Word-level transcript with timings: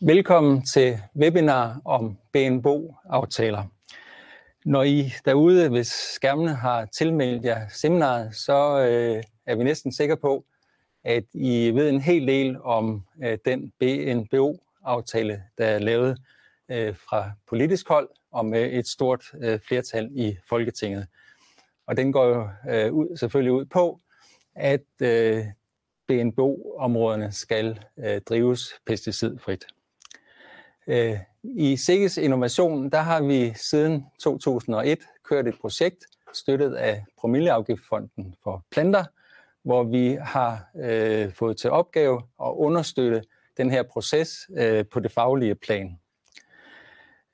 Velkommen 0.00 0.62
til 0.62 0.98
webinar 1.20 1.80
om 1.84 2.18
BNBO-aftaler. 2.32 3.62
Når 4.64 4.82
I 4.82 5.12
derude, 5.24 5.68
hvis 5.68 5.86
skærmene 5.86 6.54
har 6.54 6.84
tilmeldt 6.84 7.44
jer 7.44 7.68
seminaret, 7.68 8.34
så 8.34 8.78
øh, 8.78 9.22
er 9.46 9.56
vi 9.56 9.64
næsten 9.64 9.92
sikre 9.92 10.16
på, 10.16 10.44
at 11.04 11.24
I 11.34 11.70
ved 11.70 11.88
en 11.88 12.00
hel 12.00 12.26
del 12.26 12.60
om 12.62 13.02
øh, 13.24 13.38
den 13.44 13.72
BNBO-aftale, 13.80 15.42
der 15.58 15.66
er 15.66 15.78
lavet 15.78 16.18
øh, 16.68 16.96
fra 16.96 17.30
politisk 17.48 17.88
hold 17.88 18.08
og 18.30 18.46
med 18.46 18.72
et 18.72 18.88
stort 18.88 19.24
øh, 19.40 19.60
flertal 19.60 20.10
i 20.12 20.36
Folketinget. 20.48 21.06
Og 21.86 21.96
den 21.96 22.12
går 22.12 22.24
jo 22.26 22.48
øh, 22.70 22.92
ud, 22.92 23.16
selvfølgelig 23.16 23.52
ud 23.52 23.64
på, 23.64 24.00
at 24.54 25.02
øh, 25.02 25.44
BNBO-områderne 26.08 27.32
skal 27.32 27.80
øh, 27.98 28.20
drives 28.20 28.60
pesticidfrit. 28.86 29.66
Øh, 30.86 31.18
I 31.42 31.76
Sikkes 31.76 32.16
Innovation, 32.16 32.90
der 32.90 33.00
har 33.00 33.22
vi 33.22 33.52
siden 33.54 34.06
2001 34.20 34.98
kørt 35.24 35.48
et 35.48 35.54
projekt 35.60 36.04
støttet 36.34 36.74
af 36.74 37.04
Promilleafgiftfonden 37.18 38.34
for 38.42 38.64
planter, 38.70 39.04
hvor 39.62 39.84
vi 39.84 40.18
har 40.20 40.68
øh, 40.76 41.32
fået 41.32 41.56
til 41.56 41.70
opgave 41.70 42.22
at 42.42 42.52
understøtte 42.56 43.22
den 43.56 43.70
her 43.70 43.82
proces 43.82 44.50
øh, 44.56 44.84
på 44.92 45.00
det 45.00 45.12
faglige 45.12 45.54
plan. 45.54 45.98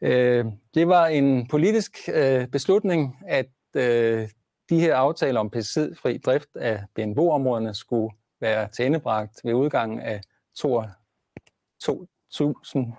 Øh, 0.00 0.45
det 0.75 0.89
var 0.89 1.06
en 1.06 1.48
politisk 1.48 1.98
øh, 2.14 2.47
beslutning, 2.47 3.19
at 3.27 3.48
øh, 3.75 4.28
de 4.70 4.80
her 4.80 4.97
aftaler 4.97 5.41
om 5.41 5.50
pesticidfri 5.50 6.19
drift 6.19 6.56
af 6.56 6.84
BNBO-områderne 6.95 7.75
skulle 7.75 8.14
være 8.41 8.69
tilendebragt 8.69 9.41
ved 9.45 9.55
udgangen 9.55 10.00
af 10.00 10.20
2022. 10.56 12.95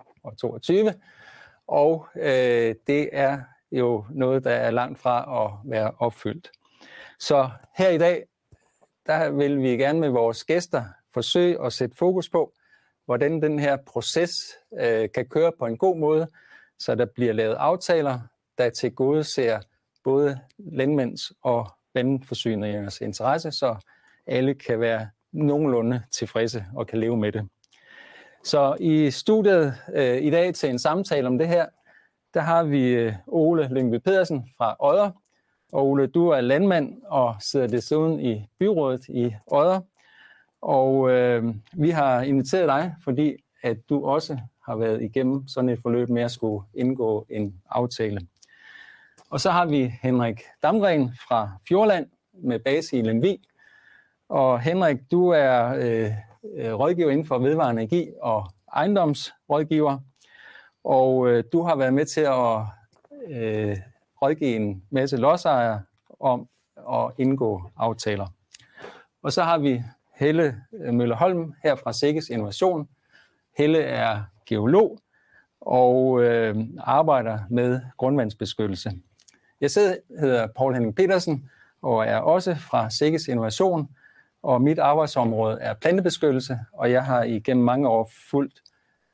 Og 1.68 2.08
øh, 2.16 2.76
det 2.88 3.10
er 3.12 3.40
jo 3.72 4.06
noget, 4.10 4.44
der 4.44 4.52
er 4.52 4.72
langt 4.72 5.00
fra 5.00 5.46
at 5.46 5.70
være 5.72 5.92
opfyldt. 6.00 6.52
Så 7.20 7.50
her 7.78 7.90
i 7.90 7.98
dag, 7.98 8.24
der 9.06 9.30
vil 9.30 9.62
vi 9.62 9.70
gerne 9.70 10.00
med 10.00 10.10
vores 10.10 10.44
gæster 10.44 10.84
forsøge 11.14 11.66
at 11.66 11.74
sætte 11.74 11.96
fokus 11.96 12.30
på, 12.30 12.54
hvordan 13.06 13.42
den 13.42 13.60
her 13.60 13.78
proces 13.88 14.32
øh, 14.80 15.10
kan 15.16 15.26
køre 15.26 15.52
på 15.60 15.66
en 15.66 15.78
god 15.78 15.98
måde, 15.98 16.28
så 16.80 16.96
der 16.96 17.06
bliver 17.06 17.34
lavet 17.34 17.56
aftaler, 17.56 18.20
der 18.58 18.70
til 18.70 18.96
gode 18.96 19.24
ser 19.24 19.60
både 20.04 20.40
landmænds 20.58 21.32
og 21.42 21.72
vandforsyningers 21.94 23.02
interesse, 23.02 23.52
så 23.52 23.76
alle 24.28 24.54
kan 24.54 24.80
være 24.80 25.10
nogenlunde 25.32 26.04
tilfredse 26.12 26.66
og 26.76 26.88
kan 26.88 27.00
leve 27.00 27.18
med 27.18 27.32
det. 27.32 27.50
Så 28.44 28.76
i 28.80 29.12
studiet 29.12 29.76
øh, 29.94 30.22
i 30.22 30.30
dag 30.30 30.54
til 30.54 30.70
en 30.70 30.80
samtale 30.80 31.28
om 31.28 31.38
det 31.38 31.48
her, 31.48 31.66
der 32.34 32.42
har 32.42 32.64
vi 32.64 32.88
øh, 32.88 33.14
Ole 33.28 33.68
Lyngby 33.68 33.96
Pedersen 33.96 34.50
fra 34.58 34.76
Odder. 34.80 35.12
Og 35.72 35.88
Ole, 35.88 36.08
du 36.08 36.28
er 36.28 36.42
landmand 36.42 37.02
og 37.06 37.36
sidder 37.40 37.68
desuden 37.68 38.20
i 38.20 38.48
byrådet 38.60 39.10
i 39.10 39.36
Odder. 39.48 39.82
Og 40.62 41.10
øh, 41.12 41.56
vi 41.74 41.90
har 41.90 42.22
inviteret 42.22 42.68
dig, 42.68 42.96
fordi 43.04 43.36
at 43.64 43.78
du 43.90 44.06
også 44.06 44.38
har 44.66 44.76
været 44.76 45.02
igennem 45.02 45.48
sådan 45.48 45.70
et 45.70 45.80
forløb 45.82 46.10
med 46.10 46.22
at 46.22 46.32
skulle 46.32 46.66
indgå 46.74 47.26
en 47.30 47.62
aftale. 47.70 48.28
Og 49.30 49.40
så 49.40 49.52
har 49.52 49.66
vi 49.66 49.94
Henrik 50.02 50.42
Damgren 50.64 51.12
fra 51.28 51.52
Fjordland 51.68 52.08
med 52.34 52.60
base 52.60 52.98
i 52.98 53.02
Lemvig. 53.02 53.40
Og 54.30 54.60
Henrik, 54.60 54.98
du 55.12 55.30
er 55.30 55.76
øh, 55.76 56.12
øh, 56.56 56.74
rådgiver 56.74 57.12
inden 57.12 57.26
for 57.26 57.38
vedvarende 57.38 57.82
energi 57.82 58.12
og 58.22 58.46
ejendomsrådgiver. 58.76 59.98
Og 60.84 61.30
øh, 61.30 61.44
du 61.54 61.62
har 61.62 61.76
været 61.76 61.94
med 61.94 62.06
til 62.06 62.22
at 62.22 62.62
øh, 63.30 63.78
rådgive 64.22 64.56
en 64.56 64.84
masse 64.90 65.18
lodsejere 65.18 65.82
om 66.20 66.48
at 66.92 67.12
indgå 67.18 67.62
aftaler. 67.78 68.28
Og 69.24 69.34
så 69.34 69.44
har 69.44 69.58
vi 69.58 69.84
Helle 70.16 70.56
øh, 70.74 70.94
Møllerholm 70.94 71.54
her 71.64 71.76
fra 71.76 71.94
Sikkes 71.94 72.30
Innovation. 72.30 72.90
Helle 73.58 73.80
er 73.80 74.22
geolog 74.46 75.00
og 75.62 76.24
øh, 76.24 76.56
arbejder 76.80 77.40
med 77.50 77.82
grundvandsbeskyttelse. 77.98 78.92
Jeg 79.62 79.72
selv 79.72 80.02
hedder 80.20 80.48
Paul 80.48 80.74
Henning 80.74 80.96
Petersen 80.96 81.50
og 81.82 82.06
er 82.06 82.18
også 82.18 82.56
fra 82.56 82.90
Sikkes 82.90 83.28
Innovation, 83.28 83.90
og 84.44 84.62
mit 84.62 84.80
arbejdsområde 84.80 85.58
er 85.62 85.74
plantebeskyttelse, 85.74 86.60
og 86.74 86.92
jeg 86.92 87.04
har 87.06 87.24
igennem 87.24 87.66
mange 87.66 87.90
år 87.90 88.12
fulgt 88.30 88.62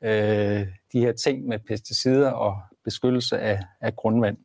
øh, 0.02 0.66
de 0.92 1.00
her 1.00 1.12
ting 1.12 1.46
med 1.46 1.58
pesticider 1.58 2.30
og 2.30 2.60
beskyttelse 2.84 3.38
af, 3.38 3.60
af 3.80 3.96
grundvand. 3.96 4.36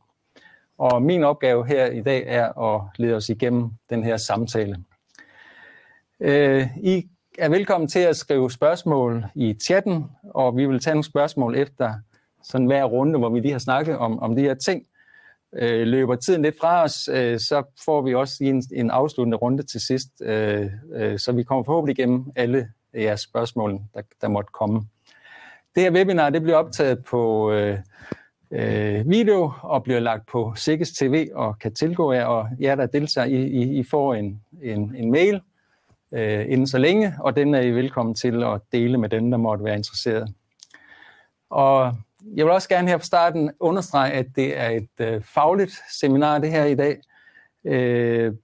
Og 0.78 1.02
min 1.02 1.24
opgave 1.24 1.66
her 1.66 1.86
i 1.86 2.02
dag 2.02 2.24
er 2.26 2.58
at 2.58 2.82
lede 2.96 3.14
os 3.14 3.28
igennem 3.28 3.70
den 3.90 4.04
her 4.04 4.16
samtale. 4.16 4.84
Øh, 6.20 6.66
I 6.82 7.08
er 7.38 7.48
velkommen 7.48 7.88
til 7.88 7.98
at 7.98 8.16
skrive 8.16 8.50
spørgsmål 8.50 9.24
i 9.34 9.54
chatten, 9.62 10.04
og 10.34 10.56
vi 10.56 10.66
vil 10.66 10.80
tage 10.80 10.94
nogle 10.94 11.04
spørgsmål 11.04 11.56
efter 11.56 11.94
sådan 12.42 12.66
hver 12.66 12.84
runde, 12.84 13.18
hvor 13.18 13.28
vi 13.28 13.40
lige 13.40 13.52
har 13.52 13.58
snakket 13.58 13.98
om, 13.98 14.18
om 14.18 14.36
de 14.36 14.42
her 14.42 14.54
ting. 14.54 14.86
Øh, 15.58 15.86
løber 15.86 16.16
tiden 16.16 16.42
lidt 16.42 16.58
fra 16.60 16.82
os, 16.82 17.08
øh, 17.12 17.38
så 17.38 17.62
får 17.84 18.02
vi 18.02 18.14
også 18.14 18.44
en, 18.44 18.62
en 18.72 18.90
afsluttende 18.90 19.36
runde 19.36 19.62
til 19.62 19.80
sidst, 19.80 20.08
øh, 20.22 20.70
øh, 20.94 21.18
så 21.18 21.32
vi 21.32 21.42
kommer 21.42 21.64
forhåbentlig 21.64 21.98
igennem 21.98 22.24
alle 22.36 22.68
jeres 22.94 23.20
spørgsmål, 23.20 23.80
der, 23.94 24.00
der 24.20 24.28
måtte 24.28 24.50
komme. 24.52 24.82
Det 25.74 25.82
her 25.82 25.92
webinar 25.92 26.30
det 26.30 26.42
bliver 26.42 26.56
optaget 26.56 27.04
på 27.04 27.52
øh, 27.52 27.78
øh, 28.50 29.10
video 29.10 29.52
og 29.62 29.82
bliver 29.82 30.00
lagt 30.00 30.26
på 30.26 30.52
Sikkes 30.56 30.92
TV 30.92 31.28
og 31.34 31.58
kan 31.58 31.74
tilgå 31.74 32.12
jer, 32.12 32.24
og 32.24 32.48
jer, 32.60 32.74
der 32.74 32.86
deltager, 32.86 33.26
I, 33.26 33.42
I, 33.42 33.78
I 33.78 33.82
får 33.82 34.14
en, 34.14 34.42
en, 34.62 34.94
en 34.96 35.10
mail 35.10 35.40
øh, 36.12 36.44
inden 36.48 36.66
så 36.66 36.78
længe, 36.78 37.14
og 37.20 37.36
den 37.36 37.54
er 37.54 37.60
I 37.60 37.70
velkommen 37.70 38.14
til 38.14 38.42
at 38.42 38.60
dele 38.72 38.98
med 38.98 39.08
dem, 39.08 39.30
der 39.30 39.38
måtte 39.38 39.64
være 39.64 39.76
interesseret. 39.76 40.34
Og 41.50 41.96
jeg 42.34 42.44
vil 42.44 42.52
også 42.52 42.68
gerne 42.68 42.88
her 42.88 42.96
på 42.96 43.04
starten 43.04 43.50
understrege, 43.60 44.12
at 44.12 44.26
det 44.36 44.58
er 44.58 44.68
et 44.68 44.88
øh, 45.00 45.22
fagligt 45.22 45.72
seminar, 45.92 46.38
det 46.38 46.50
her 46.50 46.64
i 46.64 46.74
dag. 46.74 47.00
Øh, 47.64 48.34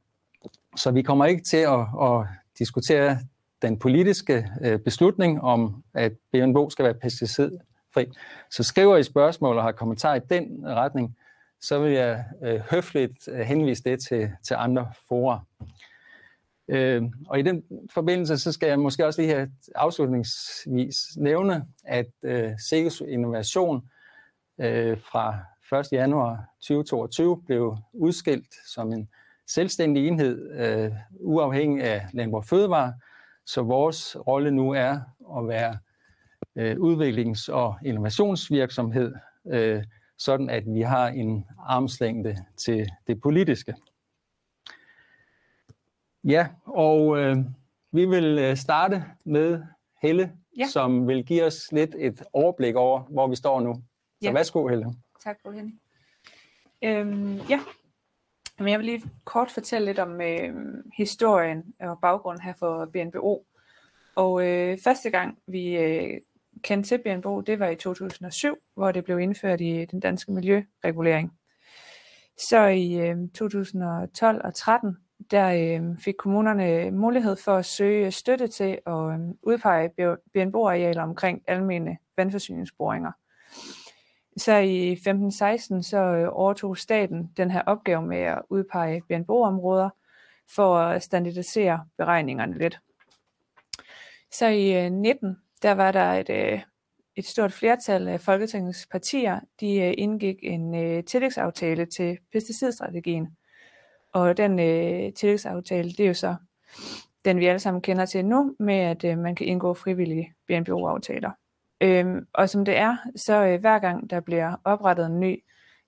så 0.76 0.90
vi 0.90 1.02
kommer 1.02 1.24
ikke 1.24 1.42
til 1.42 1.56
at, 1.56 1.80
at 2.02 2.26
diskutere 2.58 3.18
den 3.62 3.78
politiske 3.78 4.48
øh, 4.64 4.78
beslutning 4.78 5.42
om, 5.42 5.82
at 5.94 6.12
BNBO 6.32 6.70
skal 6.70 6.84
være 6.84 6.94
pesticidfri. 6.94 8.06
Så 8.50 8.62
skriver 8.62 8.96
I 8.96 9.02
spørgsmål 9.02 9.56
og 9.56 9.62
har 9.62 9.72
kommentarer 9.72 10.14
i 10.14 10.20
den 10.30 10.66
retning, 10.66 11.16
så 11.60 11.78
vil 11.78 11.92
jeg 11.92 12.24
øh, 12.42 12.60
høfligt 12.70 13.28
øh, 13.28 13.40
henvise 13.40 13.82
det 13.84 14.00
til, 14.02 14.30
til 14.42 14.54
andre 14.58 14.92
forer. 15.08 15.38
Øh, 16.72 17.02
og 17.28 17.38
i 17.38 17.42
den 17.42 17.62
forbindelse, 17.94 18.38
så 18.38 18.52
skal 18.52 18.68
jeg 18.68 18.78
måske 18.78 19.06
også 19.06 19.20
lige 19.20 19.34
her 19.34 19.46
afslutningsvis 19.74 21.16
nævne, 21.16 21.64
at 21.84 22.06
øh, 22.22 22.50
Sikkes 22.68 23.02
Innovation 23.08 23.82
øh, 24.60 24.98
fra 24.98 25.38
1. 25.80 25.92
januar 25.92 26.44
2022 26.60 27.42
blev 27.46 27.76
udskilt 27.92 28.54
som 28.66 28.92
en 28.92 29.08
selvstændig 29.46 30.08
enhed, 30.08 30.50
øh, 30.52 30.92
uafhængig 31.10 31.84
af 31.84 32.06
Landbrug 32.12 32.44
Fødevare, 32.44 32.94
så 33.46 33.62
vores 33.62 34.16
rolle 34.26 34.50
nu 34.50 34.70
er 34.70 35.00
at 35.38 35.48
være 35.48 35.78
øh, 36.56 36.76
udviklings- 36.76 37.52
og 37.52 37.76
innovationsvirksomhed, 37.84 39.14
øh, 39.46 39.84
sådan 40.18 40.50
at 40.50 40.64
vi 40.66 40.80
har 40.80 41.08
en 41.08 41.44
armslængde 41.58 42.36
til 42.56 42.86
det 43.06 43.20
politiske. 43.20 43.74
Ja, 46.24 46.48
og 46.64 47.18
øh, 47.18 47.36
vi 47.92 48.06
vil 48.06 48.38
øh, 48.38 48.56
starte 48.56 49.04
med 49.24 49.62
Helle, 50.02 50.32
ja. 50.58 50.66
som 50.66 51.08
vil 51.08 51.24
give 51.24 51.44
os 51.44 51.72
lidt 51.72 51.94
et 51.98 52.22
overblik 52.32 52.74
over, 52.74 53.00
hvor 53.00 53.28
vi 53.28 53.36
står 53.36 53.60
nu. 53.60 53.74
Så 53.74 53.82
ja. 54.22 54.32
værsgo, 54.32 54.68
Helle. 54.68 54.86
Tak, 55.24 55.36
Paul 55.42 55.54
Henning. 55.54 55.80
Øhm, 56.84 57.40
ja, 57.48 57.60
Men 58.58 58.68
jeg 58.68 58.78
vil 58.78 58.86
lige 58.86 59.02
kort 59.24 59.50
fortælle 59.50 59.86
lidt 59.86 59.98
om 59.98 60.20
øh, 60.20 60.54
historien 60.96 61.62
og 61.80 61.98
baggrunden 62.02 62.42
her 62.42 62.54
for 62.58 62.90
BNBO. 62.92 63.46
Og 64.14 64.46
øh, 64.46 64.78
første 64.84 65.10
gang 65.10 65.38
vi 65.46 65.76
øh, 65.76 66.20
kendte 66.62 66.88
til 66.88 66.98
BNBO, 66.98 67.40
det 67.40 67.58
var 67.58 67.68
i 67.68 67.76
2007, 67.76 68.56
hvor 68.74 68.92
det 68.92 69.04
blev 69.04 69.18
indført 69.18 69.60
i 69.60 69.84
den 69.84 70.00
danske 70.00 70.32
miljøregulering. 70.32 71.32
Så 72.48 72.66
i 72.66 72.94
øh, 72.94 73.16
2012 73.34 74.40
og 74.44 74.54
13 74.54 74.96
der 75.30 75.78
øh, 75.80 75.96
fik 75.98 76.14
kommunerne 76.18 76.70
øh, 76.70 76.92
mulighed 76.92 77.36
for 77.36 77.56
at 77.56 77.64
søge 77.64 78.10
støtte 78.10 78.48
til 78.48 78.78
at 78.86 78.92
øh, 78.92 79.18
udpege 79.42 79.90
BNBO-arealer 80.34 81.02
omkring 81.02 81.42
almene 81.46 81.98
vandforsyningsboringer. 82.16 83.12
Så 84.36 84.56
i 84.56 84.94
15-16 84.94 85.82
så 85.82 85.96
øh, 85.98 86.28
overtog 86.32 86.76
staten 86.76 87.30
den 87.36 87.50
her 87.50 87.62
opgave 87.62 88.02
med 88.02 88.18
at 88.18 88.42
udpege 88.50 89.02
BNBO-områder 89.08 89.90
for 90.54 90.78
at 90.78 91.02
standardisere 91.02 91.86
beregningerne 91.98 92.58
lidt. 92.58 92.78
Så 94.32 94.46
i 94.46 94.84
øh, 94.84 94.92
19 94.92 95.36
der 95.62 95.72
var 95.72 95.92
der 95.92 96.12
et, 96.12 96.30
øh, 96.30 96.60
et 97.16 97.26
stort 97.26 97.52
flertal 97.52 98.08
af 98.08 98.20
Folketingets 98.20 98.86
partier, 98.90 99.40
de 99.60 99.76
øh, 99.76 99.94
indgik 99.98 100.36
en 100.42 100.74
øh, 100.74 101.04
tillægsaftale 101.04 101.86
til 101.86 102.18
pesticidstrategien. 102.32 103.36
Og 104.12 104.36
den 104.36 104.58
øh, 104.58 105.12
tillægsaftale, 105.12 105.90
det 105.90 106.00
er 106.00 106.06
jo 106.06 106.14
så 106.14 106.36
den, 107.24 107.38
vi 107.38 107.46
alle 107.46 107.58
sammen 107.58 107.82
kender 107.82 108.06
til 108.06 108.24
nu, 108.24 108.56
med 108.58 108.74
at 108.74 109.04
øh, 109.04 109.18
man 109.18 109.34
kan 109.34 109.46
indgå 109.46 109.74
frivillige 109.74 110.34
BNBO-aftaler. 110.46 111.30
Øhm, 111.80 112.26
og 112.32 112.48
som 112.48 112.64
det 112.64 112.76
er, 112.76 112.96
så 113.16 113.44
øh, 113.44 113.60
hver 113.60 113.78
gang 113.78 114.10
der 114.10 114.20
bliver 114.20 114.56
oprettet 114.64 115.06
en 115.06 115.20
ny 115.20 115.42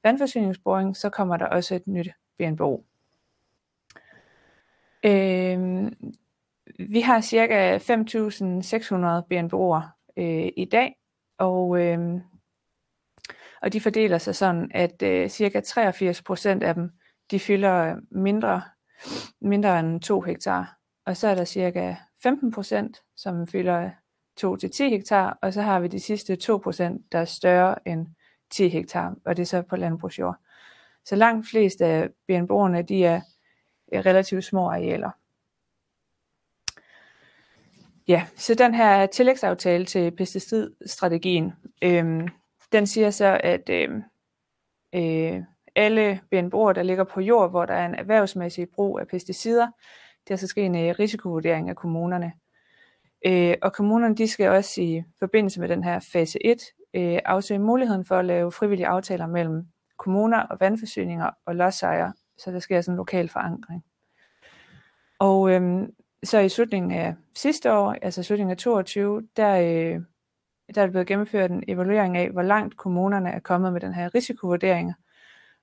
vandforsyningsboring, 0.04 0.96
så 0.96 1.10
kommer 1.10 1.36
der 1.36 1.46
også 1.46 1.74
et 1.74 1.86
nyt 1.86 2.08
BNBO. 2.38 2.84
Øhm, 5.04 5.94
vi 6.78 7.00
har 7.00 7.20
cirka 7.20 7.78
5.600 7.78 7.84
BNBO'er 9.30 9.82
øh, 10.16 10.48
i 10.56 10.68
dag, 10.72 10.96
og, 11.38 11.80
øh, 11.80 12.20
og 13.62 13.72
de 13.72 13.80
fordeler 13.80 14.18
sig 14.18 14.34
sådan, 14.34 14.70
at 14.74 15.02
øh, 15.02 15.28
cirka 15.28 15.60
83% 15.60 16.64
af 16.64 16.74
dem, 16.74 16.90
de 17.30 17.40
fylder 17.40 17.96
mindre, 18.10 18.62
mindre 19.40 19.80
end 19.80 20.00
2 20.00 20.20
hektar. 20.20 20.76
Og 21.06 21.16
så 21.16 21.28
er 21.28 21.34
der 21.34 21.44
cirka 21.44 21.94
15 22.22 22.52
procent, 22.52 23.02
som 23.16 23.46
fylder 23.46 23.90
2-10 24.40 24.84
hektar, 24.84 25.38
og 25.42 25.52
så 25.52 25.62
har 25.62 25.80
vi 25.80 25.88
de 25.88 26.00
sidste 26.00 26.36
2 26.36 26.58
procent, 26.58 27.12
der 27.12 27.18
er 27.18 27.24
større 27.24 27.88
end 27.88 28.06
10 28.50 28.68
hektar, 28.68 29.14
og 29.24 29.36
det 29.36 29.42
er 29.42 29.46
så 29.46 29.62
på 29.62 29.76
landbrugsjord. 29.76 30.36
Så 31.04 31.16
langt 31.16 31.48
flest 31.48 31.80
af 31.80 32.08
BNB'erne, 32.08 32.82
de 32.82 33.04
er 33.04 33.20
relativt 33.92 34.44
små 34.44 34.68
arealer. 34.68 35.10
Ja, 38.08 38.26
så 38.36 38.54
den 38.54 38.74
her 38.74 39.06
tillægsaftale 39.06 39.84
til 39.84 40.10
pesticidstrategien, 40.10 41.52
øhm, 41.82 42.28
den 42.72 42.86
siger 42.86 43.10
så, 43.10 43.40
at 43.44 43.70
øhm, 43.70 44.02
øh, 44.94 45.42
alle 45.76 46.20
BNBO'er, 46.34 46.72
der 46.72 46.82
ligger 46.82 47.04
på 47.04 47.20
jord, 47.20 47.50
hvor 47.50 47.66
der 47.66 47.74
er 47.74 47.86
en 47.86 47.94
erhvervsmæssig 47.94 48.68
brug 48.74 49.00
af 49.00 49.08
pesticider, 49.08 49.66
der 49.66 49.70
skal 50.24 50.32
altså 50.34 50.46
ske 50.46 50.62
en 50.62 50.76
øh, 50.76 50.94
risikovurdering 50.98 51.68
af 51.68 51.76
kommunerne. 51.76 52.32
Øh, 53.26 53.54
og 53.62 53.72
kommunerne 53.72 54.16
de 54.16 54.28
skal 54.28 54.48
også 54.48 54.80
i 54.80 55.02
forbindelse 55.18 55.60
med 55.60 55.68
den 55.68 55.84
her 55.84 56.00
fase 56.12 56.46
1 56.46 56.62
øh, 56.94 57.18
afsøge 57.24 57.58
muligheden 57.58 58.04
for 58.04 58.16
at 58.16 58.24
lave 58.24 58.52
frivillige 58.52 58.86
aftaler 58.86 59.26
mellem 59.26 59.66
kommuner 59.98 60.38
og 60.38 60.56
vandforsyninger 60.60 61.30
og 61.46 61.56
lodsejere, 61.56 62.12
så 62.38 62.50
der 62.50 62.58
sker 62.58 62.80
sådan 62.80 62.92
en 62.92 62.96
lokal 62.96 63.28
forankring. 63.28 63.84
Og 65.18 65.50
øhm, 65.50 65.94
så 66.24 66.38
i 66.38 66.48
slutningen 66.48 66.92
af 66.92 67.14
sidste 67.34 67.72
år, 67.72 67.96
altså 68.02 68.22
slutningen 68.22 68.50
af 68.50 68.56
22, 68.56 69.28
der, 69.36 69.56
øh, 69.56 70.00
der 70.74 70.82
er 70.82 70.90
blevet 70.90 71.06
gennemført 71.06 71.50
en 71.50 71.64
evaluering 71.68 72.16
af, 72.16 72.30
hvor 72.30 72.42
langt 72.42 72.76
kommunerne 72.76 73.30
er 73.30 73.40
kommet 73.40 73.72
med 73.72 73.80
den 73.80 73.94
her 73.94 74.14
risikovurdering, 74.14 74.94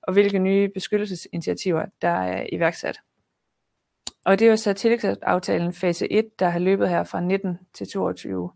og 0.02 0.12
hvilke 0.12 0.38
nye 0.38 0.68
beskyttelsesinitiativer, 0.68 1.84
der 2.02 2.08
er 2.08 2.46
iværksat. 2.52 3.00
Og 4.24 4.38
det 4.38 4.46
er 4.46 4.50
jo 4.50 4.56
så 4.56 4.72
tillægsaftalen 4.72 5.72
fase 5.72 6.12
1, 6.12 6.38
der 6.38 6.48
har 6.48 6.58
løbet 6.58 6.88
her 6.88 7.04
fra 7.04 7.20
19 7.20 7.58
til 7.74 7.88
22. 7.88 8.50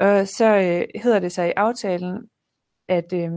Og 0.00 0.28
så 0.28 0.44
øh, 0.44 1.02
hedder 1.02 1.18
det 1.18 1.32
sig 1.32 1.48
i 1.48 1.52
aftalen, 1.56 2.28
at, 2.88 3.12
øh, 3.12 3.30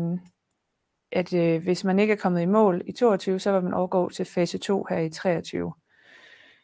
at 1.12 1.34
øh, 1.34 1.64
hvis 1.64 1.84
man 1.84 2.00
ikke 2.00 2.14
er 2.14 2.18
kommet 2.18 2.42
i 2.42 2.46
mål 2.46 2.82
i 2.86 2.92
22, 2.92 3.40
så 3.40 3.52
vil 3.52 3.64
man 3.64 3.74
overgå 3.74 4.10
til 4.10 4.26
fase 4.26 4.58
2 4.58 4.86
her 4.90 4.98
i 4.98 5.10
23. 5.10 5.74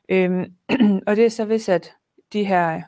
Øhm, 0.10 0.46
og 1.08 1.16
det 1.16 1.26
er 1.26 1.30
så 1.30 1.46
hvis, 1.46 1.70
at 1.70 1.94
de 2.34 2.46
her 2.46 2.82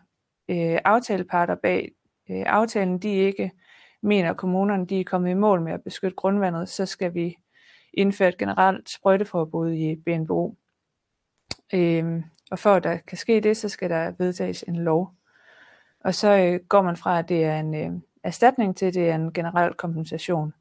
øh, 0.49 0.79
aftaleparter 0.85 1.55
bag 1.55 1.91
øh, 2.29 2.43
aftalen, 2.45 2.99
de 2.99 3.09
ikke 3.09 3.51
mener, 4.01 4.33
kommunerne 4.33 4.85
de 4.85 4.99
er 4.99 5.03
kommet 5.03 5.31
i 5.31 5.33
mål 5.33 5.61
med 5.61 5.73
at 5.73 5.83
beskytte 5.83 6.15
grundvandet, 6.15 6.69
så 6.69 6.85
skal 6.85 7.13
vi 7.13 7.37
indføre 7.93 8.29
et 8.29 8.37
generelt 8.37 8.89
sprøjteforbud 8.89 9.71
i 9.71 9.95
BNBO. 9.95 10.55
Øhm, 11.73 12.23
og 12.51 12.59
for 12.59 12.73
at 12.73 12.83
der 12.83 12.97
kan 12.97 13.17
ske 13.17 13.41
det, 13.41 13.57
så 13.57 13.69
skal 13.69 13.89
der 13.89 14.13
vedtages 14.17 14.63
en 14.67 14.75
lov. 14.75 15.13
Og 15.99 16.15
så 16.15 16.37
øh, 16.37 16.59
går 16.69 16.81
man 16.81 16.97
fra, 16.97 17.19
at 17.19 17.29
det 17.29 17.43
er 17.43 17.59
en 17.59 17.75
øh, 17.75 17.91
erstatning 18.23 18.77
til, 18.77 18.85
at 18.85 18.93
det 18.93 19.09
er 19.09 19.15
en 19.15 19.33
generel 19.33 19.73
kompensation. 19.73 20.53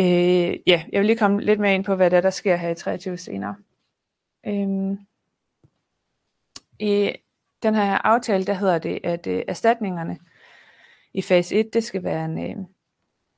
Øh, 0.00 0.58
ja, 0.66 0.84
jeg 0.92 1.00
vil 1.00 1.06
lige 1.06 1.18
komme 1.18 1.40
lidt 1.40 1.60
mere 1.60 1.74
ind 1.74 1.84
på, 1.84 1.94
hvad 1.94 2.10
der, 2.10 2.20
der 2.20 2.30
sker 2.30 2.56
her 2.56 2.68
i 2.68 2.74
23 2.74 3.16
senere. 3.16 3.56
Øhm, 4.46 4.98
I 6.78 7.12
den 7.62 7.74
her 7.74 8.06
aftale, 8.06 8.44
der 8.44 8.54
hedder 8.54 8.78
det, 8.78 9.00
at 9.04 9.26
øh, 9.26 9.42
erstatningerne 9.48 10.18
i 11.14 11.22
fase 11.22 11.56
1, 11.56 11.74
det 11.74 11.84
skal 11.84 12.04
være 12.04 12.24
en, 12.24 12.38
øh, 12.38 12.56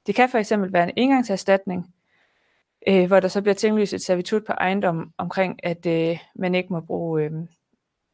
det 0.07 0.15
kan 0.15 0.29
for 0.29 0.39
eksempel 0.39 0.73
være 0.73 0.85
en 0.85 0.95
engangserstatning, 0.97 1.95
øh, 2.89 3.07
hvor 3.07 3.21
der 3.21 3.29
så 3.29 3.43
bliver 3.43 3.55
tinglyst 3.55 3.93
et 3.93 4.03
servitut 4.03 4.45
på 4.45 4.53
ejendom 4.53 5.13
omkring, 5.19 5.67
at 5.67 5.87
øh, 5.87 6.19
man 6.35 6.55
ikke 6.55 6.73
må 6.73 6.81
bruge, 6.81 7.23
øh, 7.23 7.33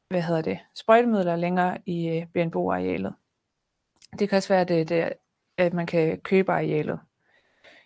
hvad 0.08 0.22
hedder 0.22 0.42
det, 0.42 0.58
sprøjtemidler 0.74 1.36
længere 1.36 1.78
i 1.86 2.08
øh, 2.08 2.26
BNBO-arealet. 2.26 3.14
Det 4.18 4.28
kan 4.28 4.36
også 4.36 4.48
være, 4.48 4.60
at, 4.60 4.70
øh, 4.70 4.76
det, 4.76 4.88
det, 4.88 5.12
at 5.56 5.72
man 5.72 5.86
kan 5.86 6.20
købe 6.20 6.52
arealet. 6.52 7.00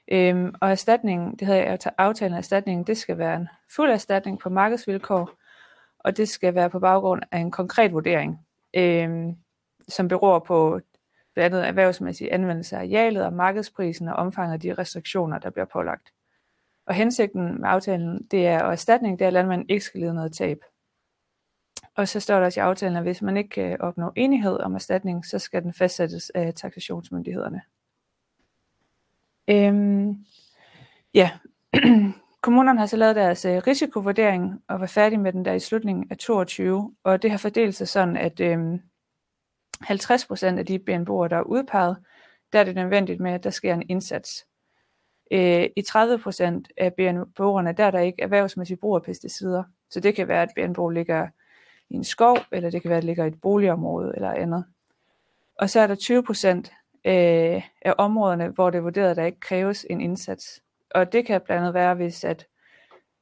Øhm, 0.08 0.54
og 0.60 0.70
erstatningen, 0.70 1.36
det 1.36 1.46
hedder 1.46 1.62
jeg 1.62 1.78
aftalen 1.98 2.34
af 2.34 2.38
erstatningen, 2.38 2.86
det 2.86 2.96
skal 2.96 3.18
være 3.18 3.36
en 3.36 3.48
fuld 3.76 3.90
erstatning 3.90 4.38
på 4.38 4.50
markedsvilkår, 4.50 5.30
og 5.98 6.16
det 6.16 6.28
skal 6.28 6.54
være 6.54 6.70
på 6.70 6.78
baggrund 6.78 7.22
af 7.30 7.38
en 7.38 7.50
konkret 7.50 7.92
vurdering, 7.92 8.46
øhm, 8.74 9.36
som 9.88 10.08
beror 10.08 10.38
på 10.38 10.80
blandt 11.34 11.56
andet 11.56 11.68
erhvervsmæssig 11.68 12.28
anvendelse 12.32 12.76
af 12.76 12.80
arealet 12.80 13.24
og 13.24 13.32
markedsprisen 13.32 14.08
og 14.08 14.14
omfanget 14.14 14.52
af 14.52 14.60
de 14.60 14.74
restriktioner, 14.74 15.38
der 15.38 15.50
bliver 15.50 15.66
pålagt. 15.66 16.12
Og 16.86 16.94
hensigten 16.94 17.60
med 17.60 17.68
aftalen, 17.68 18.26
det 18.30 18.46
er, 18.46 18.62
og 18.62 18.72
erstatning, 18.72 19.18
det 19.18 19.24
er, 19.24 19.28
at 19.28 19.32
landmanden 19.32 19.68
ikke 19.68 19.84
skal 19.84 20.00
lide 20.00 20.14
noget 20.14 20.32
tab. 20.32 20.58
Og 21.94 22.08
så 22.08 22.20
står 22.20 22.38
der 22.38 22.46
også 22.46 22.60
i 22.60 22.62
aftalen, 22.62 22.96
at 22.96 23.02
hvis 23.02 23.22
man 23.22 23.36
ikke 23.36 23.50
kan 23.50 23.80
opnå 23.80 24.12
enighed 24.16 24.60
om 24.60 24.74
erstatning, 24.74 25.26
så 25.26 25.38
skal 25.38 25.62
den 25.62 25.72
fastsættes 25.72 26.30
af 26.30 26.54
taxationsmyndighederne. 26.54 27.62
Øhm, 29.48 30.16
ja, 31.14 31.30
kommunerne 32.42 32.78
har 32.78 32.86
så 32.86 32.96
lavet 32.96 33.16
deres 33.16 33.44
øh, 33.44 33.56
risikovurdering 33.66 34.62
og 34.68 34.80
var 34.80 34.86
færdige 34.86 35.18
med 35.18 35.32
den 35.32 35.44
der 35.44 35.52
i 35.52 35.60
slutningen 35.60 36.06
af 36.10 36.16
22, 36.16 36.94
og 37.04 37.22
det 37.22 37.30
har 37.30 37.38
fordelt 37.38 37.74
sig 37.74 37.88
sådan, 37.88 38.16
at 38.16 38.40
øhm, 38.40 38.82
50 39.84 40.26
procent 40.26 40.58
af 40.58 40.66
de 40.66 40.76
BNB'er, 40.76 41.28
der 41.28 41.36
er 41.36 41.42
udpeget, 41.42 41.96
der 42.52 42.60
er 42.60 42.64
det 42.64 42.74
nødvendigt 42.74 43.20
med, 43.20 43.32
at 43.32 43.44
der 43.44 43.50
sker 43.50 43.74
en 43.74 43.82
indsats. 43.88 44.46
Øh, 45.30 45.66
I 45.76 45.82
30 45.82 46.18
procent 46.18 46.68
af 46.76 46.88
BNB'erne, 46.88 47.72
der 47.72 47.84
er 47.84 47.90
der 47.90 47.98
ikke 47.98 48.22
erhvervsmæssig 48.22 48.78
brug 48.78 48.96
af 48.96 49.02
pesticider, 49.02 49.62
så 49.90 50.00
det 50.00 50.14
kan 50.14 50.28
være, 50.28 50.42
at 50.42 50.50
BNBO 50.56 50.88
ligger 50.88 51.28
i 51.90 51.94
en 51.94 52.04
skov, 52.04 52.38
eller 52.52 52.70
det 52.70 52.82
kan 52.82 52.88
være, 52.88 52.98
at 52.98 53.02
det 53.02 53.06
ligger 53.06 53.24
i 53.24 53.28
et 53.28 53.40
boligområde 53.40 54.12
eller 54.14 54.30
andet. 54.30 54.64
Og 55.58 55.70
så 55.70 55.80
er 55.80 55.86
der 55.86 55.94
20 55.94 56.22
procent, 56.22 56.72
øh, 57.04 57.62
af 57.82 57.94
områderne, 57.98 58.48
hvor 58.48 58.70
det 58.70 58.78
er 58.78 58.82
vurderet, 58.82 59.10
at 59.10 59.16
der 59.16 59.24
ikke 59.24 59.40
kræves 59.40 59.86
en 59.90 60.00
indsats. 60.00 60.62
Og 60.90 61.12
det 61.12 61.26
kan 61.26 61.40
blandt 61.40 61.60
andet 61.60 61.74
være, 61.74 61.94
hvis 61.94 62.24
at 62.24 62.46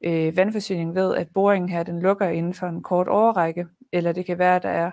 øh, 0.03 0.37
vandforsyningen 0.37 0.95
ved, 0.95 1.15
at 1.15 1.27
boringen 1.33 1.69
her 1.69 1.83
den 1.83 1.99
lukker 1.99 2.27
inden 2.27 2.53
for 2.53 2.67
en 2.67 2.83
kort 2.83 3.07
overrække, 3.07 3.67
eller 3.91 4.11
det 4.11 4.25
kan 4.25 4.39
være, 4.39 4.55
at 4.55 4.63
der 4.63 4.69
er 4.69 4.91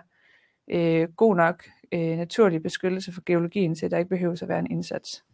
øh, 0.71 1.09
god 1.17 1.37
nok 1.37 1.69
øh, 1.93 2.01
naturlig 2.01 2.63
beskyttelse 2.63 3.13
for 3.13 3.23
geologien 3.27 3.75
til, 3.75 3.85
at 3.85 3.91
der 3.91 3.99
ikke 3.99 4.09
behøver 4.09 4.43
at 4.43 4.49
være 4.49 4.59
en 4.59 4.71
indsats. 4.71 5.25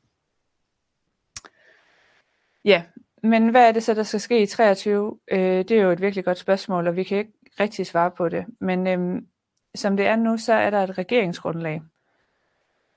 Ja, 2.64 2.82
men 3.22 3.48
hvad 3.48 3.68
er 3.68 3.72
det 3.72 3.82
så, 3.82 3.94
der 3.94 4.02
skal 4.02 4.20
ske 4.20 4.42
i 4.42 4.46
23? 4.46 5.18
Øh, 5.28 5.38
det 5.38 5.70
er 5.70 5.82
jo 5.82 5.90
et 5.90 6.00
virkelig 6.00 6.24
godt 6.24 6.38
spørgsmål, 6.38 6.88
og 6.88 6.96
vi 6.96 7.02
kan 7.02 7.18
ikke 7.18 7.32
rigtig 7.60 7.86
svare 7.86 8.10
på 8.10 8.28
det. 8.28 8.44
Men 8.60 8.86
øh, 8.86 9.22
som 9.74 9.96
det 9.96 10.06
er 10.06 10.16
nu, 10.16 10.36
så 10.36 10.52
er 10.52 10.70
der 10.70 10.78
et 10.78 10.98
regeringsgrundlag, 10.98 11.82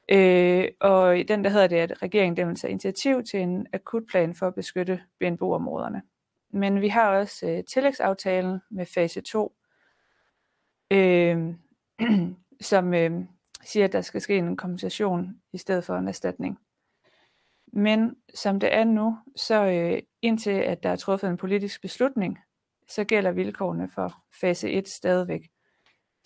Øh, 0.09 0.67
og 0.79 1.19
i 1.19 1.23
den 1.23 1.43
der 1.43 1.49
hedder 1.49 1.67
det, 1.67 1.75
at 1.75 2.01
regeringen 2.01 2.37
den 2.37 2.47
vil 2.47 2.55
tage 2.55 2.71
initiativ 2.71 3.23
til 3.23 3.39
en 3.39 3.67
akutplan 3.73 4.35
for 4.35 4.47
at 4.47 4.55
beskytte 4.55 5.01
BNBO-områderne. 5.19 6.01
Men 6.49 6.81
vi 6.81 6.87
har 6.87 7.17
også 7.17 7.47
øh, 7.47 7.63
tillægsaftalen 7.63 8.59
med 8.71 8.85
fase 8.85 9.21
2, 9.21 9.55
øh, 10.91 11.53
som 12.61 12.93
øh, 12.93 13.11
siger, 13.63 13.85
at 13.85 13.93
der 13.93 14.01
skal 14.01 14.21
ske 14.21 14.37
en 14.37 14.57
kompensation 14.57 15.41
i 15.53 15.57
stedet 15.57 15.83
for 15.83 15.95
en 15.95 16.07
erstatning. 16.07 16.59
Men 17.73 18.15
som 18.33 18.59
det 18.59 18.73
er 18.73 18.83
nu, 18.83 19.17
så 19.35 19.65
øh, 19.65 20.01
indtil 20.21 20.51
at 20.51 20.83
der 20.83 20.89
er 20.89 20.95
truffet 20.95 21.29
en 21.29 21.37
politisk 21.37 21.81
beslutning, 21.81 22.39
så 22.89 23.03
gælder 23.03 23.31
vilkårene 23.31 23.89
for 23.89 24.13
fase 24.41 24.71
1 24.71 24.87
stadigvæk. 24.87 25.41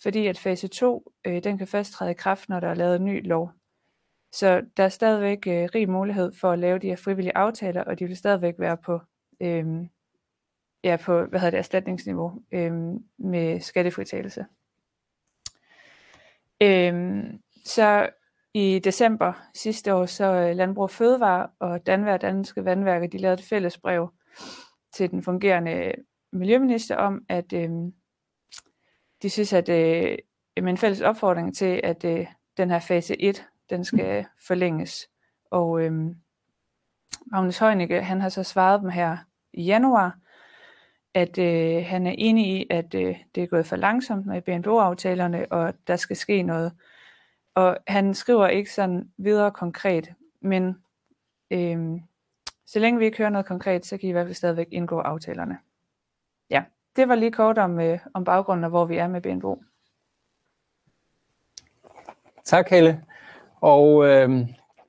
Fordi 0.02 0.26
at 0.26 0.38
fase 0.38 0.68
2, 0.68 1.12
øh, 1.26 1.44
den 1.44 1.58
kan 1.58 1.66
først 1.66 1.92
træde 1.92 2.10
i 2.10 2.14
kraft, 2.14 2.48
når 2.48 2.60
der 2.60 2.68
er 2.68 2.74
lavet 2.74 2.96
en 2.96 3.04
ny 3.04 3.28
lov. 3.28 3.52
Så 4.32 4.62
der 4.76 4.84
er 4.84 4.88
stadigvæk 4.88 5.46
øh, 5.46 5.68
rig 5.74 5.88
mulighed 5.88 6.32
for 6.40 6.52
at 6.52 6.58
lave 6.58 6.78
de 6.78 6.86
her 6.86 6.96
frivillige 6.96 7.36
aftaler, 7.36 7.84
og 7.84 7.98
de 7.98 8.06
vil 8.06 8.16
stadigvæk 8.16 8.54
være 8.58 8.76
på, 8.76 9.00
øh, 9.40 9.66
ja, 10.84 10.96
på 10.96 11.24
hvad 11.24 11.40
hedder 11.40 11.50
det, 11.50 11.58
erstatningsniveau 11.58 12.42
øh, 12.52 12.72
med 13.18 13.60
skattefritagelse. 13.60 14.46
Øhm, 16.62 17.40
så 17.64 18.08
I 18.54 18.78
december 18.78 19.32
sidste 19.54 19.94
år, 19.94 20.06
så 20.06 20.24
øh, 20.24 20.56
Landbrug 20.56 20.90
Fødevare 20.90 21.48
og 21.58 21.86
Danvær 21.86 22.16
Danske 22.16 22.64
Vandværker, 22.64 23.06
de 23.06 23.18
lavede 23.18 23.40
et 23.40 23.46
fælles 23.48 23.78
brev 23.78 24.12
til 24.92 25.10
den 25.10 25.22
fungerende 25.22 25.72
øh, 25.72 25.94
miljøminister 26.32 26.96
om, 26.96 27.24
at 27.28 27.52
øh, 27.52 27.70
de 29.22 29.30
synes, 29.30 29.52
at 29.52 29.68
øh, 29.68 30.18
med 30.56 30.70
en 30.70 30.78
fælles 30.78 31.00
opfordring 31.00 31.56
til, 31.56 31.80
at 31.84 32.04
øh, 32.04 32.26
den 32.56 32.70
her 32.70 32.78
fase 32.78 33.22
1, 33.22 33.44
den 33.70 33.84
skal 33.84 34.26
forlænges. 34.46 35.08
Og 35.50 35.80
øh, 35.82 35.92
Magnus 37.26 37.58
Heunicke, 37.58 38.02
han 38.02 38.20
har 38.20 38.28
så 38.28 38.42
svaret 38.42 38.80
dem 38.80 38.90
her 38.90 39.16
i 39.52 39.62
januar, 39.62 40.18
at 41.14 41.38
øh, 41.38 41.84
han 41.86 42.06
er 42.06 42.14
enig 42.18 42.46
i, 42.46 42.66
at 42.70 42.94
øh, 42.94 43.16
det 43.34 43.42
er 43.42 43.46
gået 43.46 43.66
for 43.66 43.76
langsomt 43.76 44.26
med 44.26 44.42
BNBO-aftalerne, 44.42 45.52
og 45.52 45.74
der 45.86 45.96
skal 45.96 46.16
ske 46.16 46.42
noget. 46.42 46.72
Og 47.54 47.76
han 47.86 48.14
skriver 48.14 48.48
ikke 48.48 48.72
sådan 48.72 49.10
videre 49.16 49.50
konkret, 49.50 50.12
men 50.40 50.76
øh, 51.50 52.00
så 52.66 52.78
længe 52.78 52.98
vi 52.98 53.04
ikke 53.04 53.18
hører 53.18 53.30
noget 53.30 53.46
konkret, 53.46 53.86
så 53.86 53.96
kan 53.96 54.06
I 54.06 54.08
i 54.08 54.12
hvert 54.12 54.26
fald 54.26 54.34
stadigvæk 54.34 54.68
indgå 54.70 54.98
aftalerne. 54.98 55.58
Ja, 56.50 56.62
det 56.96 57.08
var 57.08 57.14
lige 57.14 57.32
kort 57.32 57.58
om, 57.58 57.80
øh, 57.80 57.98
om 58.14 58.24
baggrunden 58.24 58.64
og 58.64 58.70
hvor 58.70 58.84
vi 58.84 58.96
er 58.96 59.06
med 59.06 59.20
BNBO. 59.20 59.62
Tak, 62.44 62.70
Helle. 62.70 63.04
Og 63.60 64.06
øh, 64.06 64.30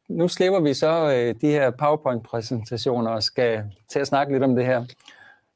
nu 0.07 0.27
slipper 0.27 0.59
vi 0.59 0.73
så 0.73 1.13
øh, 1.13 1.41
de 1.41 1.47
her 1.47 1.71
PowerPoint-præsentationer 1.71 3.11
og 3.11 3.23
skal 3.23 3.71
til 3.89 3.99
at 3.99 4.07
snakke 4.07 4.33
lidt 4.33 4.43
om 4.43 4.55
det 4.55 4.65
her. 4.65 4.85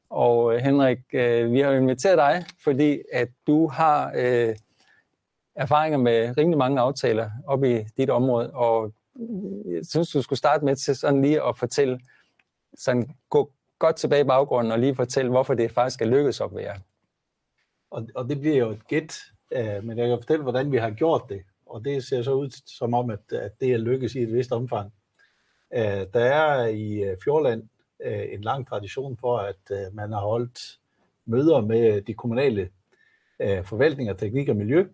Og 0.09 0.53
øh, 0.53 0.59
Henrik, 0.59 0.99
øh, 1.13 1.51
vi 1.51 1.59
har 1.59 1.71
inviteret 1.71 2.17
dig, 2.17 2.45
fordi 2.63 3.01
at 3.13 3.29
du 3.47 3.67
har 3.67 4.11
øh, 4.15 4.55
erfaringer 5.55 5.97
med 5.97 6.37
rimelig 6.37 6.57
mange 6.57 6.79
aftaler 6.81 7.29
op 7.47 7.63
i 7.63 7.83
dit 7.97 8.09
område, 8.09 8.51
og 8.53 8.93
øh, 9.19 9.73
jeg 9.75 9.85
synes, 9.85 10.11
du 10.11 10.21
skulle 10.21 10.39
starte 10.39 10.65
med 10.65 10.75
til 10.75 10.95
sådan 10.95 11.21
lige 11.21 11.43
at 11.43 11.57
fortælle, 11.57 11.99
sådan 12.77 13.09
gå 13.29 13.51
godt 13.79 13.95
tilbage 13.95 14.21
i 14.21 14.27
baggrunden 14.27 14.71
og 14.71 14.79
lige 14.79 14.95
fortælle, 14.95 15.31
hvorfor 15.31 15.53
det 15.53 15.71
faktisk 15.71 16.01
er 16.01 16.05
lykkedes 16.05 16.41
op 16.41 16.55
ved 16.55 16.61
jer. 16.61 16.75
Og, 17.91 18.07
og 18.15 18.29
det 18.29 18.39
bliver 18.39 18.57
jo 18.57 18.69
et 18.69 18.87
gæt, 18.87 19.17
øh, 19.51 19.83
men 19.83 19.97
jeg 19.97 20.07
kan 20.07 20.17
fortælle, 20.17 20.43
hvordan 20.43 20.71
vi 20.71 20.77
har 20.77 20.91
gjort 20.91 21.21
det, 21.29 21.41
og 21.65 21.85
det 21.85 22.03
ser 22.03 22.21
så 22.21 22.33
ud 22.33 22.49
som 22.65 22.93
om, 22.93 23.09
at, 23.09 23.31
at 23.31 23.51
det 23.59 23.73
er 23.73 23.77
lykkes 23.77 24.15
i 24.15 24.19
et 24.19 24.33
vist 24.33 24.51
omfang. 24.51 24.93
Øh, 25.73 26.05
der 26.13 26.19
er 26.19 26.65
i 26.65 27.03
øh, 27.03 27.17
Fjordland 27.23 27.63
øh, 28.05 28.25
en 28.33 28.41
lang 28.41 28.67
tradition 28.67 29.17
for, 29.17 29.37
at 29.37 29.71
øh, 29.71 29.95
man 29.95 30.11
har 30.11 30.19
holdt 30.19 30.79
møder 31.25 31.61
med 31.61 32.01
de 32.01 32.13
kommunale 32.13 32.69
øh, 33.39 33.63
forvaltninger, 33.63 34.13
teknik 34.13 34.49
og 34.49 34.55
miljø, 34.55 34.85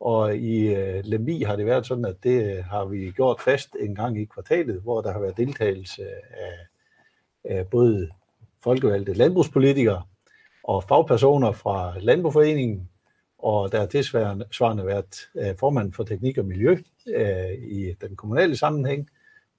og 0.00 0.36
i 0.36 0.74
øh, 0.74 1.04
Lemvi 1.04 1.42
har 1.42 1.56
det 1.56 1.66
været 1.66 1.86
sådan, 1.86 2.04
at 2.04 2.16
det 2.22 2.56
øh, 2.56 2.64
har 2.64 2.84
vi 2.84 3.10
gjort 3.10 3.40
fast 3.40 3.76
en 3.80 3.94
gang 3.94 4.20
i 4.20 4.24
kvartalet, 4.24 4.80
hvor 4.80 5.00
der 5.00 5.12
har 5.12 5.20
været 5.20 5.36
deltagelse 5.36 6.02
af, 6.30 6.66
af 7.44 7.66
både 7.66 8.10
folkevalgte 8.64 9.12
landbrugspolitikere 9.12 10.02
og 10.64 10.84
fagpersoner 10.84 11.52
fra 11.52 11.98
Landbrugforeningen, 11.98 12.88
og 13.38 13.72
der 13.72 13.78
har 13.78 13.86
tilsvarende 13.86 14.86
været 14.86 15.28
øh, 15.34 15.56
formand 15.56 15.92
for 15.92 16.04
teknik 16.04 16.38
og 16.38 16.44
miljø 16.44 16.76
øh, 17.14 17.52
i 17.52 17.94
den 18.00 18.16
kommunale 18.16 18.56
sammenhæng, 18.56 19.10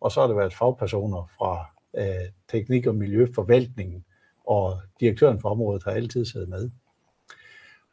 og 0.02 0.12
så 0.12 0.22
har 0.22 0.28
der 0.28 0.36
været 0.36 0.54
fagpersoner 0.54 1.30
fra 1.38 1.79
af 1.94 2.32
teknik 2.52 2.88
og 2.88 2.96
miljøforvaltningen, 2.96 4.06
og 4.46 4.78
direktøren 5.00 5.40
for 5.42 5.50
området 5.50 5.84
har 5.84 5.92
altid 5.92 6.26
siddet 6.26 6.50
med. 6.50 6.70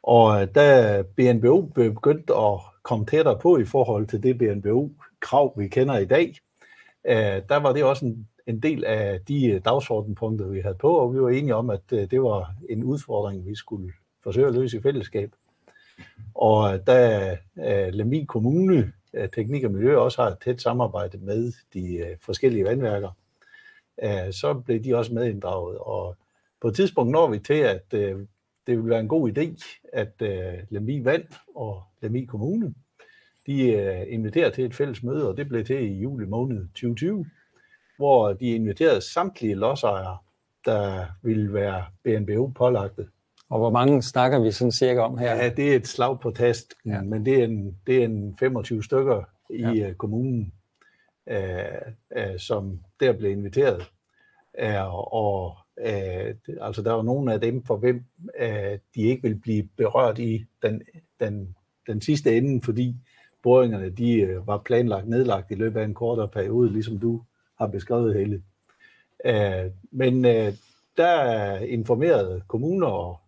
Og 0.03 0.41
øh, 0.41 0.47
da 0.55 1.01
BNBO 1.15 1.61
begyndte 1.61 2.33
at 2.33 2.59
komme 2.83 3.05
tættere 3.05 3.39
på 3.39 3.57
i 3.57 3.65
forhold 3.65 4.07
til 4.07 4.23
det 4.23 4.37
BNBO-krav, 4.37 5.53
vi 5.59 5.67
kender 5.67 5.97
i 5.97 6.05
dag, 6.05 6.35
øh, 7.07 7.41
der 7.49 7.55
var 7.55 7.73
det 7.73 7.83
også 7.83 8.05
en, 8.05 8.27
en 8.47 8.59
del 8.59 8.85
af 8.85 9.19
de 9.27 9.47
øh, 9.47 9.61
dagsordenpunkter, 9.65 10.47
vi 10.47 10.59
havde 10.59 10.75
på, 10.75 10.97
og 10.97 11.13
vi 11.13 11.21
var 11.21 11.29
enige 11.29 11.55
om, 11.55 11.69
at 11.69 11.89
det 11.89 12.21
var 12.21 12.53
en 12.69 12.83
udfordring, 12.83 13.45
vi 13.45 13.55
skulle 13.55 13.93
forsøge 14.23 14.47
at 14.47 14.53
løse 14.53 14.77
i 14.77 14.81
fællesskab. 14.81 15.31
Og 16.35 16.87
da 16.87 17.37
Lemvig 17.91 18.27
Kommune, 18.27 18.93
Teknik 19.33 19.63
og 19.63 19.71
Miljø, 19.71 19.97
også 19.97 20.21
har 20.21 20.29
et 20.29 20.37
tæt 20.43 20.61
samarbejde 20.61 21.17
med 21.17 21.53
de 21.73 22.15
forskellige 22.21 22.65
vandværker, 22.65 23.09
så 24.31 24.61
blev 24.65 24.83
de 24.83 24.95
også 24.95 25.13
medinddraget. 25.13 25.77
Og 25.77 26.15
på 26.61 26.67
et 26.67 26.75
tidspunkt 26.75 27.11
når 27.11 27.27
vi 27.27 27.39
til, 27.39 27.53
at 27.53 27.93
det 28.67 28.77
vil 28.77 28.89
være 28.89 28.99
en 28.99 29.07
god 29.07 29.29
idé, 29.29 29.63
at 29.93 30.13
uh, 30.21 30.59
Lemvig 30.69 31.05
Vand 31.05 31.23
og 31.55 31.83
Lemvig 32.01 32.27
Kommune, 32.27 32.73
de 33.47 33.75
uh, 33.75 34.13
inviterer 34.13 34.49
til 34.49 34.65
et 34.65 34.75
fælles 34.75 35.03
møde, 35.03 35.29
og 35.29 35.37
det 35.37 35.47
blev 35.47 35.65
til 35.65 35.91
i 35.91 36.01
juli 36.01 36.25
måned 36.25 36.67
2020, 36.67 37.25
hvor 37.97 38.33
de 38.33 38.45
inviterede 38.45 39.01
samtlige 39.01 39.55
lodsejere, 39.55 40.17
der 40.65 41.05
ville 41.23 41.53
være 41.53 41.85
BNBO 42.03 42.47
pålagte. 42.47 43.07
Og 43.49 43.59
hvor 43.59 43.69
mange 43.69 44.01
snakker 44.01 44.39
vi 44.39 44.51
sådan 44.51 44.71
cirka 44.71 44.99
om 44.99 45.17
her? 45.17 45.35
Ja, 45.35 45.49
det 45.49 45.71
er 45.71 45.75
et 45.75 45.87
slag 45.87 46.19
på 46.19 46.31
tast, 46.31 46.73
ja. 46.85 47.01
men 47.01 47.25
det 47.25 47.39
er, 47.39 47.43
en, 47.43 47.77
det 47.87 48.01
er 48.01 48.05
en 48.05 48.37
25 48.39 48.83
stykker 48.83 49.23
i 49.49 49.61
ja. 49.61 49.89
uh, 49.89 49.95
kommunen, 49.95 50.53
uh, 51.31 51.37
uh, 52.15 52.37
som 52.37 52.79
der 52.99 53.13
blev 53.13 53.31
inviteret. 53.31 53.91
Uh, 54.63 55.13
og 55.13 55.57
Øh, 55.79 56.35
altså 56.61 56.81
der 56.81 56.91
var 56.91 57.01
nogle 57.01 57.33
af 57.33 57.41
dem, 57.41 57.63
for 57.63 57.77
hvem 57.77 58.03
øh, 58.39 58.79
de 58.95 59.01
ikke 59.01 59.21
vil 59.21 59.35
blive 59.35 59.69
berørt 59.77 60.19
i 60.19 60.45
den, 60.61 60.81
den, 61.19 61.55
den 61.87 62.01
sidste 62.01 62.37
ende, 62.37 62.61
fordi 62.61 62.95
boringerne 63.43 63.89
de 63.89 64.13
øh, 64.13 64.47
var 64.47 64.57
planlagt 64.57 65.07
nedlagt 65.07 65.51
i 65.51 65.55
løbet 65.55 65.79
af 65.79 65.85
en 65.85 65.93
kortere 65.93 66.27
periode, 66.27 66.73
ligesom 66.73 66.99
du 66.99 67.21
har 67.57 67.67
beskrevet 67.67 68.15
hele. 68.15 68.43
Øh, 69.25 69.71
men 69.91 70.25
øh, 70.25 70.53
der 70.97 71.57
informerede 71.57 72.41
kommuner 72.47 72.87
og 72.87 73.19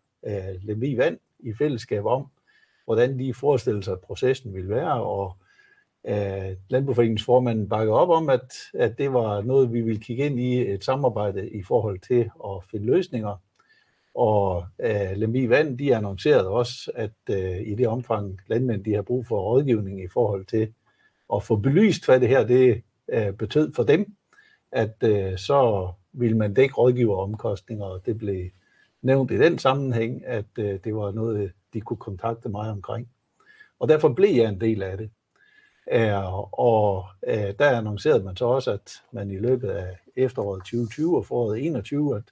Lemvig 0.61 0.97
Vand 0.97 1.17
i 1.39 1.53
fællesskab 1.53 2.05
om, 2.05 2.27
hvordan 2.85 3.19
de 3.19 3.33
forestillede 3.33 3.83
sig, 3.83 3.93
at 3.93 3.99
processen 3.99 4.53
ville 4.53 4.69
være, 4.69 5.03
og 5.03 5.37
øh, 6.07 6.55
Landbrugforeningsformanden 6.69 7.69
bakker 7.69 7.93
op 7.93 8.09
om, 8.09 8.29
at, 8.29 8.53
at 8.73 8.97
det 8.97 9.13
var 9.13 9.41
noget, 9.41 9.73
vi 9.73 9.81
ville 9.81 10.01
kigge 10.01 10.25
ind 10.25 10.39
i 10.39 10.71
et 10.71 10.83
samarbejde 10.83 11.49
i 11.49 11.63
forhold 11.63 11.99
til 11.99 12.29
at 12.45 12.63
finde 12.71 12.85
løsninger. 12.85 13.41
Og 14.15 14.65
øh, 14.79 15.11
Lemvig 15.15 15.49
Vand, 15.49 15.77
de 15.77 15.95
annoncerede 15.95 16.47
også, 16.47 16.91
at 16.95 17.11
øh, 17.29 17.61
i 17.67 17.75
det 17.75 17.87
omfang 17.87 18.39
landmænd 18.47 18.83
de 18.83 18.93
har 18.93 19.01
brug 19.01 19.25
for 19.25 19.41
rådgivning 19.41 20.03
i 20.03 20.07
forhold 20.07 20.45
til 20.45 20.73
at 21.33 21.43
få 21.43 21.55
belyst, 21.55 22.05
hvad 22.05 22.19
det 22.19 22.27
her 22.27 22.43
det 22.43 22.83
øh, 23.07 23.33
betød 23.33 23.73
for 23.73 23.83
dem, 23.83 24.15
at 24.71 24.95
øh, 25.03 25.37
så 25.37 25.91
ville 26.13 26.37
man 26.37 26.53
dække 26.53 26.75
rådgiveromkostninger, 26.75 27.85
og 27.85 28.05
det 28.05 28.17
blev 28.17 28.49
nævnt 29.01 29.31
i 29.31 29.37
den 29.37 29.59
sammenhæng, 29.59 30.25
at 30.25 30.45
øh, 30.59 30.79
det 30.83 30.95
var 30.95 31.11
noget, 31.11 31.51
de 31.73 31.81
kunne 31.81 31.97
kontakte 31.97 32.49
mig 32.49 32.69
omkring. 32.69 33.09
Og 33.79 33.89
derfor 33.89 34.09
blev 34.09 34.35
jeg 34.35 34.49
en 34.49 34.61
del 34.61 34.83
af 34.83 34.97
det. 34.97 35.09
Og 36.51 37.05
øh, 37.27 37.53
der 37.59 37.77
annoncerede 37.77 38.23
man 38.23 38.35
så 38.35 38.45
også, 38.45 38.71
at 38.71 38.91
man 39.11 39.31
i 39.31 39.37
løbet 39.37 39.69
af 39.69 39.97
efteråret 40.15 40.59
2020 40.59 41.17
og 41.17 41.25
foråret 41.25 41.57
2021, 41.57 42.15
at 42.15 42.23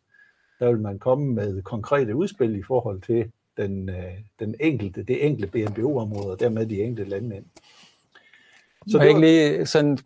der 0.60 0.68
vil 0.68 0.80
man 0.80 1.00
komme 1.00 1.34
med 1.34 1.62
konkrete 1.62 2.16
udspil 2.16 2.56
i 2.56 2.64
forhold 2.64 3.02
til 3.02 3.32
den, 3.58 3.90
øh, 3.90 4.14
den 4.40 4.56
enkelte, 4.60 5.04
det 5.04 5.26
enkelte 5.26 5.48
BNBO-område, 5.48 6.32
og 6.32 6.40
dermed 6.40 6.66
de 6.66 6.84
enkelte 6.84 7.10
landmænd. 7.10 7.46
Så 8.88 8.98
det 8.98 9.00
var... 9.00 9.06
ikke 9.06 9.20
lige 9.20 9.66
sådan, 9.66 9.98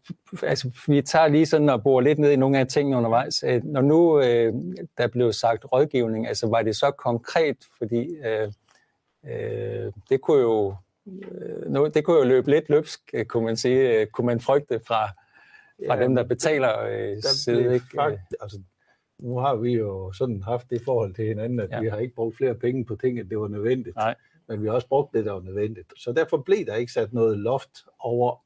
altså, 0.43 0.69
vi 0.87 1.01
tager 1.01 1.27
lige 1.27 1.45
sådan 1.45 1.69
og 1.69 1.83
bor 1.83 2.01
lidt 2.01 2.19
ned 2.19 2.31
i 2.31 2.35
nogle 2.35 2.59
af 2.59 2.67
tingene 2.67 2.97
undervejs. 2.97 3.43
Når 3.63 3.81
nu 3.81 4.21
øh, 4.21 4.53
der 4.97 5.07
blev 5.07 5.33
sagt 5.33 5.65
rådgivning, 5.71 6.27
altså 6.27 6.47
var 6.47 6.61
det 6.61 6.75
så 6.75 6.91
konkret, 6.91 7.57
fordi 7.77 8.15
øh, 8.15 8.51
øh, 9.25 9.91
det 10.09 10.21
kunne 10.21 10.41
jo 10.41 10.69
Øh, 10.69 10.75
nu, 11.67 11.87
det 11.93 12.03
kunne 12.03 12.17
jo 12.17 12.23
løbe 12.23 12.49
lidt 12.49 12.69
løbsk, 12.69 12.99
øh, 13.13 13.25
kunne 13.25 13.45
man 13.45 13.57
sige. 13.57 14.01
Øh, 14.01 14.07
kunne 14.07 14.25
man 14.25 14.39
frygte 14.39 14.81
fra, 14.87 15.07
fra 15.87 15.95
ja, 15.97 16.03
dem, 16.03 16.15
der 16.15 16.23
betaler 16.23 16.79
øh, 16.79 17.21
side, 17.21 17.73
ikke? 17.73 17.85
Fakt, 17.95 18.35
altså, 18.41 18.59
nu 19.19 19.37
har 19.37 19.55
vi 19.55 19.71
jo 19.71 20.11
sådan 20.11 20.43
haft 20.43 20.69
det 20.69 20.81
forhold 20.85 21.13
til 21.13 21.25
hinanden, 21.25 21.59
at 21.59 21.69
ja. 21.71 21.79
vi 21.79 21.87
har 21.87 21.97
ikke 21.97 22.15
brugt 22.15 22.37
flere 22.37 22.55
penge 22.55 22.85
på 22.85 22.95
ting, 22.95 23.19
end 23.19 23.29
det 23.29 23.39
var 23.39 23.47
nødvendigt. 23.47 23.95
Nej. 23.95 24.15
Men 24.47 24.61
vi 24.61 24.67
har 24.67 24.73
også 24.73 24.87
brugt 24.87 25.13
det, 25.13 25.25
der 25.25 25.31
var 25.31 25.41
nødvendigt. 25.41 25.93
Så 25.97 26.11
derfor 26.11 26.37
blev 26.37 26.65
der 26.65 26.75
ikke 26.75 26.91
sat 26.91 27.13
noget 27.13 27.37
loft 27.37 27.85
over. 27.99 28.45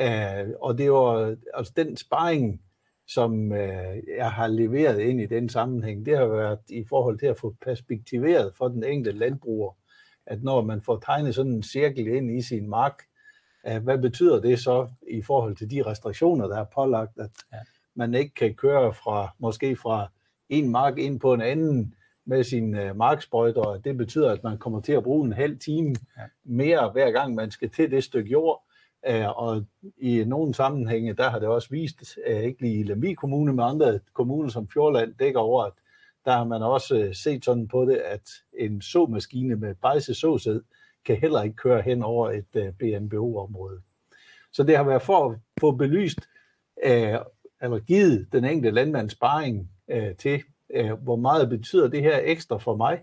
Uh, 0.00 0.50
og 0.60 0.78
det 0.78 0.92
var 0.92 1.36
altså 1.54 1.72
den 1.76 1.96
sparring, 1.96 2.62
som 3.08 3.50
uh, 3.50 4.08
jeg 4.16 4.32
har 4.32 4.46
leveret 4.46 5.00
ind 5.00 5.20
i 5.20 5.26
den 5.26 5.48
sammenhæng, 5.48 6.06
det 6.06 6.18
har 6.18 6.26
været 6.26 6.58
i 6.68 6.84
forhold 6.88 7.18
til 7.18 7.26
at 7.26 7.38
få 7.38 7.54
perspektiveret 7.64 8.52
for 8.56 8.68
den 8.68 8.84
enkelte 8.84 9.18
landbruger, 9.18 9.72
at 10.30 10.42
når 10.42 10.62
man 10.62 10.82
får 10.82 10.98
tegnet 10.98 11.34
sådan 11.34 11.52
en 11.52 11.62
cirkel 11.62 12.06
ind 12.06 12.30
i 12.30 12.42
sin 12.42 12.68
mark, 12.68 13.02
hvad 13.82 13.98
betyder 13.98 14.40
det 14.40 14.58
så 14.58 14.88
i 15.10 15.22
forhold 15.22 15.56
til 15.56 15.70
de 15.70 15.82
restriktioner, 15.82 16.46
der 16.46 16.58
er 16.58 16.66
pålagt, 16.74 17.18
at 17.18 17.30
ja. 17.52 17.58
man 17.94 18.14
ikke 18.14 18.34
kan 18.34 18.54
køre 18.54 18.94
fra 18.94 19.34
måske 19.38 19.76
fra 19.76 20.10
en 20.48 20.68
mark 20.68 20.98
ind 20.98 21.20
på 21.20 21.34
en 21.34 21.40
anden 21.40 21.94
med 22.24 22.44
sin 22.44 22.74
uh, 22.74 22.96
marksprøjter, 22.96 23.60
og 23.60 23.84
det 23.84 23.96
betyder, 23.96 24.30
at 24.30 24.44
man 24.44 24.58
kommer 24.58 24.80
til 24.80 24.92
at 24.92 25.02
bruge 25.02 25.26
en 25.26 25.32
halv 25.32 25.58
time 25.58 25.94
ja. 26.16 26.22
mere 26.44 26.90
hver 26.90 27.10
gang 27.10 27.34
man 27.34 27.50
skal 27.50 27.70
til 27.70 27.90
det 27.90 28.04
stykke 28.04 28.30
jord, 28.30 28.64
og 29.36 29.64
i 29.98 30.24
nogle 30.26 30.54
sammenhænge, 30.54 31.14
der 31.14 31.30
har 31.30 31.38
det 31.38 31.48
også 31.48 31.68
vist, 31.70 32.18
ikke 32.26 32.62
lige 32.62 32.80
i 32.80 32.82
Lemvig 32.82 33.16
Kommune, 33.16 33.52
men 33.52 33.60
andre 33.60 34.00
kommuner 34.12 34.48
som 34.48 34.68
Fjordland 34.68 35.14
dækker 35.14 35.40
over, 35.40 35.64
at 35.64 35.72
der 36.24 36.32
har 36.32 36.44
man 36.44 36.62
også 36.62 36.98
øh, 36.98 37.14
set 37.14 37.44
sådan 37.44 37.68
på 37.68 37.84
det, 37.84 37.96
at 37.96 38.28
en 38.58 38.82
såmaskine 38.82 39.56
med 39.56 39.74
bejse 39.74 40.14
såsæd 40.14 40.60
kan 41.04 41.16
heller 41.16 41.42
ikke 41.42 41.56
køre 41.56 41.82
hen 41.82 42.02
over 42.02 42.30
et 42.30 42.56
øh, 42.56 42.72
BNBO-område. 42.72 43.80
Så 44.52 44.62
det 44.62 44.76
har 44.76 44.84
været 44.84 45.02
for 45.02 45.30
at 45.30 45.38
få 45.60 45.70
belyst, 45.70 46.20
øh, 46.84 47.18
eller 47.62 47.78
givet 47.78 48.28
den 48.32 48.44
enkelte 48.44 48.74
landmands 48.74 49.12
sparring 49.12 49.70
til, 50.18 50.42
hvor 51.02 51.16
meget 51.16 51.48
betyder 51.48 51.88
det 51.88 52.02
her 52.02 52.20
ekstra 52.22 52.58
for 52.58 52.76
mig, 52.76 53.00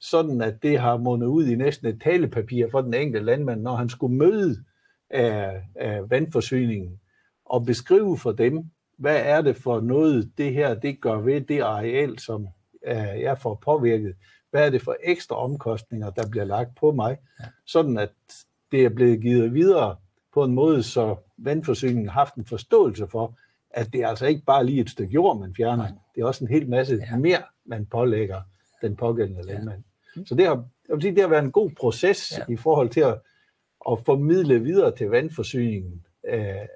sådan 0.00 0.40
at 0.40 0.62
det 0.62 0.78
har 0.78 0.96
mundet 0.96 1.26
ud 1.26 1.46
i 1.46 1.54
næsten 1.54 1.86
et 1.86 2.02
talepapir 2.02 2.70
for 2.70 2.80
den 2.80 2.94
enkelte 2.94 3.26
landmand, 3.26 3.62
når 3.62 3.76
han 3.76 3.88
skulle 3.88 4.16
møde 4.16 4.64
af, 5.10 5.62
af 5.74 6.10
vandforsyningen 6.10 7.00
og 7.44 7.64
beskrive 7.64 8.18
for 8.18 8.32
dem, 8.32 8.70
hvad 8.96 9.20
er 9.24 9.42
det 9.42 9.56
for 9.56 9.80
noget, 9.80 10.32
det 10.38 10.52
her 10.52 10.74
det 10.74 11.00
gør 11.00 11.16
ved 11.16 11.40
det 11.40 11.60
areal, 11.60 12.18
som 12.18 12.48
øh, 12.86 13.20
jeg 13.20 13.38
får 13.38 13.54
påvirket. 13.64 14.14
Hvad 14.50 14.66
er 14.66 14.70
det 14.70 14.82
for 14.82 14.96
ekstra 15.04 15.36
omkostninger, 15.36 16.10
der 16.10 16.28
bliver 16.30 16.44
lagt 16.44 16.70
på 16.80 16.92
mig, 16.92 17.18
sådan 17.66 17.98
at 17.98 18.10
det 18.72 18.84
er 18.84 18.88
blevet 18.88 19.20
givet 19.20 19.54
videre 19.54 19.96
på 20.34 20.44
en 20.44 20.54
måde, 20.54 20.82
så 20.82 21.16
vandforsyningen 21.38 22.08
har 22.08 22.20
haft 22.20 22.34
en 22.34 22.44
forståelse 22.44 23.08
for, 23.08 23.38
at 23.70 23.92
det 23.92 24.00
er 24.00 24.08
altså 24.08 24.26
ikke 24.26 24.42
bare 24.46 24.66
lige 24.66 24.80
et 24.80 24.90
stykke 24.90 25.14
jord, 25.14 25.40
man 25.40 25.54
fjerner. 25.54 25.86
Det 26.14 26.20
er 26.20 26.26
også 26.26 26.44
en 26.44 26.50
hel 26.50 26.68
masse 26.70 27.02
ja. 27.10 27.16
mere, 27.16 27.42
man 27.66 27.86
pålægger 27.86 28.42
den 28.82 28.96
pågældende 28.96 29.46
landmand. 29.46 29.82
Ja. 30.16 30.24
Så 30.24 30.34
det 30.34 30.46
har, 30.46 30.54
jeg 30.88 30.94
vil 30.94 31.02
sige, 31.02 31.14
det 31.14 31.22
har 31.22 31.28
været 31.28 31.44
en 31.44 31.52
god 31.52 31.70
proces 31.70 32.32
ja. 32.38 32.52
i 32.52 32.56
forhold 32.56 32.88
til 32.88 33.00
at, 33.00 33.20
at 33.90 33.98
formidle 34.06 34.62
videre 34.62 34.96
til 34.96 35.06
vandforsyningen, 35.06 36.04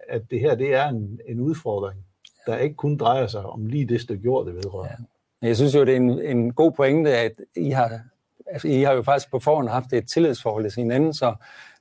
at 0.08 0.22
det 0.30 0.40
her 0.40 0.54
det 0.54 0.74
er 0.74 0.88
en, 0.88 1.20
en 1.28 1.40
udfordring, 1.40 2.04
der 2.50 2.58
ikke 2.58 2.76
kun 2.76 2.96
drejer 2.96 3.26
sig 3.26 3.46
om 3.46 3.66
lige 3.66 3.86
det 3.86 4.00
stykke 4.00 4.24
jord, 4.24 4.46
det 4.46 4.54
vedrører. 4.54 4.88
Ja. 5.42 5.48
Jeg 5.48 5.56
synes 5.56 5.74
jo, 5.74 5.84
det 5.84 5.92
er 5.92 5.96
en, 5.96 6.20
en 6.22 6.52
god 6.52 6.72
pointe, 6.72 7.16
at 7.16 7.32
I 7.56 7.70
har, 7.70 8.00
altså, 8.46 8.68
I 8.68 8.82
har 8.82 8.92
jo 8.92 9.02
faktisk 9.02 9.30
på 9.30 9.38
forhånd 9.38 9.68
haft 9.68 9.92
et 9.92 10.08
tillidsforhold 10.08 10.70
til 10.70 10.82
hinanden, 10.82 11.14
så 11.14 11.34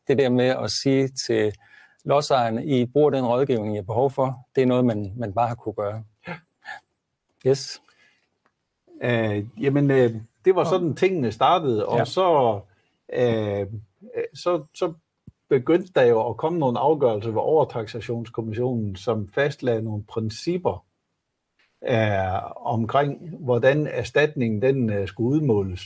det 0.07 0.17
der 0.17 0.29
med 0.29 0.45
at 0.45 0.71
sige 0.71 1.07
til 1.07 1.53
lodsejerne, 2.05 2.65
I 2.65 2.85
bruger 2.85 3.09
den 3.09 3.25
rådgivning, 3.25 3.73
I 3.73 3.75
har 3.75 3.83
behov 3.83 4.11
for, 4.11 4.47
det 4.55 4.61
er 4.61 4.65
noget, 4.65 4.85
man, 4.85 5.13
man 5.15 5.33
bare 5.33 5.47
har 5.47 5.55
kunne 5.55 5.73
gøre. 5.73 6.03
Ja. 6.27 6.33
Yes. 7.47 7.81
Uh, 9.03 9.63
jamen, 9.63 9.91
uh, 9.91 10.21
det 10.45 10.55
var 10.55 10.63
sådan, 10.63 10.95
tingene 10.95 11.31
startede, 11.31 11.85
og 11.85 11.97
ja. 11.97 12.05
så, 12.05 12.53
uh, 13.17 13.79
så, 14.33 14.63
så 14.73 14.93
begyndte 15.49 15.91
der 15.95 16.03
jo 16.03 16.29
at 16.29 16.37
komme 16.37 16.59
nogle 16.59 16.79
afgørelser 16.79 17.31
ved 17.31 17.41
overtaksationskommissionen, 17.41 18.95
som 18.95 19.27
fastlagde 19.27 19.81
nogle 19.81 20.03
principper 20.03 20.85
uh, 21.81 22.67
omkring, 22.73 23.35
hvordan 23.39 23.87
erstatningen 23.87 24.61
den 24.61 24.99
uh, 24.99 25.07
skulle 25.07 25.29
udmåles. 25.29 25.81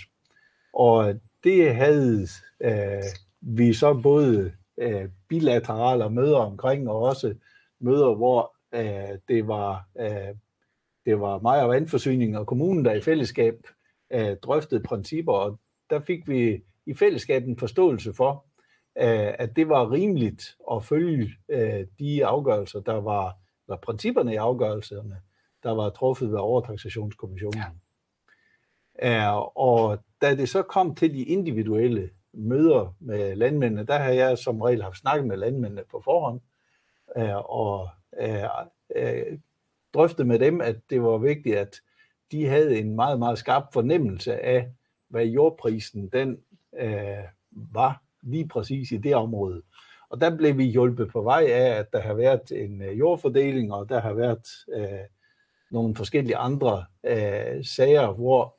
Og 0.73 1.15
det 1.43 1.75
havde 1.75 2.27
uh, 2.65 3.03
vi 3.41 3.73
så 3.73 3.93
både 3.93 4.51
uh, 4.77 5.09
bilaterale 5.27 6.09
møder 6.09 6.37
omkring, 6.37 6.89
og 6.89 6.99
også 6.99 7.35
møder, 7.79 8.15
hvor 8.15 8.55
uh, 8.75 9.17
det 9.27 9.47
var 9.47 9.87
uh, 9.99 10.37
det 11.05 11.19
var 11.19 11.39
mig 11.39 11.63
og 11.63 11.69
vandforsyningen 11.69 12.37
og 12.37 12.47
kommunen, 12.47 12.85
der 12.85 12.93
i 12.93 13.01
fællesskab 13.01 13.67
øh, 14.13 14.37
drøftede 14.37 14.83
principper, 14.83 15.33
og 15.33 15.59
der 15.89 15.99
fik 15.99 16.27
vi 16.27 16.63
i 16.85 16.93
fællesskab 16.93 17.43
en 17.43 17.57
forståelse 17.57 18.13
for, 18.13 18.45
at 18.95 19.55
det 19.55 19.69
var 19.69 19.91
rimeligt 19.91 20.57
at 20.71 20.83
følge 20.83 21.31
uh, 21.53 21.87
de 21.99 22.25
afgørelser, 22.25 22.79
der 22.79 22.93
var, 22.93 23.37
eller 23.67 23.77
principperne 23.77 24.33
i 24.33 24.35
afgørelserne, 24.35 25.21
der 25.63 25.71
var 25.71 25.89
truffet 25.89 26.31
ved 26.31 26.39
overtaxationskommissionen. 26.39 27.81
Ja. 29.01 29.39
Og 29.57 29.99
da 30.21 30.35
det 30.35 30.49
så 30.49 30.61
kom 30.61 30.95
til 30.95 31.13
de 31.13 31.23
individuelle 31.23 32.09
møder 32.33 32.95
med 32.99 33.35
landmændene, 33.35 33.85
der 33.85 33.97
har 33.97 34.11
jeg 34.11 34.37
som 34.37 34.61
regel 34.61 34.83
haft 34.83 34.97
snakket 34.97 35.27
med 35.27 35.37
landmændene 35.37 35.83
på 35.91 36.01
forhånd, 36.03 36.41
uh, 37.15 37.49
og 37.49 37.89
drøftet 39.93 40.27
med 40.27 40.39
dem, 40.39 40.61
at 40.61 40.75
det 40.89 41.03
var 41.03 41.17
vigtigt, 41.17 41.55
at 41.55 41.81
de 42.31 42.45
havde 42.45 42.79
en 42.79 42.95
meget, 42.95 43.19
meget 43.19 43.37
skarp 43.37 43.63
fornemmelse 43.73 44.39
af, 44.41 44.71
hvad 45.09 45.25
jordprisen 45.25 46.07
den 46.07 46.37
øh, 46.79 47.23
var 47.51 48.02
lige 48.23 48.47
præcis 48.47 48.91
i 48.91 48.97
det 48.97 49.15
område. 49.15 49.61
Og 50.09 50.21
der 50.21 50.37
blev 50.37 50.57
vi 50.57 50.63
hjulpet 50.63 51.07
på 51.11 51.21
vej 51.21 51.45
af, 51.49 51.79
at 51.79 51.93
der 51.93 52.01
har 52.01 52.13
været 52.13 52.51
en 52.51 52.81
øh, 52.81 52.99
jordfordeling, 52.99 53.73
og 53.73 53.89
der 53.89 53.99
har 54.01 54.13
været 54.13 54.47
øh, 54.73 55.05
nogle 55.71 55.95
forskellige 55.95 56.37
andre 56.37 56.85
øh, 57.03 57.65
sager, 57.65 58.13
hvor 58.13 58.57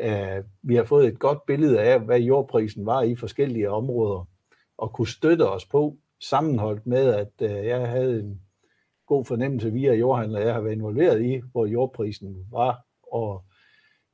øh, 0.00 0.44
vi 0.62 0.74
har 0.74 0.84
fået 0.84 1.06
et 1.06 1.18
godt 1.18 1.46
billede 1.46 1.80
af, 1.80 2.00
hvad 2.00 2.20
jordprisen 2.20 2.86
var 2.86 3.02
i 3.02 3.16
forskellige 3.16 3.70
områder, 3.70 4.28
og 4.78 4.92
kunne 4.92 5.08
støtte 5.08 5.48
os 5.48 5.66
på, 5.66 5.96
sammenholdt 6.20 6.86
med, 6.86 7.14
at 7.14 7.32
øh, 7.42 7.66
jeg 7.66 7.88
havde 7.88 8.20
en 8.20 8.40
god 9.06 9.24
fornemmelse 9.24 9.72
via 9.72 9.94
jordhandler, 9.94 10.40
jeg 10.40 10.54
har 10.54 10.60
været 10.60 10.74
involveret 10.74 11.24
i, 11.24 11.42
hvor 11.52 11.66
jordprisen 11.66 12.46
var. 12.50 12.86
Og 13.12 13.44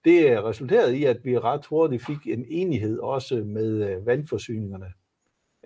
det 0.05 0.31
øh, 0.31 0.45
resulterede 0.45 0.99
i, 0.99 1.05
at 1.05 1.25
vi 1.25 1.39
ret 1.39 1.67
hurtigt 1.67 2.07
fik 2.07 2.27
en 2.27 2.45
enighed 2.49 2.99
også 2.99 3.35
med 3.35 3.91
øh, 3.91 4.07
vandforsyningerne 4.07 4.93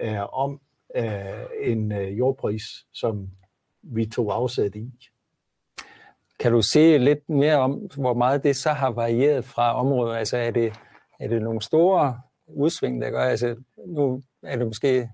øh, 0.00 0.34
om 0.34 0.60
øh, 0.96 1.44
en 1.60 1.92
øh, 1.92 2.18
jordpris, 2.18 2.62
som 2.92 3.28
vi 3.82 4.06
tog 4.06 4.34
afsæt 4.34 4.74
i. 4.74 4.92
Kan 6.40 6.52
du 6.52 6.62
se 6.62 6.98
lidt 6.98 7.28
mere 7.28 7.56
om, 7.56 7.72
hvor 7.96 8.14
meget 8.14 8.44
det 8.44 8.56
så 8.56 8.70
har 8.70 8.90
varieret 8.90 9.44
fra 9.44 9.80
området? 9.80 10.16
Altså 10.16 10.36
er 10.36 10.50
det, 10.50 10.72
er 11.20 11.28
det 11.28 11.42
nogle 11.42 11.62
store 11.62 12.20
udsving, 12.46 13.02
der 13.02 13.10
gør? 13.10 13.22
Altså 13.22 13.56
nu 13.86 14.22
er 14.42 14.56
det 14.56 14.66
måske 14.66 15.10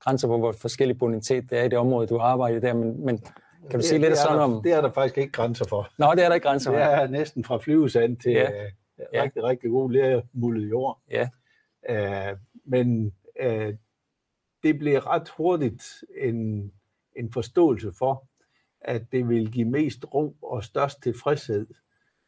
grænser 0.00 0.28
på, 0.28 0.38
hvor 0.38 0.52
forskellig 0.52 0.98
bonitet 0.98 1.50
det 1.50 1.58
er 1.58 1.64
i 1.64 1.68
det 1.68 1.78
område, 1.78 2.06
du 2.06 2.18
arbejder 2.18 2.60
der, 2.60 2.74
men, 2.74 3.04
men 3.04 3.22
kan 3.70 3.72
du 3.72 3.76
det, 3.76 3.84
sige 3.84 3.98
lidt 3.98 4.10
det 4.10 4.18
sådan 4.18 4.38
der, 4.38 4.44
om... 4.44 4.62
Det 4.62 4.72
er 4.72 4.80
der 4.80 4.92
faktisk 4.92 5.18
ikke 5.18 5.32
grænser 5.32 5.64
for. 5.68 5.88
Nå, 5.98 6.06
det 6.14 6.24
er 6.24 6.28
der 6.28 6.34
ikke 6.34 6.46
grænser 6.46 6.70
for. 6.70 6.76
Det 6.76 6.86
er 6.86 7.06
næsten 7.06 7.44
fra 7.44 7.58
flyvesand 7.58 8.16
til 8.16 8.32
ja. 8.32 8.48
uh, 8.50 8.70
ja. 9.12 9.22
rigtig, 9.22 9.42
rigtig 9.42 9.70
god 9.70 9.92
læremullet 9.92 10.70
jord. 10.70 11.00
Ja. 11.10 11.28
Uh, 11.90 12.38
men 12.64 13.12
uh, 13.44 13.74
det 14.62 14.78
blev 14.78 14.98
ret 14.98 15.28
hurtigt 15.28 15.84
en, 16.18 16.72
en 17.16 17.32
forståelse 17.32 17.92
for, 17.98 18.26
at 18.80 19.02
det 19.12 19.28
vil 19.28 19.52
give 19.52 19.68
mest 19.68 20.14
ro 20.14 20.36
og 20.42 20.64
størst 20.64 21.02
tilfredshed, 21.02 21.66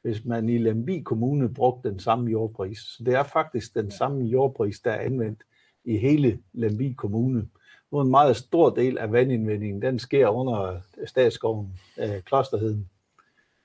hvis 0.03 0.25
man 0.25 0.49
i 0.49 0.59
Lemvig 0.59 1.05
Kommune 1.05 1.55
brugte 1.55 1.91
den 1.91 2.01
samme 2.01 2.31
jordpris. 2.31 2.79
Så 2.79 3.05
det 3.05 3.15
er 3.15 3.23
faktisk 3.23 3.75
den 3.75 3.91
samme 3.91 4.25
jordpris, 4.25 4.81
der 4.81 4.91
er 4.91 5.01
anvendt 5.01 5.43
i 5.85 5.97
hele 5.97 6.39
Lemvig 6.53 6.97
Kommune. 6.97 7.49
Nu 7.93 8.01
en 8.01 8.11
meget 8.11 8.37
stor 8.37 8.71
del 8.71 8.99
af 8.99 9.13
vandindvindingen, 9.13 9.83
den 9.83 9.99
sker 9.99 10.29
under 10.29 10.81
statsskoven, 11.07 11.73
øh, 11.99 12.23
klosterheden. 12.23 12.91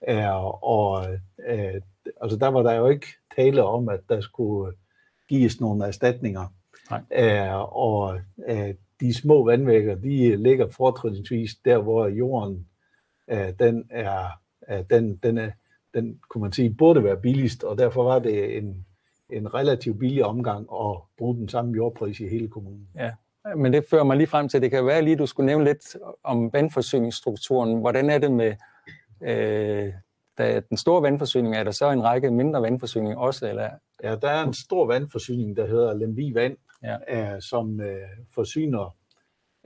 Øh, 0.08 0.64
og 0.64 1.06
øh, 1.48 1.82
altså 2.22 2.38
der 2.38 2.48
var 2.48 2.64
der 2.64 2.74
jo 2.74 2.88
ikke 2.88 3.08
tale 3.36 3.64
om, 3.64 3.90
at 3.90 4.00
der 4.10 4.22
skulle 4.22 4.74
gives 5.30 5.62
nogle 5.62 5.86
erstatninger. 5.86 6.54
Nej. 6.90 7.02
Øh, 7.12 7.76
og 7.78 8.20
øh, 8.48 8.74
de 9.00 9.14
små 9.14 9.46
vandvægger, 9.46 9.96
de 9.96 10.36
ligger 10.36 10.70
fortrinsvis 10.70 11.56
der, 11.66 11.78
hvor 11.78 12.08
jorden, 12.08 12.68
øh, 13.28 13.54
den 13.60 13.84
er, 13.90 14.28
øh, 14.70 14.84
den, 14.90 15.16
den 15.16 15.38
er, 15.38 15.52
den 15.94 16.20
kunne 16.30 16.42
man 16.42 16.52
sige, 16.52 16.74
burde 16.74 17.04
være 17.04 17.18
billigst, 17.18 17.64
og 17.64 17.78
derfor 17.78 18.04
var 18.04 18.20
det 18.20 18.58
en, 18.58 18.86
en 19.30 19.54
relativt 19.54 20.00
billig 20.00 20.26
omgang 20.26 20.62
at 20.62 20.98
bruge 21.18 21.36
den 21.36 21.50
samme 21.50 21.74
jordpris 21.76 22.20
i 22.20 22.28
hele 22.28 22.48
kommunen. 22.48 22.88
Ja, 22.96 23.12
men 23.56 23.74
det 23.74 23.86
fører 23.90 24.04
mig 24.04 24.18
lige 24.18 24.28
frem 24.28 24.50
til, 24.50 24.62
det 24.62 24.72
kan 24.72 24.86
være 24.86 25.02
lige, 25.02 25.16
du 25.16 25.26
skulle 25.26 25.46
nævne 25.46 25.66
lidt 25.66 25.98
om 26.24 26.54
vandforsyningsstrukturen. 26.54 27.80
Hvordan 27.80 28.10
er 28.10 28.18
det 28.18 28.32
med 28.32 28.56
øh, 29.22 29.94
da 30.38 30.60
den 30.70 30.78
store 30.78 31.02
vandforsyning? 31.02 31.56
Er 31.56 31.64
der 31.64 31.72
så 31.72 31.92
en 31.92 32.04
række 32.04 32.32
mindre 32.32 32.62
vandforsyninger 32.62 33.18
også? 33.18 33.50
Eller? 33.50 33.70
Ja, 34.04 34.16
der 34.16 34.30
er 34.30 34.44
en 34.44 34.54
stor 34.54 34.86
vandforsyning, 34.86 35.58
der 35.58 35.68
hedder 35.68 35.94
Lemvig 35.94 36.36
Vand, 36.36 36.58
ja. 36.84 37.36
øh, 37.36 37.42
som 37.42 37.82
øh, 37.82 38.08
forsyner 38.34 38.96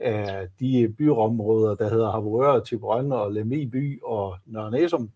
øh, 0.02 0.48
de 0.60 0.94
byområder, 0.98 1.74
der 1.74 1.90
hedder 1.90 2.10
Havorør, 2.10 2.60
Tiberøn 2.60 3.12
og 3.12 3.32
Lemvig 3.32 3.70
by 3.70 4.02
og 4.02 4.36
Nørre 4.46 4.70
Næsum. 4.70 5.10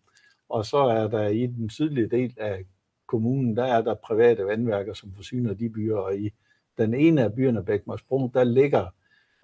Og 0.48 0.66
så 0.66 0.76
er 0.76 1.08
der 1.08 1.26
i 1.26 1.46
den 1.46 1.70
sydlige 1.70 2.08
del 2.08 2.34
af 2.40 2.64
kommunen, 3.06 3.56
der 3.56 3.64
er 3.64 3.82
der 3.82 3.94
private 3.94 4.46
vandværker, 4.46 4.94
som 4.94 5.12
forsyner 5.16 5.54
de 5.54 5.68
byer, 5.68 5.96
og 5.96 6.16
i 6.16 6.30
den 6.78 6.94
ene 6.94 7.22
af 7.22 7.32
byerne, 7.32 7.64
Bækmarsbro, 7.64 8.30
der 8.34 8.44
ligger 8.44 8.86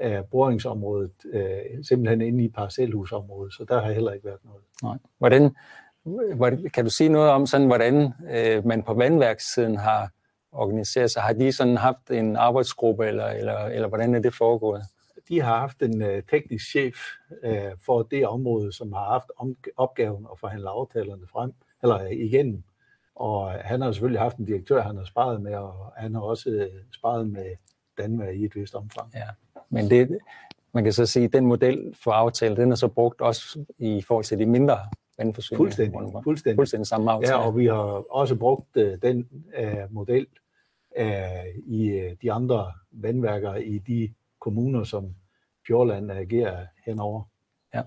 uh, 0.04 0.28
boringsområdet 0.30 1.12
uh, 1.34 1.84
simpelthen 1.88 2.20
inde 2.20 2.44
i 2.44 2.48
parcelhusområdet, 2.48 3.54
så 3.54 3.64
der 3.68 3.80
har 3.80 3.92
heller 3.92 4.12
ikke 4.12 4.26
været 4.26 4.44
noget. 4.44 4.62
Nej. 4.82 4.98
Hvordan, 5.18 5.56
hvordan, 6.36 6.70
kan 6.70 6.84
du 6.84 6.90
sige 6.90 7.08
noget 7.08 7.30
om, 7.30 7.46
sådan, 7.46 7.66
hvordan 7.66 8.04
uh, 8.04 8.66
man 8.66 8.82
på 8.82 8.94
vandværkssiden 8.94 9.76
har 9.76 10.10
organiseret 10.52 11.10
sig? 11.10 11.22
Har 11.22 11.32
de 11.32 11.52
sådan 11.52 11.76
haft 11.76 12.10
en 12.10 12.36
arbejdsgruppe, 12.36 13.06
eller, 13.06 13.26
eller, 13.26 13.58
eller 13.58 13.88
hvordan 13.88 14.14
er 14.14 14.18
det 14.18 14.34
foregået? 14.34 14.82
de 15.28 15.40
har 15.40 15.58
haft 15.58 15.82
en 15.82 16.02
uh, 16.02 16.18
teknisk 16.30 16.66
chef 16.66 16.96
uh, 17.44 17.78
for 17.86 18.02
det 18.02 18.26
område, 18.26 18.72
som 18.72 18.92
har 18.92 19.04
haft 19.04 19.30
om, 19.36 19.56
opgaven 19.76 20.26
at 20.32 20.38
forhandle 20.38 20.68
aftalerne 20.68 21.26
frem, 21.32 21.52
eller 21.82 22.04
uh, 22.04 22.12
igen. 22.12 22.64
Og 23.18 23.50
han 23.50 23.80
har 23.80 23.92
selvfølgelig 23.92 24.20
haft 24.20 24.36
en 24.36 24.44
direktør, 24.44 24.82
han 24.82 24.96
har 24.96 25.04
sparet 25.04 25.42
med, 25.42 25.54
og 25.54 25.92
han 25.96 26.14
har 26.14 26.20
også 26.20 26.50
uh, 26.50 26.80
sparet 26.92 27.30
med 27.30 27.56
Danmark 27.98 28.34
i 28.34 28.44
et 28.44 28.56
vist 28.56 28.74
omfang. 28.74 29.12
Ja, 29.14 29.28
men 29.68 29.90
det, 29.90 30.18
man 30.72 30.84
kan 30.84 30.92
så 30.92 31.06
sige, 31.06 31.24
at 31.24 31.32
den 31.32 31.46
model 31.46 31.94
for 32.04 32.10
aftale, 32.10 32.56
den 32.56 32.72
er 32.72 32.76
så 32.76 32.88
brugt 32.88 33.20
også 33.20 33.64
i 33.78 34.02
forhold 34.02 34.24
til 34.24 34.38
de 34.38 34.46
mindre 34.46 34.78
vandforsyninger. 35.18 35.64
Fuldstændig. 35.64 36.00
Fuldstændig. 36.24 36.56
Fuldstændig 36.56 36.86
samme 36.86 37.10
aftale. 37.10 37.34
Ja, 37.34 37.46
og 37.46 37.56
vi 37.56 37.66
har 37.66 38.12
også 38.12 38.36
brugt 38.36 38.76
uh, 38.76 38.82
den 39.02 39.28
uh, 39.58 39.94
model 39.94 40.26
uh, 41.00 41.46
i 41.66 42.06
uh, 42.06 42.12
de 42.22 42.32
andre 42.32 42.72
vandværker 42.90 43.54
i 43.54 43.78
de 43.78 44.14
kommuner, 44.40 44.84
som 44.84 45.14
Fjordland 45.66 46.10
agerer 46.10 46.66
henover. 46.86 47.22
Ja. 47.74 47.82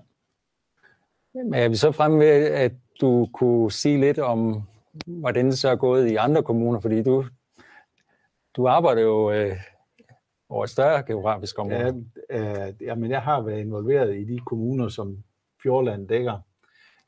Men 1.34 1.54
er 1.54 1.68
vi 1.68 1.76
så 1.76 1.92
fremme 1.92 2.18
ved, 2.18 2.44
at 2.46 2.72
du 3.00 3.28
kunne 3.32 3.72
sige 3.72 4.00
lidt 4.00 4.18
om, 4.18 4.62
hvordan 5.06 5.46
det 5.46 5.58
så 5.58 5.68
er 5.68 5.76
gået 5.76 6.10
i 6.10 6.16
andre 6.16 6.42
kommuner, 6.42 6.80
fordi 6.80 7.02
du, 7.02 7.24
du 8.56 8.68
arbejder 8.68 9.02
jo 9.02 9.30
øh, 9.32 9.56
over 10.48 10.64
et 10.64 10.70
større 10.70 11.02
geografisk 11.02 11.58
område. 11.58 12.04
Ja, 12.30 12.66
øh, 12.68 12.74
jamen 12.80 13.10
jeg 13.10 13.22
har 13.22 13.40
været 13.40 13.60
involveret 13.60 14.16
i 14.16 14.24
de 14.24 14.38
kommuner, 14.38 14.88
som 14.88 15.24
Fjordland 15.62 16.08
dækker, 16.08 16.40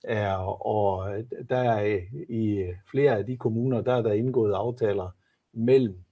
øh, 0.09 0.66
og 0.66 1.14
der 1.49 1.59
er 1.59 2.01
i 2.29 2.73
flere 2.90 3.18
af 3.18 3.27
de 3.27 3.37
kommuner, 3.37 3.81
der 3.81 3.94
er 3.94 4.03
der 4.03 4.12
indgået 4.12 4.53
aftaler 4.53 5.11
mellem 5.53 6.05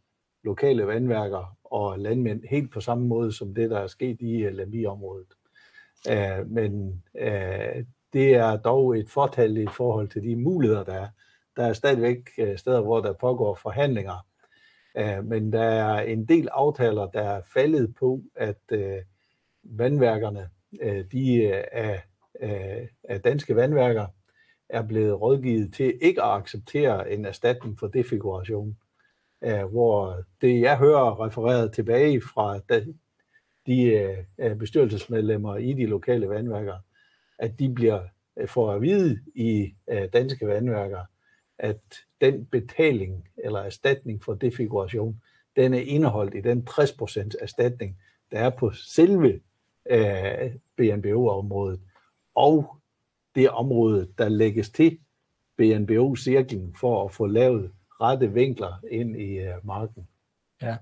lokale 0.45 0.87
vandværker 0.87 1.57
og 1.65 1.99
landmænd, 1.99 2.43
helt 2.51 2.73
på 2.73 2.81
samme 2.81 3.07
måde 3.07 3.33
som 3.33 3.55
det, 3.55 3.71
der 3.71 3.79
er 3.79 3.87
sket 3.87 4.21
i 4.21 4.37
øh, 4.37 4.55
Lembi-området. 4.55 5.27
Øh, 6.11 6.51
men 6.51 7.03
øh, 7.19 7.85
det 8.13 8.35
er 8.35 8.57
dog 8.57 8.99
et 8.99 9.11
fortal 9.11 9.57
i 9.57 9.67
forhold 9.67 10.09
til 10.09 10.23
de 10.23 10.37
muligheder, 10.37 10.85
der 10.85 10.95
er. 10.95 11.09
Der 11.57 11.67
er 11.67 11.73
stadigvæk 11.73 12.31
øh, 12.39 12.59
steder, 12.59 12.81
hvor 12.81 13.01
der 13.01 13.13
pågår 13.13 13.55
forhandlinger, 13.55 14.27
øh, 14.97 15.25
men 15.25 15.53
der 15.53 15.63
er 15.63 16.01
en 16.01 16.25
del 16.25 16.49
aftaler, 16.49 17.07
der 17.07 17.23
er 17.23 17.43
faldet 17.55 17.95
på, 17.95 18.23
at 18.35 18.61
øh, 18.71 18.99
vandværkerne, 19.63 20.49
de 21.13 21.47
er 21.73 21.99
øh, 22.41 22.89
af 23.05 23.21
danske 23.25 23.57
vandværker, 23.57 24.07
er 24.69 24.83
blevet 24.83 25.21
rådgivet 25.21 25.75
til 25.75 25.99
ikke 26.03 26.23
at 26.23 26.31
acceptere 26.31 27.11
en 27.13 27.25
erstatning 27.25 27.79
for 27.79 27.87
defiguration. 27.87 28.77
Hvor 29.71 30.23
det, 30.41 30.61
jeg 30.61 30.79
hører 30.79 31.25
refereret 31.25 31.73
tilbage 31.73 32.21
fra 32.21 32.59
de, 32.69 32.95
de 33.67 34.57
bestyrelsesmedlemmer 34.59 35.57
i 35.57 35.73
de 35.73 35.87
lokale 35.87 36.29
vandværker, 36.29 36.75
at 37.39 37.59
de 37.59 37.75
bliver 37.75 38.03
øh, 38.37 38.49
for 38.49 38.73
at 38.73 38.83
vide 38.83 39.21
i 39.35 39.75
danske 40.13 40.47
vandværker, 40.47 41.05
at 41.63 41.81
den 42.21 42.47
betaling 42.47 43.29
eller 43.45 43.59
erstatning 43.59 44.25
for 44.25 44.35
defiguration, 44.35 45.21
den 45.57 45.75
er 45.75 45.81
indeholdt 45.81 46.35
i 46.35 46.41
den 46.41 46.69
60% 46.71 47.31
erstatning, 47.41 47.99
der 48.31 48.39
er 48.39 48.51
på 48.51 48.71
selve 48.71 49.41
øh, 49.91 50.55
BNBO-området, 50.77 51.81
og 52.35 52.77
det 53.35 53.51
område, 53.51 54.13
der 54.19 54.29
lægges 54.29 54.71
til 54.71 54.99
BNBO-cirklen 55.57 56.75
for 56.81 57.05
at 57.05 57.13
få 57.13 57.27
lavet 57.27 57.73
rette 58.01 58.33
vinkler 58.33 58.85
ind 58.91 59.21
i 59.21 59.41
uh, 59.41 59.67
marken. 59.67 60.09
Ja. 60.63 60.77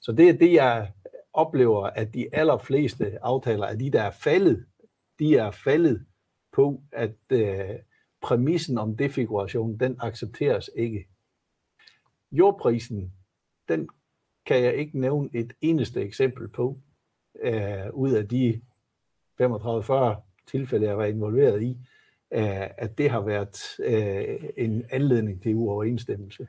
Så 0.00 0.12
det 0.12 0.28
er 0.28 0.32
det, 0.32 0.52
jeg 0.52 0.92
oplever, 1.32 1.82
at 1.86 2.14
de 2.14 2.28
allerfleste 2.32 3.18
aftaler 3.24 3.66
af 3.66 3.78
de, 3.78 3.90
der 3.90 4.02
er 4.02 4.10
faldet, 4.10 4.66
de 5.18 5.36
er 5.36 5.50
faldet 5.50 6.06
på, 6.52 6.82
at 6.92 7.14
uh, 7.32 7.76
præmissen 8.22 8.78
om 8.78 8.96
defiguration, 8.96 9.78
den 9.78 9.96
accepteres 10.00 10.70
ikke. 10.76 11.08
Jordprisen, 12.32 13.12
den 13.68 13.88
kan 14.46 14.62
jeg 14.62 14.74
ikke 14.74 15.00
nævne 15.00 15.28
et 15.34 15.52
eneste 15.60 16.00
eksempel 16.00 16.48
på, 16.48 16.78
uh, 17.44 17.94
ud 17.94 18.12
af 18.12 18.28
de 18.28 18.60
35-40 19.42 20.20
tilfælde, 20.46 20.86
jeg 20.86 20.98
var 20.98 21.04
involveret 21.04 21.62
i, 21.62 21.78
at 22.30 22.98
det 22.98 23.10
har 23.10 23.20
været 23.20 23.56
øh, 23.84 24.38
en 24.56 24.84
anledning 24.90 25.42
til 25.42 25.54
uoverensstemmelse. 25.54 26.48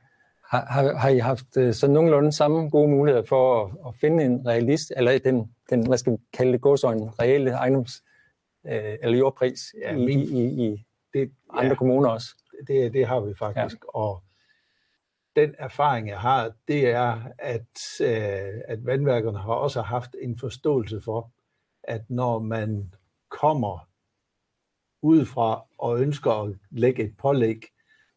Har, 0.49 0.65
har, 0.65 0.95
har 0.95 1.09
I 1.09 1.17
haft 1.17 1.57
øh, 1.57 1.73
så 1.73 1.87
nogenlunde 1.87 2.31
samme 2.31 2.69
gode 2.69 2.89
muligheder 2.89 3.25
for 3.25 3.65
at, 3.65 3.71
at 3.87 3.95
finde 4.01 4.23
en 4.23 4.47
realist, 4.47 4.93
eller 4.97 5.19
den, 5.19 5.53
den 5.69 5.87
hvad 5.87 5.97
skal 5.97 6.13
vi 6.13 6.17
kalde 6.33 6.51
det, 6.51 6.61
gåsøjne, 6.61 7.11
reelle 7.19 7.51
ejendoms, 7.51 8.03
øh, 8.67 8.97
eller 9.01 9.17
jordpris 9.17 9.59
ja, 9.81 9.95
i, 9.95 10.05
min, 10.05 10.19
i, 10.19 10.67
i 10.67 10.85
det, 11.13 11.31
andre 11.49 11.67
ja, 11.67 11.75
kommuner 11.75 12.09
også? 12.09 12.27
Det, 12.67 12.93
det 12.93 13.07
har 13.07 13.19
vi 13.19 13.33
faktisk, 13.33 13.77
ja. 13.83 13.99
og 13.99 14.23
den 15.35 15.55
erfaring, 15.59 16.07
jeg 16.07 16.19
har, 16.19 16.51
det 16.67 16.89
er, 16.89 17.21
at, 17.39 18.01
øh, 18.01 18.61
at 18.67 18.85
vandværkerne 18.85 19.37
har 19.37 19.53
også 19.53 19.81
haft 19.81 20.15
en 20.21 20.37
forståelse 20.37 21.01
for, 21.01 21.31
at 21.83 22.09
når 22.09 22.39
man 22.39 22.93
kommer 23.29 23.87
udefra 25.01 25.65
og 25.77 26.01
ønsker 26.01 26.31
at 26.31 26.55
lægge 26.71 27.03
et 27.03 27.17
pålæg 27.17 27.61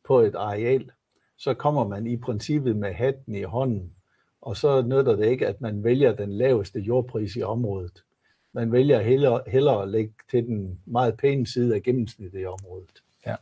på 0.05 0.21
et 0.21 0.35
areal, 0.35 0.91
så 1.39 1.55
kommer 1.55 1.89
man 1.89 2.07
i 2.07 2.17
princippet 2.17 2.77
med 2.77 2.93
hatten 2.93 3.35
i 3.35 3.43
hånden, 3.43 3.97
og 4.41 4.57
så 4.57 4.83
nytter 4.83 5.17
det 5.17 5.27
ikke, 5.27 5.47
at 5.47 5.61
man 5.61 5.85
vælger 5.85 6.17
den 6.17 6.33
laveste 6.33 6.81
jordpris 6.81 7.37
i 7.37 7.43
området. 7.43 8.03
Man 8.57 8.73
vælger 8.73 9.01
hellere, 9.01 9.40
hellere 9.47 9.83
at 9.83 9.88
lægge 9.88 10.14
til 10.31 10.47
den 10.47 10.81
meget 10.87 11.16
pæne 11.16 11.47
side 11.47 11.75
af 11.75 11.83
gennemsnittet 11.83 12.40
i 12.40 12.47
området. 12.47 13.03
Ja. 13.27 13.35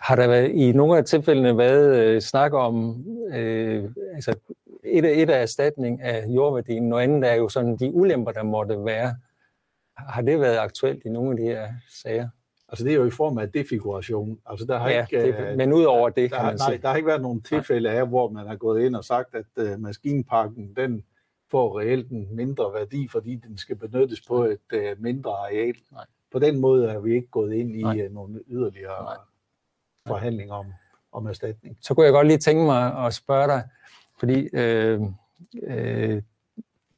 Har 0.00 0.16
der 0.16 0.28
været, 0.28 0.50
i 0.50 0.72
nogle 0.72 0.98
af 0.98 1.04
tilfældene 1.04 1.58
været 1.58 1.98
øh, 1.98 2.20
snak 2.20 2.52
om 2.52 3.04
øh, 3.34 3.90
altså 4.14 4.34
et, 4.84 5.22
et 5.22 5.30
af 5.30 5.42
erstatning 5.42 6.02
af 6.02 6.26
jordværdien, 6.26 6.88
noget 6.88 7.02
andet 7.02 7.30
er 7.30 7.34
jo 7.34 7.48
sådan 7.48 7.76
de 7.76 7.94
ulemper, 7.94 8.32
der 8.32 8.42
måtte 8.42 8.84
være 8.84 9.16
har 9.98 10.22
det 10.22 10.40
været 10.40 10.58
aktuelt 10.58 11.04
i 11.04 11.08
nogle 11.08 11.30
af 11.30 11.36
de 11.36 11.42
her 11.42 11.68
sager? 11.88 12.28
Altså 12.68 12.84
det 12.84 12.92
er 12.92 12.96
jo 12.96 13.06
i 13.06 13.10
form 13.10 13.38
af 13.38 13.52
defiguration. 13.52 14.38
Altså 14.46 14.66
der 14.66 14.78
har 14.78 14.90
ja, 14.90 15.00
ikke, 15.00 15.22
det, 15.22 15.50
øh, 15.50 15.56
men 15.56 15.72
ud 15.72 15.84
over 15.84 16.08
det, 16.08 16.30
der, 16.30 16.36
kan 16.36 16.46
man 16.46 16.56
nej, 16.56 16.70
sige. 16.70 16.82
der 16.82 16.88
har 16.88 16.96
ikke 16.96 17.08
været 17.08 17.22
nogen 17.22 17.42
tilfælde 17.42 17.90
af, 17.90 18.08
hvor 18.08 18.30
man 18.30 18.46
har 18.46 18.56
gået 18.56 18.82
ind 18.82 18.96
og 18.96 19.04
sagt, 19.04 19.34
at 19.34 19.72
uh, 19.72 19.80
maskinparken, 19.80 20.74
den 20.76 21.04
får 21.50 21.80
reelt 21.80 22.10
en 22.10 22.36
mindre 22.36 22.72
værdi, 22.74 23.08
fordi 23.08 23.36
den 23.36 23.58
skal 23.58 23.76
benyttes 23.76 24.20
på 24.20 24.44
et 24.44 24.60
uh, 24.74 25.02
mindre 25.02 25.30
areal. 25.30 25.74
Nej. 25.92 26.04
På 26.32 26.38
den 26.38 26.60
måde 26.60 26.90
er 26.90 26.98
vi 26.98 27.14
ikke 27.14 27.28
gået 27.28 27.54
ind 27.54 27.76
i 27.76 27.84
uh, 27.84 28.12
nogle 28.12 28.42
yderligere 28.48 29.02
nej. 29.02 29.16
forhandlinger 30.06 30.54
om, 30.54 30.66
om 31.12 31.26
erstatning. 31.26 31.78
Så 31.80 31.94
kunne 31.94 32.04
jeg 32.04 32.12
godt 32.12 32.26
lige 32.26 32.38
tænke 32.38 32.64
mig 32.64 33.06
at 33.06 33.14
spørge 33.14 33.46
dig, 33.46 33.68
fordi 34.18 34.48
øh, 34.52 35.00
øh, 35.62 36.22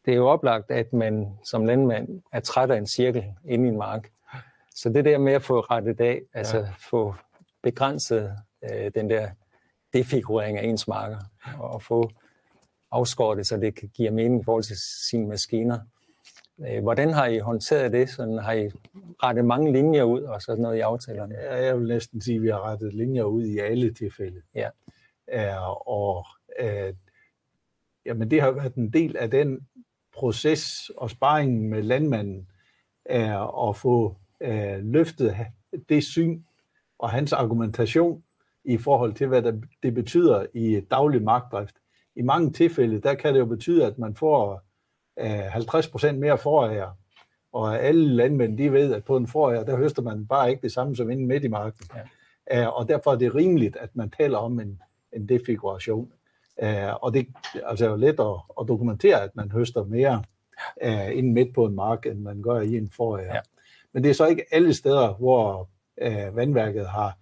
det 0.05 0.13
er 0.13 0.17
jo 0.17 0.29
oplagt, 0.29 0.71
at 0.71 0.93
man 0.93 1.39
som 1.45 1.65
landmand 1.65 2.23
er 2.33 2.41
træt 2.41 2.71
af 2.71 2.79
en 2.79 2.87
cirkel 2.87 3.25
inde 3.45 3.65
i 3.65 3.69
en 3.69 3.77
mark. 3.77 4.11
Så 4.75 4.89
det 4.89 5.05
der 5.05 5.19
med 5.19 5.33
at 5.33 5.43
få 5.43 5.61
rettet 5.61 6.01
af, 6.01 6.23
altså 6.33 6.59
ja. 6.59 6.69
få 6.91 7.15
begrænset 7.63 8.33
øh, 8.63 8.91
den 8.95 9.11
der 9.11 9.29
defigurering 9.93 10.59
af 10.59 10.65
ens 10.65 10.89
marker, 10.89 11.19
og 11.59 11.83
få 11.83 12.11
afskåret 12.93 13.39
det, 13.39 13.47
så 13.47 13.57
det 13.57 13.75
kan 13.75 13.89
give 13.89 14.11
mening 14.11 14.41
i 14.41 14.45
forhold 14.45 14.65
til 14.65 14.77
sine 15.09 15.29
maskiner. 15.29 15.79
Øh, 16.69 16.83
hvordan 16.83 17.13
har 17.13 17.27
I 17.27 17.39
håndteret 17.39 17.93
det? 17.93 18.11
Sådan, 18.11 18.39
har 18.39 18.53
I 18.53 18.71
rettet 19.23 19.45
mange 19.45 19.73
linjer 19.73 20.03
ud 20.03 20.23
og 20.23 20.43
sådan 20.43 20.63
noget 20.63 20.77
i 20.77 20.81
aftalerne? 20.81 21.35
Ja, 21.35 21.65
jeg 21.65 21.79
vil 21.79 21.89
næsten 21.89 22.21
sige, 22.21 22.37
at 22.37 22.43
vi 22.43 22.49
har 22.49 22.71
rettet 22.71 22.95
linjer 22.95 23.25
ud 23.25 23.45
i 23.45 23.59
alle 23.59 23.95
tilfælde. 23.95 24.43
Ja. 24.55 24.69
Uh, 25.35 25.89
og 25.89 26.27
uh, 26.63 26.95
jamen, 28.07 28.31
det 28.31 28.41
har 28.41 28.51
været 28.51 28.75
en 28.75 28.93
del 28.93 29.17
af 29.17 29.31
den 29.31 29.67
proces 30.15 30.91
og 30.97 31.11
sparringen 31.11 31.69
med 31.69 31.83
landmanden 31.83 32.49
er 33.05 33.69
at 33.69 33.77
få 33.77 34.17
øh, 34.41 34.79
løftet 34.85 35.37
det 35.89 36.05
syn 36.05 36.43
og 36.99 37.11
hans 37.11 37.33
argumentation 37.33 38.23
i 38.65 38.77
forhold 38.77 39.15
til, 39.15 39.27
hvad 39.27 39.43
det 39.83 39.95
betyder 39.95 40.47
i 40.55 40.81
daglig 40.91 41.23
markdrift. 41.23 41.77
I 42.17 42.23
mange 42.23 42.53
tilfælde, 42.53 43.01
der 43.01 43.15
kan 43.15 43.35
det 43.35 43.41
jo 43.41 43.47
betyde, 43.47 43.87
at 43.87 43.99
man 43.99 44.15
får 44.15 44.63
øh, 45.19 45.57
50% 45.57 46.13
mere 46.13 46.39
forager, 46.39 46.97
og 47.53 47.81
alle 47.81 48.15
landmænd, 48.15 48.59
de 48.59 48.73
ved, 48.73 48.95
at 48.95 49.05
på 49.05 49.17
en 49.17 49.27
forager, 49.27 49.65
der 49.65 49.77
høster 49.77 50.03
man 50.03 50.27
bare 50.27 50.51
ikke 50.51 50.63
det 50.63 50.73
samme 50.73 50.97
som 50.97 51.11
inden 51.11 51.27
midt 51.27 51.45
i 51.45 51.49
marken. 51.49 51.87
Ja. 51.95 52.69
Uh, 52.69 52.77
og 52.77 52.89
derfor 52.89 53.13
er 53.13 53.17
det 53.17 53.35
rimeligt, 53.35 53.77
at 53.77 53.97
man 53.97 54.11
taler 54.11 54.39
om 54.39 54.61
en, 54.61 54.83
en 55.13 55.29
defiguration. 55.29 56.13
Uh, 56.63 57.03
og 57.03 57.15
det 57.15 57.27
altså, 57.65 57.87
er 57.87 57.91
jo 57.91 57.97
let 57.97 58.21
at, 58.21 58.41
at 58.61 58.69
dokumentere, 58.69 59.23
at 59.23 59.37
man 59.37 59.51
høster 59.51 59.85
mere 59.85 60.23
uh, 60.85 61.17
inden 61.17 61.33
midt 61.33 61.55
på 61.55 61.67
en 61.67 61.75
mark, 61.75 62.07
end 62.07 62.19
man 62.19 62.43
gør 62.43 62.61
i 62.61 62.77
en 62.77 62.91
forår. 62.91 63.19
Ja. 63.19 63.41
Men 63.93 64.03
det 64.03 64.11
er 64.11 64.15
så 64.15 64.27
ikke 64.27 64.45
alle 64.51 64.75
steder, 64.75 65.15
hvor 65.15 65.69
uh, 66.07 66.37
vandværket 66.37 66.87
har 66.87 67.19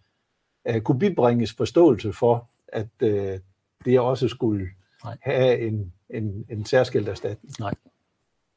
uh, 0.71 0.81
kunne 0.81 0.99
bibringes 0.99 1.55
forståelse 1.55 2.13
for, 2.13 2.49
at 2.69 2.89
uh, 3.03 3.41
det 3.85 4.01
også 4.01 4.29
skulle 4.29 4.69
Nej. 5.09 5.17
have 5.35 5.59
en, 5.59 5.93
en, 6.11 6.45
en 6.51 6.65
særskilt 6.65 7.09
erstatning. 7.09 7.55
Nej. 7.61 7.75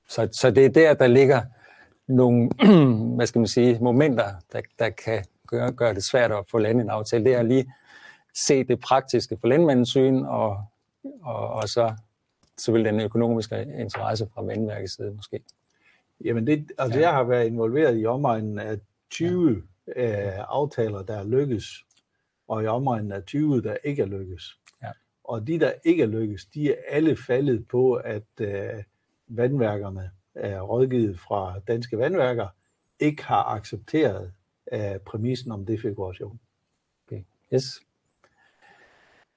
Så, 0.09 0.29
så 0.31 0.51
det 0.51 0.65
er 0.65 0.69
der, 0.69 0.93
der 0.93 1.07
ligger 1.07 1.41
nogle 2.07 2.49
hvad 3.15 3.27
skal 3.27 3.39
man 3.39 3.47
sige, 3.47 3.77
momenter, 3.81 4.29
der, 4.51 4.61
der 4.79 4.89
kan 4.89 5.25
gøre, 5.47 5.71
gøre 5.71 5.93
det 5.93 6.03
svært 6.03 6.31
at 6.31 6.45
få 6.51 6.57
landet 6.57 6.83
en 6.83 6.89
aftale. 6.89 7.25
Det 7.25 7.33
er 7.33 7.41
lige 7.41 7.73
se 8.33 8.63
det 8.63 8.79
praktiske 8.79 9.37
for 9.37 9.47
landmandens 9.47 9.89
syn, 9.89 10.23
og, 10.25 10.63
og, 11.21 11.49
og 11.49 11.69
så 11.69 11.95
selvfølgelig 12.57 12.93
den 12.93 13.01
økonomiske 13.01 13.67
interesse 13.79 14.27
fra 14.33 14.41
vandværkets 14.41 14.95
side 14.95 15.11
måske. 15.11 15.39
Jamen, 16.25 16.47
det, 16.47 16.71
altså 16.77 16.99
ja. 16.99 17.05
jeg 17.05 17.15
har 17.15 17.23
været 17.23 17.45
involveret 17.45 18.01
i 18.01 18.05
omegnen 18.05 18.59
af 18.59 18.79
20 19.09 19.63
ja. 19.95 20.37
øh, 20.37 20.45
aftaler, 20.47 21.01
der 21.01 21.17
er 21.17 21.23
lykkes, 21.23 21.85
og 22.47 22.63
i 22.63 22.67
omegnen 22.67 23.11
af 23.11 23.23
20, 23.23 23.61
der 23.61 23.75
ikke 23.83 24.01
er 24.01 24.05
lykkes. 24.05 24.59
Og 25.31 25.47
de, 25.47 25.59
der 25.59 25.71
ikke 25.83 26.03
er 26.03 26.07
lykkes, 26.07 26.45
de 26.45 26.71
er 26.71 26.75
alle 26.89 27.15
faldet 27.15 27.67
på, 27.67 27.93
at 27.93 28.23
øh, 28.39 28.83
vandværkerne 29.27 30.11
er 30.35 30.61
rådgivet 30.61 31.19
fra 31.19 31.59
danske 31.67 31.97
vandværker, 31.97 32.47
ikke 32.99 33.23
har 33.23 33.43
accepteret 33.43 34.31
øh, 34.73 34.99
præmissen 35.05 35.51
om 35.51 35.65
defiguration. 35.65 36.39
Okay. 37.07 37.23
Yes. 37.53 37.63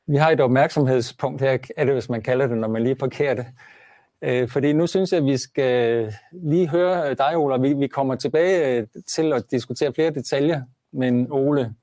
Vi 0.06 0.16
har 0.16 0.30
et 0.30 0.40
opmærksomhedspunkt 0.40 1.40
her, 1.40 1.58
er 1.76 1.84
det, 1.84 1.94
hvis 1.94 2.08
man 2.08 2.22
kalder 2.22 2.46
det, 2.46 2.58
når 2.58 2.68
man 2.68 2.82
lige 2.82 2.94
parkerer 2.94 3.34
det. 3.34 3.46
Øh, 4.22 4.48
fordi 4.48 4.72
nu 4.72 4.86
synes 4.86 5.12
jeg, 5.12 5.20
at 5.20 5.26
vi 5.26 5.36
skal 5.36 6.12
lige 6.32 6.68
høre 6.68 7.14
dig, 7.14 7.36
Ole. 7.36 7.60
Vi, 7.60 7.72
vi 7.72 7.86
kommer 7.86 8.14
tilbage 8.14 8.78
øh, 8.78 8.86
til 9.06 9.32
at 9.32 9.50
diskutere 9.50 9.94
flere 9.94 10.10
detaljer, 10.10 10.62
men 10.92 11.32
Ole, 11.32 11.74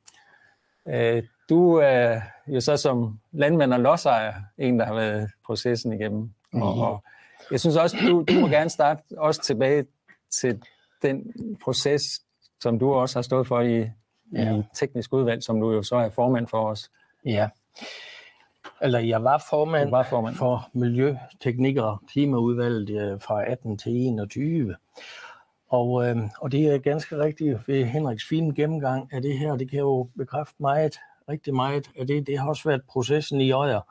øh, 0.87 1.23
du 1.49 1.75
er 1.75 2.21
jo 2.47 2.59
så 2.59 2.77
som 2.77 3.19
landmand 3.31 3.73
og 3.73 3.79
lodsejer 3.79 4.33
en, 4.57 4.79
der 4.79 4.85
har 4.85 4.93
været 4.93 5.31
processen 5.45 5.93
igennem. 5.93 6.31
Mm. 6.53 6.61
Og, 6.61 6.73
og 6.73 7.03
jeg 7.51 7.59
synes 7.59 7.77
også, 7.77 7.97
du, 8.07 8.23
du 8.23 8.39
må 8.39 8.47
gerne 8.47 8.69
starte 8.69 9.03
også 9.17 9.41
tilbage 9.41 9.85
til 10.31 10.61
den 11.01 11.33
proces, 11.63 12.21
som 12.59 12.79
du 12.79 12.93
også 12.93 13.17
har 13.17 13.21
stået 13.21 13.47
for 13.47 13.61
i, 13.61 13.89
ja. 14.33 14.57
i 14.57 14.63
teknisk 14.73 15.13
udvalg, 15.13 15.43
som 15.43 15.59
du 15.59 15.71
jo 15.71 15.83
så 15.83 15.95
er 15.95 16.09
formand 16.09 16.47
for 16.47 16.69
os. 16.69 16.91
Ja. 17.25 17.49
Eller 18.81 18.99
jeg 18.99 19.23
var 19.23 19.45
formand, 19.49 19.89
var 19.89 20.03
formand. 20.03 20.35
for 20.35 20.69
Miljø, 20.73 21.15
Teknik 21.41 21.77
og 21.77 22.01
Klimaudvalget 22.11 22.89
øh, 22.89 23.21
fra 23.21 23.43
18 23.51 23.77
til 23.77 23.91
21. 23.91 24.75
Og, 25.69 26.07
øh, 26.07 26.17
og 26.41 26.51
det 26.51 26.73
er 26.73 26.77
ganske 26.77 27.17
rigtigt 27.17 27.67
ved 27.67 27.85
Henriks 27.85 28.27
fine 28.29 28.55
gennemgang 28.55 29.13
af 29.13 29.21
det 29.21 29.39
her. 29.39 29.55
Det 29.55 29.69
kan 29.69 29.79
jo 29.79 30.09
bekræfte 30.17 30.55
meget, 30.59 30.99
rigtig 31.29 31.55
meget 31.55 31.89
af 31.97 32.07
det. 32.07 32.27
Det 32.27 32.39
har 32.39 32.49
også 32.49 32.69
været 32.69 32.81
processen 32.89 33.41
i 33.41 33.51
Øjer. 33.51 33.81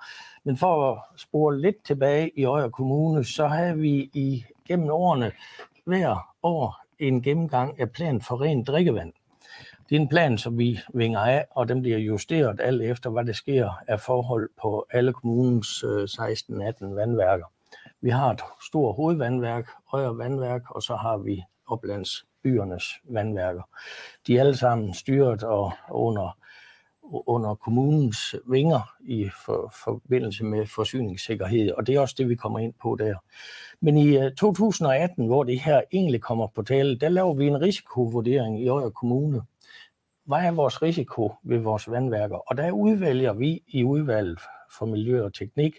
Men 0.44 0.56
for 0.56 0.92
at 0.92 1.02
spore 1.16 1.60
lidt 1.60 1.84
tilbage 1.84 2.30
i 2.38 2.44
Øjer 2.44 2.68
Kommune, 2.68 3.24
så 3.24 3.46
har 3.46 3.74
vi 3.74 4.10
i 4.14 4.44
gennem 4.68 4.90
årene 4.90 5.32
hver 5.84 6.34
år 6.42 6.84
en 6.98 7.22
gennemgang 7.22 7.80
af 7.80 7.90
plan 7.90 8.20
for 8.20 8.40
rent 8.40 8.66
drikkevand. 8.66 9.12
Det 9.88 9.96
er 9.96 10.00
en 10.00 10.08
plan, 10.08 10.38
som 10.38 10.58
vi 10.58 10.80
vinger 10.94 11.20
af, 11.20 11.46
og 11.50 11.68
den 11.68 11.82
bliver 11.82 11.98
justeret 11.98 12.60
alt 12.60 12.82
efter, 12.82 13.10
hvad 13.10 13.24
der 13.24 13.32
sker 13.32 13.82
af 13.88 14.00
forhold 14.00 14.50
på 14.62 14.86
alle 14.90 15.12
kommunens 15.12 15.84
øh, 15.84 16.02
16-18 16.02 16.94
vandværker. 16.94 17.44
Vi 18.00 18.10
har 18.10 18.30
et 18.30 18.40
stort 18.66 18.96
hovedvandværk, 18.96 19.68
Øjer 19.92 20.12
Vandværk, 20.12 20.70
og 20.70 20.82
så 20.82 20.96
har 20.96 21.16
vi 21.16 21.42
oplandsbyernes 21.66 22.84
vandværker. 23.04 23.62
De 24.26 24.36
er 24.36 24.40
alle 24.40 24.56
sammen 24.56 24.94
styret 24.94 25.42
og 25.42 25.72
under, 25.90 26.38
under 27.10 27.54
kommunens 27.54 28.34
vinger 28.46 28.94
i 29.00 29.30
for, 29.44 29.74
forbindelse 29.84 30.44
med 30.44 30.66
forsyningssikkerhed, 30.66 31.70
og 31.70 31.86
det 31.86 31.94
er 31.94 32.00
også 32.00 32.14
det, 32.18 32.28
vi 32.28 32.34
kommer 32.34 32.58
ind 32.58 32.74
på 32.82 32.96
der. 32.98 33.14
Men 33.80 33.96
i 33.96 34.18
øh, 34.18 34.32
2018, 34.32 35.26
hvor 35.26 35.44
det 35.44 35.60
her 35.60 35.80
egentlig 35.92 36.20
kommer 36.20 36.46
på 36.46 36.62
tale, 36.62 36.98
der 36.98 37.08
laver 37.08 37.34
vi 37.34 37.46
en 37.46 37.60
risikovurdering 37.60 38.62
i 38.62 38.68
Øjer 38.68 38.90
Kommune, 38.90 39.42
hvad 40.24 40.38
er 40.38 40.50
vores 40.50 40.82
risiko 40.82 41.32
ved 41.42 41.58
vores 41.58 41.90
vandværker? 41.90 42.36
Og 42.36 42.56
der 42.56 42.70
udvælger 42.70 43.32
vi 43.32 43.62
i 43.68 43.84
udvalget 43.84 44.40
for 44.78 44.86
miljø 44.86 45.24
og 45.24 45.34
teknik 45.34 45.74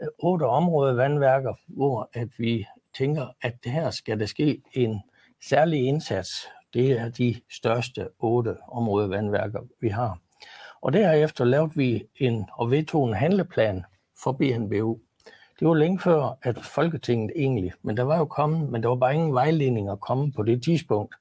øh, 0.00 0.08
otte 0.18 0.44
områder 0.44 0.94
vandværker, 0.94 1.54
hvor 1.66 2.10
at 2.12 2.28
vi 2.38 2.66
tænker, 2.98 3.26
at 3.42 3.64
det 3.64 3.72
her 3.72 3.90
skal 3.90 4.20
der 4.20 4.26
ske 4.26 4.62
en 4.72 5.00
særlig 5.48 5.86
indsats. 5.86 6.48
Det 6.74 6.92
er 6.92 7.08
de 7.08 7.40
største 7.50 8.08
otte 8.18 8.56
områder 8.68 9.08
vandværker, 9.08 9.60
vi 9.80 9.88
har. 9.88 10.18
Og 10.82 10.92
derefter 10.92 11.44
lavede 11.44 11.72
vi 11.74 12.04
en 12.16 12.46
og 12.52 12.70
vedtog 12.70 13.08
en 13.08 13.14
handleplan 13.14 13.84
for 14.22 14.32
BNBU. 14.32 14.98
Det 15.60 15.68
var 15.68 15.74
længe 15.74 15.98
før, 15.98 16.38
at 16.42 16.58
Folketinget 16.58 17.32
egentlig, 17.36 17.72
men 17.82 17.96
der 17.96 18.02
var 18.02 18.18
jo 18.18 18.24
kommet, 18.24 18.70
men 18.70 18.82
der 18.82 18.88
var 18.88 18.96
bare 18.96 19.14
ingen 19.14 19.34
vejledning 19.34 19.90
at 19.90 20.00
komme 20.00 20.32
på 20.32 20.42
det 20.42 20.62
tidspunkt. 20.62 21.14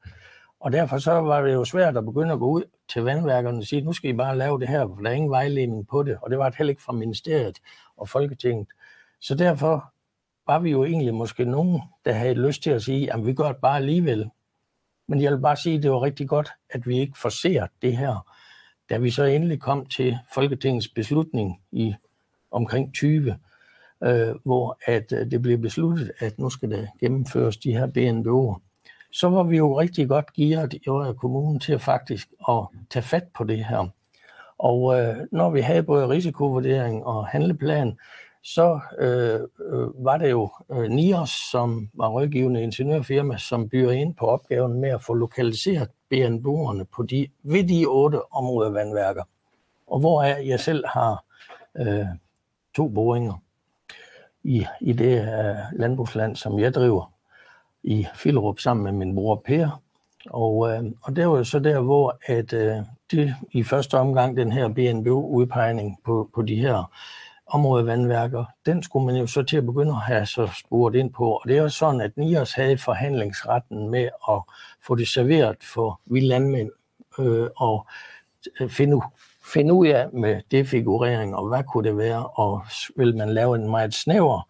Og 0.59 0.71
derfor 0.71 0.97
så 0.97 1.11
var 1.11 1.41
det 1.41 1.53
jo 1.53 1.65
svært 1.65 1.97
at 1.97 2.05
begynde 2.05 2.33
at 2.33 2.39
gå 2.39 2.47
ud 2.49 2.63
til 2.89 3.03
vandværkerne 3.03 3.57
og 3.57 3.63
sige, 3.63 3.81
nu 3.81 3.93
skal 3.93 4.09
I 4.09 4.13
bare 4.13 4.37
lave 4.37 4.59
det 4.59 4.67
her, 4.67 4.87
for 4.87 4.95
der 4.95 5.09
er 5.09 5.13
ingen 5.13 5.31
vejledning 5.31 5.87
på 5.87 6.03
det. 6.03 6.17
Og 6.21 6.29
det 6.29 6.39
var 6.39 6.49
det 6.49 6.57
heller 6.57 6.69
ikke 6.69 6.81
fra 6.81 6.93
ministeriet 6.93 7.57
og 7.97 8.09
Folketinget. 8.09 8.67
Så 9.21 9.35
derfor 9.35 9.93
var 10.47 10.59
vi 10.59 10.71
jo 10.71 10.83
egentlig 10.83 11.13
måske 11.13 11.45
nogen, 11.45 11.81
der 12.05 12.13
havde 12.13 12.33
lyst 12.33 12.63
til 12.63 12.69
at 12.69 12.81
sige, 12.81 13.13
at 13.13 13.25
vi 13.25 13.33
gør 13.33 13.47
det 13.47 13.61
bare 13.61 13.77
alligevel. 13.77 14.29
Men 15.07 15.21
jeg 15.21 15.31
vil 15.31 15.39
bare 15.39 15.57
sige, 15.57 15.77
at 15.77 15.83
det 15.83 15.91
var 15.91 16.01
rigtig 16.01 16.29
godt, 16.29 16.49
at 16.69 16.87
vi 16.87 16.99
ikke 16.99 17.17
forser 17.17 17.67
det 17.81 17.97
her. 17.97 18.25
Da 18.89 18.97
vi 18.97 19.09
så 19.09 19.23
endelig 19.23 19.59
kom 19.59 19.85
til 19.85 20.17
Folketingets 20.33 20.87
beslutning 20.87 21.61
i 21.71 21.95
omkring 22.51 22.93
20, 22.93 23.37
øh, 24.03 24.35
hvor 24.43 24.79
at 24.85 25.11
øh, 25.11 25.31
det 25.31 25.41
blev 25.41 25.57
besluttet, 25.57 26.11
at 26.19 26.39
nu 26.39 26.49
skal 26.49 26.71
der 26.71 26.87
gennemføres 26.99 27.57
de 27.57 27.73
her 27.73 27.87
BNBO'er, 27.87 28.61
så 29.11 29.29
var 29.29 29.43
vi 29.43 29.57
jo 29.57 29.79
rigtig 29.79 30.07
godt 30.07 30.33
gearet 30.33 30.73
i 30.73 30.81
Ørre 30.89 31.13
Kommune 31.13 31.59
til 31.59 31.79
faktisk 31.79 32.33
at 32.49 32.65
tage 32.89 33.03
fat 33.03 33.23
på 33.35 33.43
det 33.43 33.65
her. 33.65 33.87
Og 34.57 34.99
øh, 34.99 35.17
når 35.31 35.49
vi 35.49 35.61
havde 35.61 35.83
både 35.83 36.09
risikovurdering 36.09 37.05
og 37.05 37.27
handleplan, 37.27 37.97
så 38.43 38.79
øh, 38.99 39.39
øh, 39.73 40.05
var 40.05 40.17
det 40.17 40.31
jo 40.31 40.49
øh, 40.71 40.89
NIOS, 40.89 41.29
som 41.51 41.89
var 41.93 42.09
rådgivende 42.09 42.63
ingeniørfirma, 42.63 43.37
som 43.37 43.69
byder 43.69 43.91
ind 43.91 44.15
på 44.15 44.25
opgaven 44.25 44.81
med 44.81 44.89
at 44.89 45.01
få 45.01 45.13
lokaliseret 45.13 45.89
BNB'erne 46.13 46.83
på 46.83 47.03
de, 47.03 47.27
ved 47.43 47.63
de 47.63 47.85
otte 47.85 48.33
områder 48.33 48.69
vandværker. 48.69 49.23
Og 49.87 49.99
hvor 49.99 50.23
jeg 50.23 50.59
selv 50.59 50.83
har 50.87 51.23
øh, 51.77 52.05
to 52.75 52.87
boringer 52.87 53.33
i, 54.43 54.65
i 54.81 54.93
det 54.93 55.21
øh, 55.21 55.79
landbrugsland, 55.79 56.35
som 56.35 56.59
jeg 56.59 56.73
driver 56.73 57.11
i 57.83 58.07
Filderup 58.15 58.59
sammen 58.59 58.83
med 58.83 58.91
min 58.91 59.15
bror 59.15 59.41
Per. 59.45 59.81
Og, 60.29 60.71
øh, 60.71 60.83
og 61.01 61.15
det 61.15 61.29
var 61.29 61.37
jo 61.37 61.43
så 61.43 61.59
der, 61.59 61.79
hvor 61.79 62.19
at, 62.25 62.53
øh, 62.53 62.77
det 63.11 63.35
i 63.51 63.63
første 63.63 63.97
omgang, 63.97 64.37
den 64.37 64.51
her 64.51 64.67
BNB-udpegning 64.67 65.97
på, 66.05 66.29
på 66.35 66.41
de 66.41 66.55
her 66.55 66.91
områdevandværker, 67.49 68.45
den 68.65 68.83
skulle 68.83 69.05
man 69.05 69.15
jo 69.15 69.27
så 69.27 69.43
til 69.43 69.57
at 69.57 69.65
begynde 69.65 69.91
at 69.91 70.01
have 70.01 70.25
så 70.25 70.49
spurgt 70.59 70.95
ind 70.95 71.13
på. 71.13 71.31
Og 71.31 71.41
det 71.47 71.57
er 71.57 71.61
jo 71.61 71.69
sådan, 71.69 72.01
at 72.01 72.17
NIOS 72.17 72.53
havde 72.53 72.77
forhandlingsretten 72.77 73.89
med 73.89 74.09
at 74.29 74.41
få 74.87 74.95
det 74.95 75.07
serveret 75.07 75.57
for 75.73 76.01
vi 76.05 76.19
landmænd 76.19 76.71
øh, 77.19 77.47
og 77.57 77.87
øh, 78.61 78.69
finde, 78.69 79.01
finde 79.53 79.73
ud 79.73 79.87
af 79.87 80.09
med 80.13 80.41
defigurering, 80.51 81.35
og 81.35 81.47
hvad 81.47 81.63
kunne 81.63 81.89
det 81.89 81.97
være, 81.97 82.27
og 82.27 82.61
vil 82.95 83.17
man 83.17 83.29
lave 83.29 83.55
en 83.55 83.69
meget 83.69 83.93
snæver 83.93 84.47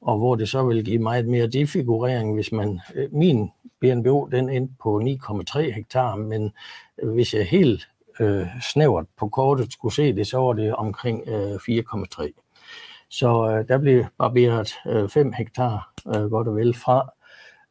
og 0.00 0.18
hvor 0.18 0.34
det 0.34 0.48
så 0.48 0.62
vil 0.62 0.84
give 0.84 0.98
meget 0.98 1.28
mere 1.28 1.46
defigurering, 1.46 2.34
hvis 2.34 2.52
man, 2.52 2.80
øh, 2.94 3.14
min 3.14 3.50
BNBO, 3.80 4.26
den 4.26 4.50
endte 4.50 4.74
på 4.82 5.00
9,3 5.04 5.60
hektar, 5.60 6.16
men 6.16 6.52
øh, 7.02 7.10
hvis 7.10 7.34
jeg 7.34 7.46
helt 7.46 7.88
øh, 8.20 8.46
snævert 8.62 9.06
på 9.18 9.28
kortet 9.28 9.72
skulle 9.72 9.94
se 9.94 10.12
det, 10.12 10.26
så 10.26 10.38
var 10.38 10.52
det 10.52 10.74
omkring 10.74 11.28
øh, 11.28 11.54
4,3. 11.54 12.32
Så 13.10 13.50
øh, 13.50 13.68
der 13.68 13.78
blev 13.78 14.04
barberet 14.18 14.74
øh, 14.86 15.08
5 15.08 15.32
hektar 15.32 15.92
øh, 16.06 16.30
godt 16.30 16.48
og 16.48 16.56
vel 16.56 16.74
fra. 16.74 17.12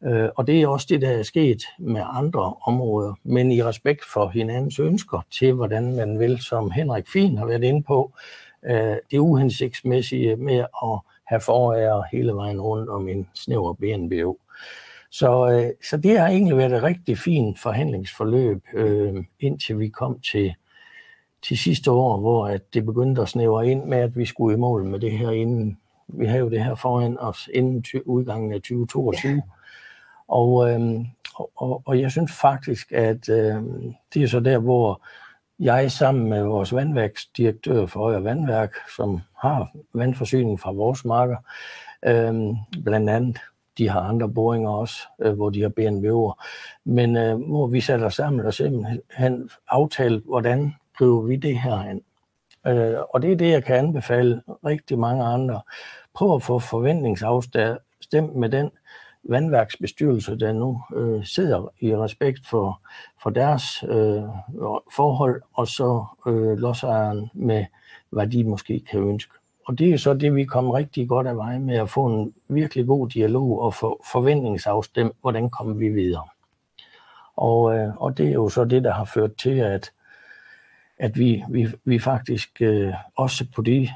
Øh, 0.03 0.29
og 0.35 0.47
det 0.47 0.61
er 0.61 0.67
også 0.67 0.87
det, 0.89 1.01
der 1.01 1.09
er 1.09 1.23
sket 1.23 1.63
med 1.79 2.01
andre 2.05 2.53
områder, 2.61 3.13
men 3.23 3.51
i 3.51 3.63
respekt 3.63 4.05
for 4.13 4.27
hinandens 4.27 4.79
ønsker 4.79 5.25
til, 5.31 5.53
hvordan 5.53 5.95
man 5.95 6.19
vil, 6.19 6.41
som 6.41 6.71
Henrik 6.71 7.07
Fien 7.07 7.37
har 7.37 7.45
været 7.45 7.63
inde 7.63 7.83
på, 7.83 8.13
øh, 8.65 8.95
det 9.11 9.17
uhensigtsmæssige 9.17 10.35
med 10.35 10.59
at 10.83 10.99
have 11.25 11.41
forærer 11.41 12.03
hele 12.11 12.33
vejen 12.33 12.61
rundt 12.61 12.89
om 12.89 13.07
en 13.07 13.27
snæver 13.33 13.73
BNBO. 13.73 14.37
Så, 15.19 15.49
øh, 15.49 15.73
så 15.89 15.97
det 15.97 16.19
har 16.19 16.27
egentlig 16.27 16.57
været 16.57 16.73
et 16.73 16.83
rigtig 16.83 17.17
fint 17.17 17.59
forhandlingsforløb, 17.59 18.63
øh, 18.73 19.23
indtil 19.39 19.79
vi 19.79 19.87
kom 19.87 20.19
til, 20.19 20.53
til 21.41 21.57
sidste 21.57 21.91
år, 21.91 22.19
hvor 22.19 22.47
at 22.47 22.73
det 22.73 22.85
begyndte 22.85 23.21
at 23.21 23.29
snævre 23.29 23.67
ind 23.67 23.85
med, 23.85 23.97
at 23.97 24.17
vi 24.17 24.25
skulle 24.25 24.55
i 24.55 24.59
mål 24.59 24.85
med 24.85 24.99
det 24.99 25.11
her 25.11 25.31
inden. 25.31 25.77
Vi 26.07 26.25
har 26.25 26.37
jo 26.37 26.49
det 26.49 26.63
her 26.63 26.75
foran 26.75 27.17
os 27.19 27.49
inden 27.53 27.85
udgangen 28.05 28.53
af 28.53 28.61
2022. 28.61 29.41
Og, 30.27 30.69
øh, 30.69 31.05
og, 31.55 31.81
og 31.85 32.01
jeg 32.01 32.11
synes 32.11 32.31
faktisk, 32.31 32.91
at 32.91 33.29
øh, 33.29 33.63
det 34.13 34.23
er 34.23 34.27
så 34.27 34.39
der, 34.39 34.57
hvor 34.57 35.01
jeg 35.59 35.91
sammen 35.91 36.29
med 36.29 36.43
vores 36.43 36.73
vandværksdirektør 36.73 37.85
for 37.85 37.99
Højre 37.99 38.23
Vandværk, 38.23 38.73
som 38.95 39.19
har 39.37 39.71
vandforsyning 39.93 40.59
fra 40.59 40.71
vores 40.71 41.05
marker, 41.05 41.37
øh, 42.05 42.33
blandt 42.83 43.09
andet, 43.09 43.37
de 43.77 43.89
har 43.89 43.99
andre 43.99 44.29
boringer 44.29 44.69
også, 44.69 44.97
øh, 45.21 45.33
hvor 45.33 45.49
de 45.49 45.61
har 45.61 45.69
BNBO'er. 45.69 46.45
Men 46.85 47.17
øh, 47.17 47.41
hvor 47.49 47.67
vi 47.67 47.81
sætter 47.81 48.09
sammen 48.09 48.45
og 48.45 48.53
simpelthen 48.53 49.49
aftalt, 49.69 50.23
hvordan 50.25 50.75
driver 50.99 51.21
vi 51.21 51.35
det 51.35 51.59
her 51.59 51.77
hen. 51.77 52.01
Øh, 52.67 52.95
og 53.09 53.21
det 53.21 53.31
er 53.31 53.35
det, 53.35 53.51
jeg 53.51 53.63
kan 53.63 53.75
anbefale 53.75 54.41
rigtig 54.65 54.99
mange 54.99 55.23
andre. 55.23 55.61
Prøv 56.13 56.35
at 56.35 56.43
få 56.43 56.59
forventningsafstemt 56.59 58.35
med 58.35 58.49
den 58.49 58.71
vandværksbestyrelse, 59.23 60.39
der 60.39 60.53
nu 60.53 60.81
øh, 60.95 61.25
sidder 61.25 61.73
i 61.79 61.95
respekt 61.95 62.47
for, 62.47 62.81
for 63.23 63.29
deres 63.29 63.83
øh, 63.83 64.23
forhold, 64.95 65.41
og 65.53 65.67
så 65.67 66.05
øh, 66.27 66.57
lodsejeren 66.57 67.29
med, 67.33 67.65
hvad 68.09 68.27
de 68.27 68.43
måske 68.43 68.79
kan 68.91 68.99
ønske. 68.99 69.33
Og 69.65 69.79
det 69.79 69.93
er 69.93 69.97
så 69.97 70.13
det, 70.13 70.35
vi 70.35 70.45
kommer 70.45 70.77
rigtig 70.77 71.09
godt 71.09 71.27
af 71.27 71.37
vej 71.37 71.59
med 71.59 71.75
at 71.75 71.89
få 71.89 72.05
en 72.05 72.33
virkelig 72.47 72.87
god 72.87 73.09
dialog 73.09 73.61
og 73.61 73.73
få 73.73 74.03
forventningsafstemt, 74.11 75.15
hvordan 75.21 75.49
kommer 75.49 75.73
vi 75.73 75.89
videre. 75.89 76.27
Og, 77.35 77.75
øh, 77.77 77.95
og 77.97 78.17
det 78.17 78.27
er 78.27 78.33
jo 78.33 78.49
så 78.49 78.65
det, 78.65 78.83
der 78.83 78.93
har 78.93 79.05
ført 79.05 79.35
til, 79.35 79.59
at 79.59 79.91
at 80.97 81.19
vi, 81.19 81.43
vi, 81.49 81.67
vi 81.85 81.99
faktisk 81.99 82.61
øh, 82.61 82.93
også 83.15 83.45
på 83.55 83.61
de 83.61 83.89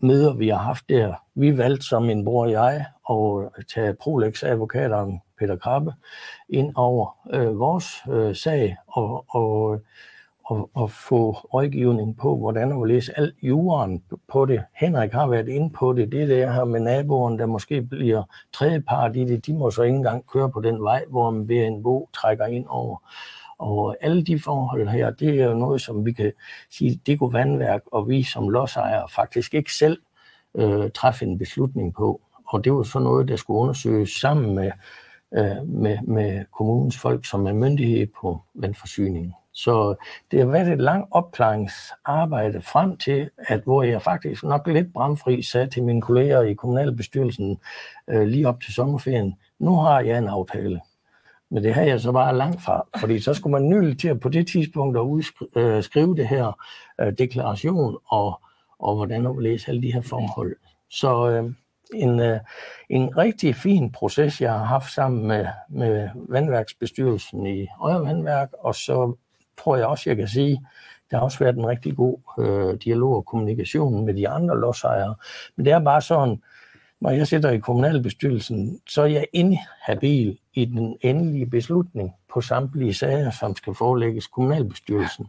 møder, 0.00 0.34
vi 0.34 0.48
har 0.48 0.58
haft 0.58 0.88
der, 0.88 1.14
vi 1.34 1.58
valgte 1.58 1.86
som 1.86 2.02
min 2.02 2.24
bror 2.24 2.44
og 2.44 2.50
jeg 2.50 2.86
at 3.08 3.64
tage 3.74 3.94
Prolex-advokateren 3.94 5.20
Peter 5.38 5.56
Krabbe 5.56 5.92
ind 6.48 6.72
over 6.76 7.16
øh, 7.32 7.58
vores 7.58 7.86
øh, 8.10 8.34
sag 8.36 8.76
og, 8.86 9.24
og, 9.28 9.80
at, 10.50 10.82
at 10.82 10.90
få 10.90 11.32
rådgivning 11.32 12.16
på, 12.16 12.36
hvordan 12.36 12.72
og 12.72 12.84
læse 12.86 13.18
alt 13.18 13.34
juren 13.42 14.02
på 14.28 14.46
det. 14.46 14.64
Henrik 14.74 15.12
har 15.12 15.26
været 15.26 15.48
inde 15.48 15.70
på 15.70 15.92
det. 15.92 16.12
Det 16.12 16.28
der 16.28 16.52
her 16.52 16.64
med 16.64 16.80
naboen, 16.80 17.38
der 17.38 17.46
måske 17.46 17.82
bliver 17.82 18.22
tredjepart 18.52 19.16
i 19.16 19.24
det. 19.24 19.46
De 19.46 19.54
må 19.54 19.70
så 19.70 19.82
ikke 19.82 19.96
engang 19.96 20.26
køre 20.26 20.50
på 20.50 20.60
den 20.60 20.82
vej, 20.82 21.04
hvor 21.10 21.30
en 21.30 21.46
BNBO 21.46 22.08
trækker 22.14 22.46
ind 22.46 22.66
over. 22.68 22.96
Og 23.58 23.96
alle 24.00 24.24
de 24.24 24.40
forhold 24.40 24.88
her, 24.88 25.10
det 25.10 25.40
er 25.40 25.44
jo 25.44 25.54
noget, 25.54 25.80
som 25.80 26.06
vi 26.06 26.12
kan 26.12 26.32
sige, 26.70 27.00
det 27.06 27.18
kunne 27.18 27.32
vandværk 27.32 27.82
og 27.92 28.08
vi 28.08 28.22
som 28.22 28.48
lodsejere 28.48 29.08
faktisk 29.08 29.54
ikke 29.54 29.72
selv 29.72 29.98
øh, 30.54 30.90
træffe 30.90 31.24
en 31.24 31.38
beslutning 31.38 31.94
på. 31.94 32.20
Og 32.46 32.64
det 32.64 32.72
var 32.72 32.82
så 32.82 32.98
noget, 32.98 33.28
der 33.28 33.36
skulle 33.36 33.60
undersøges 33.60 34.10
sammen 34.10 34.54
med, 34.54 34.70
øh, 35.34 35.68
med, 35.68 35.98
med 36.02 36.44
kommunens 36.52 36.98
folk, 36.98 37.26
som 37.26 37.46
er 37.46 37.52
myndighed 37.52 38.06
på 38.20 38.40
vandforsyningen. 38.54 39.34
Så 39.56 39.94
det 40.30 40.38
har 40.38 40.46
været 40.46 40.72
et 40.72 40.80
langt 40.80 41.08
opklaringsarbejde 41.10 42.60
frem 42.60 42.96
til, 42.96 43.30
at 43.38 43.60
hvor 43.60 43.82
jeg 43.82 44.02
faktisk 44.02 44.42
nok 44.42 44.66
lidt 44.66 44.92
bramfri 44.92 45.42
sagde 45.42 45.66
til 45.66 45.82
mine 45.82 46.02
kolleger 46.02 46.42
i 46.42 46.54
kommunalbestyrelsen 46.54 47.58
øh, 48.08 48.22
lige 48.22 48.48
op 48.48 48.60
til 48.60 48.74
sommerferien, 48.74 49.34
nu 49.58 49.76
har 49.76 50.00
jeg 50.00 50.18
en 50.18 50.28
aftale. 50.28 50.80
Men 51.50 51.64
det 51.64 51.74
havde 51.74 51.88
jeg 51.88 52.00
så 52.00 52.12
bare 52.12 52.36
langt 52.36 52.62
fra, 52.62 52.86
fordi 53.00 53.20
så 53.20 53.34
skulle 53.34 53.52
man 53.52 53.68
nylig 53.68 53.98
til 53.98 54.08
at 54.08 54.20
på 54.20 54.28
det 54.28 54.48
tidspunkt 54.48 54.96
at 54.96 55.00
udskrive 55.00 56.10
øh, 56.10 56.16
det 56.16 56.28
her 56.28 56.58
øh, 57.00 57.12
deklaration 57.18 57.96
og, 58.06 58.40
og 58.78 58.96
hvordan 58.96 59.26
at 59.26 59.42
læse 59.42 59.68
alle 59.68 59.82
de 59.82 59.92
her 59.92 60.00
forhold. 60.00 60.56
Så 60.90 61.30
øh, 61.30 61.52
en, 61.94 62.20
øh, 62.20 62.40
en 62.88 63.16
rigtig 63.16 63.54
fin 63.54 63.92
proces, 63.92 64.40
jeg 64.40 64.52
har 64.52 64.64
haft 64.64 64.92
sammen 64.92 65.26
med, 65.26 65.46
med 65.68 66.08
vandværksbestyrelsen 66.14 67.46
i 67.46 67.66
Øje 67.80 68.00
Vandværk, 68.00 68.48
og 68.58 68.74
så 68.74 69.16
tror 69.58 69.76
jeg 69.76 69.86
også, 69.86 70.10
jeg 70.10 70.16
kan 70.16 70.28
sige, 70.28 70.66
der 71.10 71.16
har 71.16 71.24
også 71.24 71.38
været 71.38 71.56
en 71.56 71.66
rigtig 71.66 71.96
god 71.96 72.18
øh, 72.38 72.78
dialog 72.84 73.16
og 73.16 73.26
kommunikation 73.26 74.04
med 74.06 74.14
de 74.14 74.28
andre 74.28 74.60
lodsejere. 74.60 75.14
Men 75.56 75.64
det 75.66 75.72
er 75.72 75.78
bare 75.78 76.02
sådan, 76.02 76.42
når 77.00 77.10
jeg 77.10 77.26
sidder 77.26 77.50
i 77.50 77.58
kommunalbestyrelsen, 77.58 78.80
så 78.88 79.02
er 79.02 79.06
jeg 79.06 79.26
inhabil 79.32 80.38
i 80.54 80.64
den 80.64 80.96
endelige 81.00 81.46
beslutning 81.46 82.12
på 82.32 82.40
samtlige 82.40 82.94
sager, 82.94 83.30
som 83.30 83.56
skal 83.56 83.74
forelægges 83.74 84.26
kommunalbestyrelsen. 84.26 85.26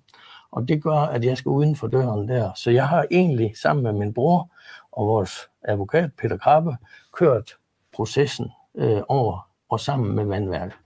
Og 0.52 0.68
det 0.68 0.84
gør, 0.84 1.00
at 1.00 1.26
jeg 1.26 1.38
skal 1.38 1.50
uden 1.50 1.76
for 1.76 1.88
døren 1.88 2.28
der. 2.28 2.52
Så 2.56 2.72
jeg 2.72 2.88
har 2.88 3.06
egentlig 3.12 3.58
sammen 3.58 3.84
med 3.84 3.94
min 3.94 4.14
bror 4.14 4.50
og 4.92 5.08
vores 5.08 5.32
advokat 5.64 6.12
Peter 6.22 6.38
Krabbe 6.38 6.78
kørt 7.14 7.52
processen 7.94 8.52
øh, 8.76 9.02
over 9.08 9.50
og 9.70 9.80
sammen 9.80 10.16
med 10.16 10.26
vandværket. 10.26 10.78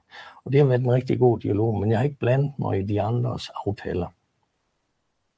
Og 0.46 0.52
det 0.52 0.60
har 0.60 0.68
været 0.68 0.82
en 0.82 0.94
rigtig 0.94 1.20
god 1.20 1.40
dialog, 1.40 1.80
men 1.80 1.92
jeg 1.92 2.00
har 2.00 2.04
ikke 2.04 2.20
blandet 2.20 2.54
mig 2.60 2.80
i 2.80 2.84
de 2.84 3.02
andres 3.02 3.52
aftaler. 3.66 4.08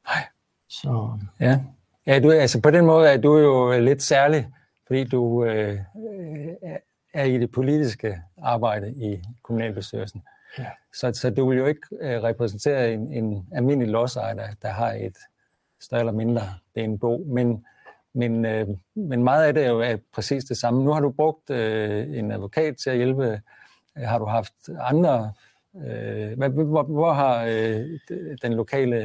Nej. 0.07 0.23
Så. 0.69 1.17
Ja. 1.39 1.59
Ja, 2.07 2.19
du, 2.19 2.31
altså 2.31 2.61
på 2.61 2.71
den 2.71 2.85
måde 2.85 3.09
er 3.09 3.17
du 3.17 3.37
jo 3.37 3.79
lidt 3.79 4.01
særlig 4.01 4.47
fordi 4.87 5.03
du 5.03 5.45
øh, 5.45 5.79
er 7.13 7.23
i 7.23 7.37
det 7.37 7.51
politiske 7.51 8.21
arbejde 8.43 8.91
i 8.91 9.23
kommunalbestyrelsen. 9.43 10.23
Ja. 10.59 10.65
Så, 10.93 11.13
så 11.13 11.29
du 11.29 11.49
vil 11.49 11.57
jo 11.57 11.65
ikke 11.65 11.81
øh, 12.01 12.23
repræsentere 12.23 12.93
en, 12.93 13.13
en 13.13 13.47
almindelig 13.51 13.91
lodsejer, 13.91 14.33
der, 14.33 14.47
der 14.61 14.69
har 14.69 14.91
et 14.91 15.17
større 15.81 15.99
eller 15.99 16.13
mindre 16.13 16.41
BNBO, 16.75 17.17
men, 17.17 17.65
men, 18.13 18.45
øh, 18.45 18.67
men 18.95 19.23
meget 19.23 19.47
af 19.47 19.53
det 19.53 19.65
er 19.65 19.69
jo 19.69 19.79
er 19.79 19.97
præcis 20.13 20.43
det 20.43 20.57
samme. 20.57 20.83
Nu 20.83 20.91
har 20.91 20.99
du 20.99 21.11
brugt 21.11 21.49
øh, 21.49 22.17
en 22.17 22.31
advokat 22.31 22.77
til 22.77 22.89
at 22.89 22.97
hjælpe. 22.97 23.41
Øh, 23.97 24.03
har 24.03 24.19
du 24.19 24.25
haft 24.25 24.53
andre 24.79 25.33
Øh, 25.75 26.37
hvor, 26.37 26.83
hvor 26.83 27.13
har 27.13 27.45
øh, 27.45 27.99
den 28.41 28.53
lokale 28.53 28.97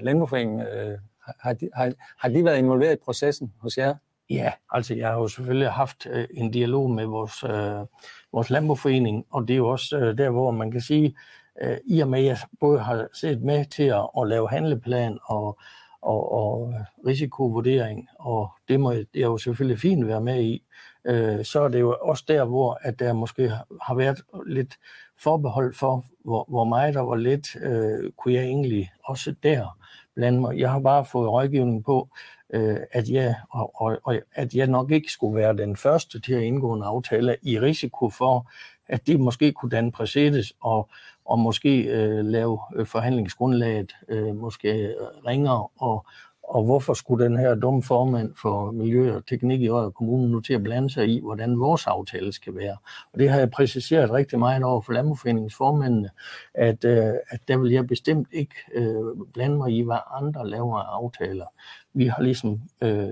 landbrugsforening, 0.00 0.60
øh, 0.60 0.90
øh 0.90 0.98
har, 1.40 1.52
de, 1.52 1.68
har, 1.74 1.92
har 2.18 2.28
de 2.28 2.44
været 2.44 2.58
involveret 2.58 2.92
i 2.92 3.04
processen 3.04 3.52
hos 3.60 3.78
jer? 3.78 3.94
Ja, 4.30 4.52
altså 4.70 4.94
jeg 4.94 5.08
har 5.08 5.14
jo 5.14 5.28
selvfølgelig 5.28 5.68
haft 5.68 6.06
øh, 6.10 6.26
en 6.30 6.50
dialog 6.50 6.90
med 6.90 7.06
vores, 7.06 7.44
øh, 7.44 7.86
vores 8.32 8.50
landbrugsforening, 8.50 9.24
og 9.30 9.48
det 9.48 9.54
er 9.54 9.58
jo 9.58 9.68
også 9.68 9.98
øh, 9.98 10.18
der, 10.18 10.30
hvor 10.30 10.50
man 10.50 10.70
kan 10.70 10.80
sige, 10.80 11.16
øh, 11.62 11.76
i 11.86 12.00
og 12.00 12.08
med 12.08 12.18
at 12.18 12.24
jeg 12.24 12.38
både 12.60 12.78
har 12.78 13.08
set 13.12 13.42
med 13.42 13.64
til 13.64 13.82
at, 13.82 14.08
at 14.18 14.28
lave 14.28 14.48
handleplan 14.48 15.18
og, 15.24 15.58
og, 16.02 16.32
og 16.32 16.74
risikovurdering, 17.06 18.08
og 18.18 18.50
det 18.68 18.80
må 18.80 18.92
jeg 18.92 19.06
jo 19.14 19.38
selvfølgelig 19.38 19.80
fint 19.80 20.06
være 20.06 20.20
med 20.20 20.42
i, 20.42 20.62
øh, 21.04 21.44
så 21.44 21.60
er 21.60 21.68
det 21.68 21.80
jo 21.80 21.96
også 22.00 22.24
der, 22.28 22.44
hvor 22.44 22.78
at 22.82 22.98
der 22.98 23.12
måske 23.12 23.52
har 23.82 23.94
været 23.94 24.20
lidt 24.46 24.78
forbehold 25.18 25.74
for, 25.74 26.04
hvor, 26.24 26.44
hvor 26.48 26.64
meget 26.64 26.94
der 26.94 27.00
var 27.00 27.16
lidt, 27.16 27.56
øh, 27.56 28.12
kunne 28.12 28.34
jeg 28.34 28.44
egentlig 28.44 28.92
også 29.04 29.34
der 29.42 29.78
blande 30.14 30.40
mig. 30.40 30.58
Jeg 30.58 30.70
har 30.70 30.80
bare 30.80 31.04
fået 31.04 31.30
rådgivning 31.30 31.84
på, 31.84 32.08
øh, 32.50 32.76
at, 32.92 33.08
jeg, 33.08 33.34
og, 33.50 33.80
og, 33.82 33.98
og, 34.04 34.20
at 34.34 34.54
jeg 34.54 34.66
nok 34.66 34.90
ikke 34.90 35.12
skulle 35.12 35.36
være 35.36 35.56
den 35.56 35.76
første 35.76 36.20
til 36.20 36.34
at 36.34 36.42
indgå 36.42 36.72
en 36.72 36.82
aftale 36.82 37.36
i 37.42 37.60
risiko 37.60 38.10
for, 38.10 38.50
at 38.88 39.06
det 39.06 39.20
måske 39.20 39.52
kunne 39.52 39.70
danne 39.70 39.92
præcedens 39.92 40.52
og, 40.60 40.90
og 41.24 41.38
måske 41.38 41.82
øh, 41.82 42.24
lave 42.24 42.60
øh, 42.76 42.86
forhandlingsgrundlaget 42.86 43.92
øh, 44.08 44.36
måske 44.36 44.94
ringere 45.26 45.68
og, 45.78 46.06
og 46.54 46.64
hvorfor 46.64 46.94
skulle 46.94 47.24
den 47.24 47.36
her 47.36 47.54
dumme 47.54 47.82
formand 47.82 48.34
for 48.42 48.70
Miljø 48.70 49.16
og 49.16 49.26
Teknik 49.26 49.60
i 49.60 49.68
Øjer 49.68 49.90
Kommune 49.90 50.28
nu 50.28 50.40
til 50.40 50.54
at 50.54 50.62
blande 50.62 50.90
sig 50.90 51.08
i, 51.08 51.20
hvordan 51.20 51.60
vores 51.60 51.86
aftale 51.86 52.32
skal 52.32 52.56
være? 52.56 52.76
Og 53.12 53.18
det 53.18 53.30
har 53.30 53.38
jeg 53.38 53.50
præciseret 53.50 54.10
rigtig 54.10 54.38
meget 54.38 54.62
over 54.62 54.80
for 54.80 54.92
Landbrugforeningens 54.92 55.54
formændene, 55.54 56.10
at, 56.54 56.84
øh, 56.84 57.14
at 57.30 57.40
der 57.48 57.56
vil 57.56 57.72
jeg 57.72 57.86
bestemt 57.86 58.28
ikke 58.32 58.54
øh, 58.74 59.04
blande 59.32 59.56
mig 59.56 59.72
i, 59.72 59.82
hvad 59.82 59.96
andre 60.10 60.48
laver 60.48 60.78
af 60.78 60.96
aftaler. 61.02 61.46
Vi 61.94 62.06
har 62.06 62.22
ligesom 62.22 62.60
øh, 62.82 63.08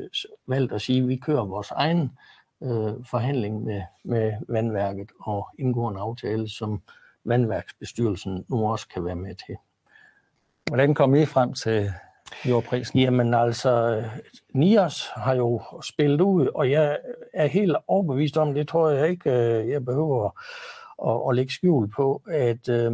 valgt 0.47 0.73
at 0.73 0.81
sige, 0.81 1.03
at 1.03 1.09
vi 1.09 1.17
kører 1.17 1.45
vores 1.45 1.71
egen 1.71 2.13
øh, 2.63 2.93
forhandling 3.11 3.65
med, 3.65 3.83
med 4.05 4.33
vandværket 4.49 5.11
og 5.21 5.49
indgår 5.59 5.91
en 5.91 5.97
aftale, 5.97 6.49
som 6.49 6.83
vandværksbestyrelsen 7.25 8.45
nu 8.49 8.71
også 8.71 8.89
kan 8.89 9.05
være 9.05 9.17
med 9.17 9.35
til. 9.35 9.57
Hvordan 10.69 10.95
kom 10.95 11.15
I 11.15 11.27
frem 11.27 11.55
til 11.55 11.93
jordprisen? 12.45 13.01
Jamen 13.01 13.35
altså, 13.35 14.05
Nias 14.55 15.09
har 15.15 15.35
jo 15.35 15.63
spillet 15.83 16.21
ud, 16.21 16.47
og 16.47 16.71
jeg 16.71 16.99
er 17.35 17.47
helt 17.47 17.77
overbevist 17.87 18.37
om, 18.37 18.55
det 18.55 18.69
tror 18.69 18.91
jeg 18.91 19.09
ikke, 19.11 19.31
øh, 19.31 19.69
jeg 19.69 19.85
behøver 19.85 20.31
at, 21.09 21.31
at 21.31 21.37
lægge 21.37 21.53
skjul 21.53 21.91
på, 21.91 22.23
at 22.29 22.69
øh, 22.69 22.93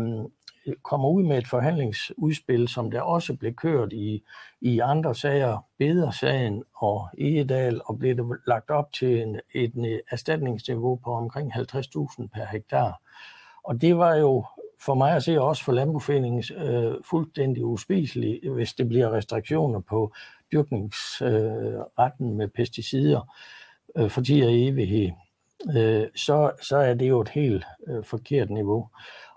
kommer 0.83 1.09
ud 1.09 1.23
med 1.23 1.39
et 1.39 1.47
forhandlingsudspil, 1.47 2.69
som 2.69 2.91
der 2.91 3.01
også 3.01 3.37
blev 3.37 3.55
kørt 3.55 3.93
i, 3.93 4.23
i 4.61 4.79
andre 4.79 5.15
sager, 5.15 5.65
Bedersagen 5.79 6.65
og 6.75 7.09
Egedal, 7.19 7.81
og 7.85 7.99
blev 7.99 8.17
det 8.17 8.39
lagt 8.47 8.71
op 8.71 8.93
til 8.93 9.23
en, 9.23 9.41
et 9.55 10.01
erstatningsniveau 10.11 10.97
på 11.05 11.13
omkring 11.13 11.55
50.000 11.55 12.27
per 12.35 12.47
hektar. 12.53 13.01
Og 13.65 13.81
det 13.81 13.99
var 13.99 14.15
jo 14.15 14.45
for 14.81 14.95
mig 14.95 15.17
at 15.17 15.23
se 15.23 15.41
også 15.41 15.65
for 15.65 15.73
landbrugforeningens 15.73 16.51
øh, 16.51 16.95
fuldstændig 17.05 17.65
uspiselig, 17.65 18.41
hvis 18.51 18.75
det 18.75 18.89
bliver 18.89 19.13
restriktioner 19.13 19.81
på 19.81 20.13
dyrkningsretten 20.53 22.31
øh, 22.31 22.37
med 22.37 22.49
pesticider 22.49 23.35
øh, 23.97 24.11
for 24.11 24.21
tid 24.21 24.45
og 24.45 24.55
evighed. 24.55 25.11
Øh, 25.77 26.07
så, 26.17 26.51
så 26.63 26.77
er 26.77 26.95
det 26.95 27.09
jo 27.09 27.21
et 27.21 27.29
helt 27.29 27.65
øh, 27.89 28.05
forkert 28.05 28.51
niveau. 28.51 28.89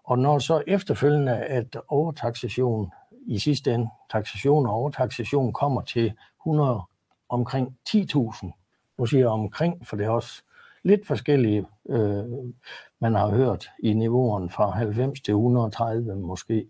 Og 0.04 0.20
når 0.20 0.40
så 0.40 0.64
efterfølgende, 0.68 1.38
at 1.38 1.78
overtaxation 1.88 2.92
i 3.28 3.40
sidste 3.40 3.74
ende, 3.74 3.90
taxation 4.12 4.66
og 4.66 4.74
overtaxation 4.74 5.54
kommer 5.54 5.82
til 5.82 6.14
100 6.42 6.82
omkring 7.30 7.78
10.000, 7.90 8.96
nu 8.98 9.06
siger 9.06 9.22
jeg 9.22 9.30
omkring, 9.30 9.88
for 9.88 9.96
det 9.96 10.06
er 10.06 10.10
også 10.10 10.44
lidt 10.84 11.08
forskellige, 11.08 11.66
øh, 11.90 12.24
man 13.02 13.16
har 13.16 13.30
hørt 13.30 13.70
i 13.84 13.94
niveauerne 13.94 14.50
fra 14.50 14.70
90 14.70 15.22
til 15.22 15.32
130 15.32 16.16
måske. 16.16 16.66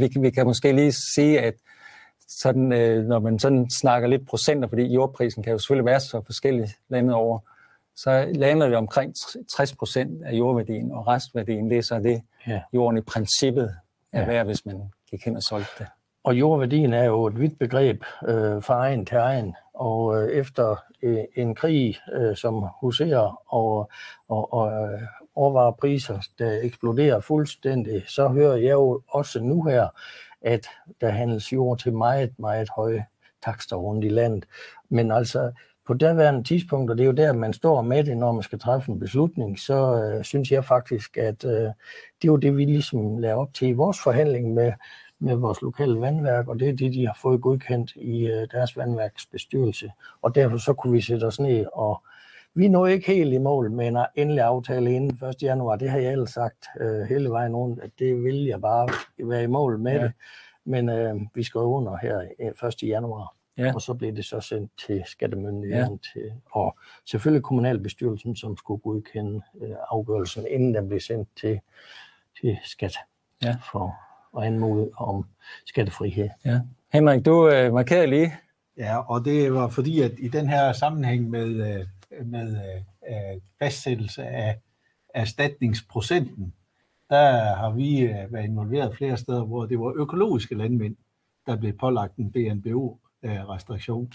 Vi, 0.00 0.08
kan, 0.08 0.22
vi 0.22 0.30
kan 0.30 0.46
måske 0.46 0.72
lige 0.72 0.92
sige, 0.92 1.40
at 1.40 1.54
sådan, 2.28 2.72
øh, 2.72 3.04
når 3.04 3.18
man 3.18 3.38
sådan 3.38 3.70
snakker 3.70 4.08
lidt 4.08 4.28
procenter, 4.28 4.68
fordi 4.68 4.82
jordprisen 4.82 5.42
kan 5.42 5.52
jo 5.52 5.58
selvfølgelig 5.58 5.86
være 5.86 6.00
så 6.00 6.22
forskellig 6.26 6.68
landet 6.88 7.14
over, 7.14 7.38
så 7.96 8.32
lander 8.34 8.66
det 8.66 8.76
omkring 8.76 9.14
60 9.56 9.76
procent 9.76 10.22
af 10.22 10.32
jordværdien, 10.32 10.92
og 10.92 11.06
restværdien, 11.06 11.70
det 11.70 11.78
er 11.78 11.82
så 11.82 11.98
det, 11.98 12.22
ja. 12.46 12.62
jorden 12.74 12.98
i 12.98 13.00
princippet 13.00 13.76
er 14.12 14.20
ja. 14.20 14.26
værd, 14.26 14.46
hvis 14.46 14.66
man 14.66 14.82
gik 15.10 15.24
hen 15.24 15.36
og 15.36 15.42
solgte 15.42 15.70
det. 15.78 15.86
Og 16.24 16.38
jordværdien 16.38 16.92
er 16.92 17.04
jo 17.04 17.26
et 17.26 17.40
vidt 17.40 17.58
begreb 17.58 18.04
øh, 18.28 18.62
fra 18.62 18.74
egen 18.74 19.06
til 19.06 19.16
egen, 19.16 19.54
og 19.74 20.22
øh, 20.22 20.30
efter 20.30 20.76
øh, 21.02 21.24
en 21.36 21.54
krig, 21.54 21.96
øh, 22.12 22.36
som 22.36 22.66
huserer 22.80 23.54
og, 23.54 23.90
og, 24.28 24.52
og 24.52 24.72
øh, 24.72 25.02
overvarepriser, 25.34 26.20
der 26.38 26.58
eksploderer 26.62 27.20
fuldstændig, 27.20 28.02
så 28.06 28.28
hører 28.28 28.56
jeg 28.56 28.72
jo 28.72 29.02
også 29.08 29.40
nu 29.42 29.62
her, 29.62 29.88
at 30.42 30.66
der 31.00 31.10
handles 31.10 31.52
jord 31.52 31.78
til 31.78 31.92
meget, 31.92 32.38
meget 32.38 32.68
høje 32.76 33.04
takster 33.44 33.76
rundt 33.76 34.04
i 34.04 34.08
landet. 34.08 34.44
Men 34.88 35.12
altså, 35.12 35.52
på 35.86 35.94
daværende 35.94 36.44
tidspunkt, 36.44 36.90
og 36.90 36.98
det 36.98 37.04
er 37.04 37.06
jo 37.06 37.12
der, 37.12 37.32
man 37.32 37.52
står 37.52 37.82
med 37.82 38.04
det, 38.04 38.16
når 38.16 38.32
man 38.32 38.42
skal 38.42 38.58
træffe 38.58 38.92
en 38.92 39.00
beslutning, 39.00 39.58
så 39.58 40.04
øh, 40.04 40.24
synes 40.24 40.50
jeg 40.50 40.64
faktisk, 40.64 41.16
at 41.16 41.44
øh, 41.44 41.50
det 41.50 42.24
er 42.24 42.28
jo 42.28 42.36
det, 42.36 42.56
vi 42.56 42.64
ligesom 42.64 43.18
lader 43.18 43.34
op 43.34 43.54
til 43.54 43.68
i 43.68 43.72
vores 43.72 44.00
forhandling 44.02 44.54
med, 44.54 44.72
med 45.18 45.36
vores 45.36 45.62
lokale 45.62 46.00
vandværk, 46.00 46.48
og 46.48 46.60
det 46.60 46.68
er 46.68 46.72
det, 46.72 46.92
de 46.92 47.06
har 47.06 47.18
fået 47.22 47.42
godkendt 47.42 47.92
i 47.96 48.26
øh, 48.26 48.48
deres 48.52 48.76
vandværksbestyrelse. 48.76 49.92
Og 50.22 50.34
derfor 50.34 50.56
så 50.56 50.72
kunne 50.72 50.92
vi 50.92 51.00
sætte 51.00 51.24
os 51.24 51.40
ned, 51.40 51.66
og 51.72 52.02
vi 52.54 52.68
nåede 52.68 52.92
ikke 52.92 53.06
helt 53.06 53.32
i 53.32 53.38
mål 53.38 53.70
med 53.70 53.88
en 53.88 53.98
endelig 54.14 54.42
aftale 54.42 54.92
inden 54.92 55.28
1. 55.28 55.42
januar. 55.42 55.76
Det 55.76 55.90
har 55.90 55.98
jeg 55.98 56.12
ellers 56.12 56.30
sagt 56.30 56.66
øh, 56.80 57.00
hele 57.00 57.30
vejen 57.30 57.56
rundt, 57.56 57.80
at 57.80 57.90
det 57.98 58.24
vil 58.24 58.44
jeg 58.44 58.60
bare 58.60 58.88
være 59.18 59.42
i 59.42 59.46
mål 59.46 59.78
med 59.78 59.92
ja. 59.92 60.02
det. 60.02 60.12
Men 60.64 60.88
øh, 60.88 61.20
vi 61.34 61.42
skal 61.42 61.58
under 61.58 61.96
her 61.96 62.20
1. 62.68 62.82
januar. 62.82 63.34
Ja. 63.58 63.74
Og 63.74 63.82
så 63.82 63.94
blev 63.94 64.16
det 64.16 64.24
så 64.24 64.40
sendt 64.40 64.72
til 64.86 65.02
skattemyndigheden, 65.06 66.00
ja. 66.14 66.20
til, 66.20 66.32
og 66.50 66.78
selvfølgelig 67.04 67.42
kommunalbestyrelsen, 67.42 68.36
som 68.36 68.56
skulle 68.56 68.80
godkende 68.80 69.40
øh, 69.62 69.76
afgørelsen, 69.90 70.46
inden 70.50 70.74
den 70.74 70.88
blev 70.88 71.00
sendt 71.00 71.28
til, 71.40 71.60
til 72.40 72.58
skat 72.64 72.94
ja. 73.44 73.56
for 73.70 74.07
at 74.38 74.46
anmode 74.46 74.90
om 74.96 75.24
skattefrihed. 75.66 76.28
Ja. 76.44 76.60
Henrik, 76.92 77.24
du 77.26 77.48
øh, 77.48 77.74
markerede 77.74 78.06
lige. 78.06 78.34
Ja, 78.78 78.98
og 78.98 79.24
det 79.24 79.54
var 79.54 79.68
fordi, 79.68 80.00
at 80.00 80.12
i 80.18 80.28
den 80.28 80.48
her 80.48 80.72
sammenhæng 80.72 81.30
med, 81.30 81.48
øh, 81.48 82.26
med 82.26 82.56
øh, 83.08 83.40
fastsættelse 83.58 84.22
af 84.22 84.58
erstatningsprocenten, 85.14 86.54
der 87.10 87.54
har 87.54 87.70
vi 87.70 88.00
øh, 88.00 88.32
været 88.32 88.44
involveret 88.44 88.96
flere 88.96 89.16
steder, 89.16 89.44
hvor 89.44 89.66
det 89.66 89.80
var 89.80 89.92
økologiske 89.96 90.54
landmænd, 90.54 90.96
der 91.46 91.56
blev 91.56 91.72
pålagt 91.72 92.16
en 92.16 92.32
BNBO 92.32 92.98
restriktion. 93.24 94.12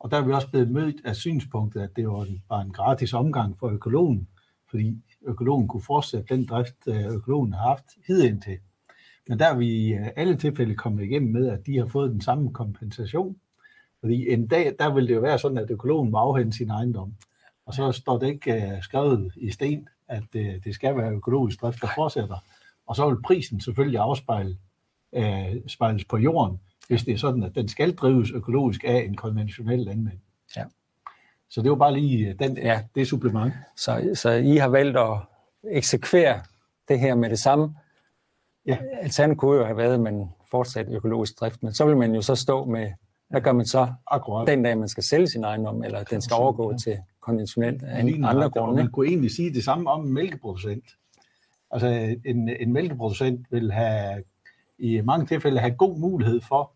Og 0.00 0.10
der 0.10 0.16
er 0.16 0.24
vi 0.24 0.32
også 0.32 0.50
blevet 0.50 0.70
mødt 0.70 0.96
af 1.04 1.16
synspunktet, 1.16 1.80
at 1.80 1.96
det 1.96 2.08
var 2.08 2.26
bare 2.48 2.62
en 2.62 2.72
gratis 2.72 3.12
omgang 3.12 3.58
for 3.58 3.68
økologen, 3.68 4.28
fordi 4.70 4.96
økologen 5.26 5.68
kunne 5.68 5.82
fortsætte 5.82 6.36
den 6.36 6.46
drift, 6.46 6.76
øh, 6.86 7.06
økologen 7.06 7.52
har 7.52 7.68
haft 7.68 7.84
hidindtil. 8.06 8.58
Men 9.30 9.38
der 9.38 9.46
er 9.46 9.54
vi 9.54 9.66
i 9.66 9.92
øh, 9.92 10.06
alle 10.16 10.36
tilfælde 10.36 10.74
kommet 10.74 11.04
igennem 11.04 11.32
med, 11.32 11.48
at 11.48 11.66
de 11.66 11.78
har 11.78 11.86
fået 11.86 12.10
den 12.10 12.20
samme 12.20 12.52
kompensation. 12.52 13.36
Fordi 14.00 14.32
en 14.32 14.46
dag, 14.46 14.74
der 14.78 14.94
vil 14.94 15.08
det 15.08 15.14
jo 15.14 15.20
være 15.20 15.38
sådan, 15.38 15.58
at 15.58 15.70
økologen 15.70 16.10
må 16.10 16.18
afhente 16.18 16.56
sin 16.56 16.70
ejendom. 16.70 17.14
Og 17.66 17.74
så 17.74 17.92
står 17.92 18.18
det 18.18 18.26
ikke 18.26 18.72
uh, 18.76 18.82
skrevet 18.82 19.32
i 19.36 19.50
sten, 19.50 19.88
at 20.08 20.22
uh, 20.34 20.42
det 20.64 20.74
skal 20.74 20.96
være 20.96 21.12
økologisk 21.12 21.60
drift, 21.60 21.80
der 21.80 21.88
fortsætter. 21.94 22.36
Og 22.86 22.96
så 22.96 23.08
vil 23.08 23.22
prisen 23.22 23.60
selvfølgelig 23.60 24.00
afspejle 24.00 24.56
uh, 25.12 25.66
spejles 25.66 26.04
på 26.04 26.16
jorden, 26.16 26.60
hvis 26.88 27.04
det 27.04 27.14
er 27.14 27.18
sådan, 27.18 27.42
at 27.42 27.54
den 27.54 27.68
skal 27.68 27.94
drives 27.94 28.30
økologisk 28.30 28.84
af 28.84 29.04
en 29.08 29.16
konventionel 29.16 29.78
landmand. 29.78 30.18
Ja. 30.56 30.64
Så 31.50 31.62
det 31.62 31.70
var 31.70 31.76
bare 31.76 31.94
lige 31.94 32.28
øh, 32.28 32.38
den, 32.38 32.56
ja. 32.56 32.82
det 32.94 33.08
supplement. 33.08 33.54
Så, 33.76 34.10
så 34.14 34.30
I 34.30 34.56
har 34.56 34.68
valgt 34.68 34.96
at 34.98 35.18
eksekvere 35.70 36.42
det 36.88 37.00
her 37.00 37.14
med 37.14 37.30
det 37.30 37.38
samme. 37.38 37.74
Ja. 38.66 38.78
Alternativet 38.92 39.38
kunne 39.38 39.56
jo 39.56 39.64
have 39.64 39.76
været, 39.76 39.94
at 39.94 40.00
man 40.00 40.28
fortsat 40.50 40.86
økologisk 40.90 41.40
drift, 41.40 41.62
men 41.62 41.72
så 41.72 41.84
vil 41.84 41.96
man 41.96 42.14
jo 42.14 42.22
så 42.22 42.34
stå 42.34 42.64
med, 42.64 42.92
hvad 43.28 43.40
gør 43.40 43.52
man 43.52 43.66
så 43.66 43.92
Akkurat. 44.06 44.48
den 44.48 44.62
dag, 44.62 44.78
man 44.78 44.88
skal 44.88 45.02
sælge 45.02 45.26
sin 45.26 45.44
ejendom, 45.44 45.84
eller 45.84 46.04
den 46.04 46.20
skal 46.20 46.34
overgå 46.34 46.70
ja. 46.70 46.76
til 46.76 46.98
konventionelt 47.20 47.82
af 47.82 48.00
andre 48.00 48.50
grunde. 48.50 48.74
Man 48.74 48.90
kunne 48.90 49.08
egentlig 49.08 49.30
sige 49.30 49.54
det 49.54 49.64
samme 49.64 49.90
om 49.90 50.06
en 50.06 50.12
mælkeproducent. 50.12 50.84
Altså 51.70 52.16
en, 52.24 52.48
en 52.48 52.72
mælkeproducent 52.72 53.46
vil 53.50 53.72
have 53.72 54.22
i 54.78 55.00
mange 55.00 55.26
tilfælde 55.26 55.60
have 55.60 55.74
god 55.74 55.98
mulighed 55.98 56.40
for 56.40 56.72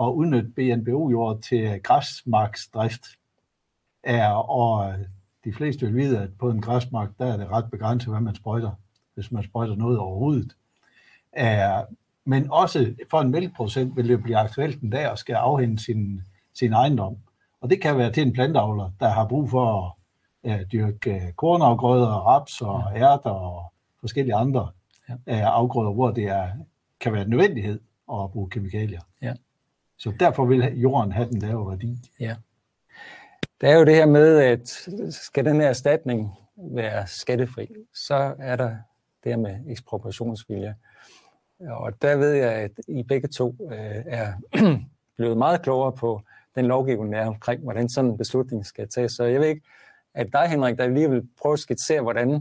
at 0.00 0.12
udnytte 0.12 0.48
BNBO-jord 0.48 1.40
til 1.40 1.80
græsmarksdrift. 1.82 3.02
Er, 4.04 4.32
og 4.32 4.94
de 5.44 5.52
fleste 5.52 5.86
vil 5.86 5.94
vide, 5.94 6.18
at 6.18 6.30
på 6.38 6.50
en 6.50 6.60
græsmark, 6.60 7.10
der 7.18 7.26
er 7.32 7.36
det 7.36 7.48
ret 7.48 7.70
begrænset, 7.70 8.10
hvad 8.10 8.20
man 8.20 8.34
sprøjter, 8.34 8.70
hvis 9.14 9.32
man 9.32 9.42
sprøjter 9.42 9.74
noget 9.74 9.98
overhovedet. 9.98 10.56
Men 12.24 12.50
også 12.50 12.94
for 13.10 13.20
en 13.20 13.30
mælkeproducent 13.30 13.96
vil 13.96 14.08
det 14.08 14.22
blive 14.22 14.36
aktuelt 14.36 14.80
en 14.80 14.90
dag 14.90 15.12
at 15.12 15.18
skal 15.18 15.34
afhente 15.34 15.84
sin, 15.84 16.22
sin 16.54 16.72
ejendom. 16.72 17.16
Og 17.60 17.70
det 17.70 17.82
kan 17.82 17.98
være 17.98 18.12
til 18.12 18.26
en 18.26 18.32
plantavler, 18.32 18.90
der 19.00 19.08
har 19.08 19.26
brug 19.28 19.50
for 19.50 19.98
at 20.44 20.66
dyrke 20.72 21.32
kornafgrøder, 21.36 22.06
raps 22.06 22.60
og 22.60 22.82
ærter 22.96 23.30
og 23.30 23.72
forskellige 24.00 24.34
andre 24.34 24.70
uh, 25.08 25.16
afgrøder, 25.26 25.92
hvor 25.92 26.10
det 26.10 26.24
er, 26.24 26.48
kan 27.00 27.12
være 27.12 27.22
en 27.22 27.30
nødvendighed 27.30 27.80
at 28.12 28.30
bruge 28.32 28.50
kemikalier. 28.50 29.00
Ja. 29.22 29.34
Så 29.98 30.12
derfor 30.20 30.44
vil 30.44 30.80
jorden 30.80 31.12
have 31.12 31.28
den 31.28 31.38
lave 31.38 31.70
værdi. 31.70 31.98
Ja. 32.20 32.36
Det 33.60 33.68
er 33.68 33.78
jo 33.78 33.84
det 33.84 33.94
her 33.94 34.06
med, 34.06 34.38
at 34.38 34.68
skal 35.14 35.44
den 35.44 35.60
her 35.60 35.68
erstatning 35.68 36.32
være 36.56 37.06
skattefri, 37.06 37.68
så 37.94 38.34
er 38.38 38.56
der 38.56 38.76
det 39.24 39.32
her 39.32 39.36
med 39.36 39.56
ekspropriationsvilje. 39.68 40.74
Og 41.60 42.02
der 42.02 42.16
ved 42.16 42.32
jeg, 42.32 42.52
at 42.52 42.70
I 42.88 43.02
begge 43.02 43.28
to 43.28 43.56
øh, 43.72 44.02
er 44.06 44.32
blevet 45.16 45.38
meget 45.38 45.62
klogere 45.62 45.92
på 45.92 46.22
den 46.54 46.66
lovgivning, 46.66 47.12
der 47.12 47.20
er 47.20 47.26
omkring, 47.26 47.62
hvordan 47.62 47.88
sådan 47.88 48.10
en 48.10 48.18
beslutning 48.18 48.66
skal 48.66 48.88
tages. 48.88 49.12
Så 49.12 49.24
jeg 49.24 49.40
ved 49.40 49.48
ikke, 49.48 49.62
at 50.14 50.32
dig, 50.32 50.48
Henrik, 50.48 50.78
der 50.78 50.88
lige 50.88 51.10
vil 51.10 51.28
prøve 51.42 51.52
at 51.52 51.58
skitsere, 51.58 52.02
hvordan 52.02 52.34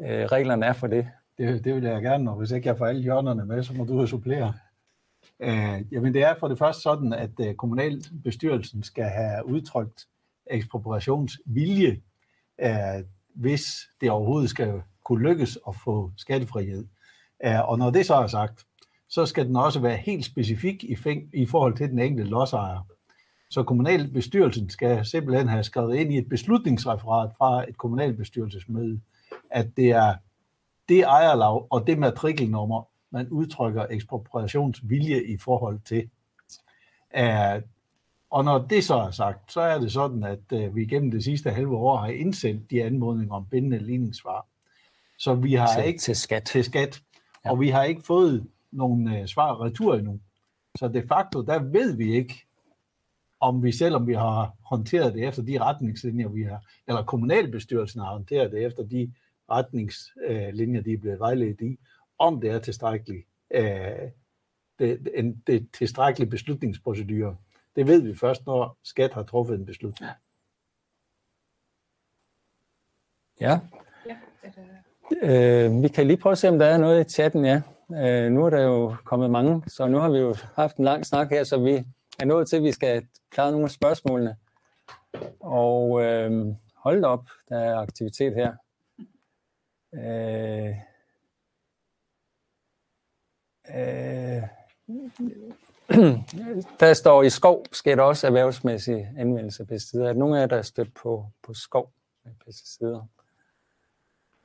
øh, 0.00 0.24
reglerne 0.24 0.66
er 0.66 0.72
for 0.72 0.86
det. 0.86 1.08
det. 1.38 1.64
Det 1.64 1.74
vil 1.74 1.84
jeg 1.84 2.02
gerne, 2.02 2.30
og 2.30 2.36
hvis 2.36 2.50
ikke 2.50 2.68
jeg 2.68 2.78
får 2.78 2.86
alle 2.86 3.02
hjørnerne 3.02 3.46
med, 3.46 3.62
så 3.62 3.74
må 3.74 3.84
du 3.84 4.06
supplere. 4.06 4.54
Øh, 5.40 5.92
jamen 5.92 6.14
det 6.14 6.22
er 6.22 6.34
for 6.40 6.48
det 6.48 6.58
første 6.58 6.82
sådan, 6.82 7.12
at 7.12 7.30
øh, 7.40 7.54
kommunalbestyrelsen 7.54 8.82
skal 8.82 9.04
have 9.04 9.46
udtrykt 9.46 10.06
ekspropriationsvilje, 10.46 12.00
øh, 12.60 13.04
hvis 13.34 13.62
det 14.00 14.10
overhovedet 14.10 14.50
skal 14.50 14.82
kunne 15.04 15.28
lykkes 15.28 15.58
at 15.68 15.74
få 15.84 16.10
skattefrihed. 16.16 16.86
Øh, 17.44 17.68
og 17.68 17.78
når 17.78 17.90
det 17.90 18.06
så 18.06 18.14
er 18.14 18.26
sagt, 18.26 18.66
så 19.08 19.26
skal 19.26 19.46
den 19.46 19.56
også 19.56 19.80
være 19.80 19.96
helt 19.96 20.24
specifik 20.24 20.84
i, 20.84 20.94
fæng- 20.94 21.30
i 21.32 21.46
forhold 21.46 21.76
til 21.76 21.88
den 21.88 21.98
enkelte 21.98 22.30
lodsejer. 22.30 22.86
Så 23.50 23.62
kommunalbestyrelsen 23.62 24.70
skal 24.70 25.06
simpelthen 25.06 25.48
have 25.48 25.64
skrevet 25.64 25.96
ind 25.96 26.12
i 26.12 26.18
et 26.18 26.28
beslutningsreferat 26.28 27.30
fra 27.38 27.68
et 27.68 27.78
kommunalbestyrelsesmøde, 27.78 29.00
at 29.50 29.76
det 29.76 29.90
er 29.90 30.14
det 30.88 31.00
ejerlag 31.00 31.72
og 31.72 31.86
det 31.86 31.98
matrikelnummer, 31.98 32.88
man 33.10 33.28
udtrykker 33.28 33.86
ekspropriationsvilje 33.90 35.22
i 35.22 35.36
forhold 35.36 35.80
til. 35.84 36.10
Uh, 37.18 37.62
og 38.30 38.44
når 38.44 38.58
det 38.58 38.84
så 38.84 38.94
er 38.94 39.10
sagt, 39.10 39.52
så 39.52 39.60
er 39.60 39.78
det 39.78 39.92
sådan, 39.92 40.24
at 40.24 40.52
uh, 40.52 40.76
vi 40.76 40.84
gennem 40.84 41.10
det 41.10 41.24
sidste 41.24 41.50
halve 41.50 41.76
år 41.76 41.96
har 41.96 42.08
indsendt 42.08 42.70
de 42.70 42.84
anmodninger 42.84 43.34
om 43.34 43.46
bindende 43.50 43.78
ligningssvar. 43.78 44.46
Så 45.18 45.34
vi 45.34 45.54
har 45.54 45.74
til, 45.74 45.84
ikke 45.84 46.00
til 46.00 46.16
skat. 46.16 46.42
Til 46.42 46.64
skat. 46.64 47.00
Ja. 47.44 47.50
Og 47.50 47.60
vi 47.60 47.68
har 47.68 47.84
ikke 47.84 48.02
fået 48.02 48.46
nogle 48.70 49.20
uh, 49.20 49.26
svar 49.26 49.60
retur 49.60 49.94
endnu. 49.94 50.20
Så 50.78 50.88
de 50.88 51.02
facto, 51.08 51.42
der 51.42 51.58
ved 51.62 51.96
vi 51.96 52.14
ikke, 52.14 52.46
om 53.40 53.62
vi 53.62 53.72
selvom 53.72 54.06
vi 54.06 54.14
har 54.14 54.54
håndteret 54.62 55.14
det 55.14 55.28
efter 55.28 55.42
de 55.42 55.58
retningslinjer, 55.60 56.28
vi 56.28 56.42
har, 56.42 56.64
eller 56.86 57.04
kommunalbestyrelsen 57.04 58.00
har 58.00 58.12
håndteret 58.12 58.52
det 58.52 58.64
efter 58.64 58.82
de 58.82 59.12
retningslinjer, 59.50 60.80
de 60.80 60.92
er 60.92 60.98
blevet 60.98 61.20
vejledt 61.20 61.60
i, 61.60 61.78
om 62.18 62.40
det 62.40 62.50
er 62.50 62.58
tilstrækkeligt, 62.58 63.26
øh, 63.50 64.10
det, 64.78 65.08
en, 65.14 65.42
det 65.46 65.68
tilstrækkelige 65.72 66.30
beslutningsprocedure. 66.30 67.36
Det 67.76 67.86
ved 67.86 68.02
vi 68.02 68.14
først, 68.14 68.46
når 68.46 68.78
skat 68.82 69.12
har 69.12 69.22
truffet 69.22 69.54
en 69.54 69.66
beslutning. 69.66 70.10
Ja. 73.40 73.60
ja 74.06 74.18
øh, 75.22 75.82
vi 75.82 75.88
kan 75.88 76.06
lige 76.06 76.16
prøve 76.16 76.32
at 76.32 76.38
se, 76.38 76.48
om 76.48 76.58
der 76.58 76.66
er 76.66 76.78
noget 76.78 77.06
i 77.06 77.10
chatten, 77.10 77.44
ja. 77.44 77.62
Øh, 77.94 78.32
nu 78.32 78.44
er 78.44 78.50
der 78.50 78.62
jo 78.62 78.96
kommet 79.04 79.30
mange, 79.30 79.62
så 79.66 79.86
nu 79.86 79.98
har 79.98 80.10
vi 80.10 80.18
jo 80.18 80.34
haft 80.54 80.76
en 80.76 80.84
lang 80.84 81.06
snak 81.06 81.30
her, 81.30 81.44
så 81.44 81.58
vi 81.58 81.84
er 82.18 82.24
nået 82.24 82.48
til, 82.48 82.56
at 82.56 82.62
vi 82.62 82.72
skal 82.72 83.06
klare 83.30 83.50
nogle 83.50 83.64
af 83.64 83.70
spørgsmålene. 83.70 84.36
Og 85.40 86.02
øh, 86.02 86.46
hold 86.74 87.04
op, 87.04 87.24
der 87.48 87.58
er 87.58 87.76
aktivitet 87.76 88.34
her. 88.34 88.52
Øh, 89.94 90.74
øh, 93.76 94.42
der 96.80 96.94
står 96.94 97.22
i 97.22 97.30
skov, 97.30 97.64
sker 97.72 97.96
der 97.96 98.02
også 98.02 98.26
erhvervsmæssig 98.26 99.08
anvendelse 99.16 99.62
af 99.62 99.66
pesticider. 99.68 100.08
Er 100.08 100.12
nogle 100.12 100.36
af 100.36 100.40
jer, 100.40 100.46
der 100.46 100.56
er 100.56 100.62
stødt 100.62 100.94
på, 100.94 101.26
på 101.42 101.54
skov 101.54 101.92
med 102.24 102.32
pesticider? 102.44 103.06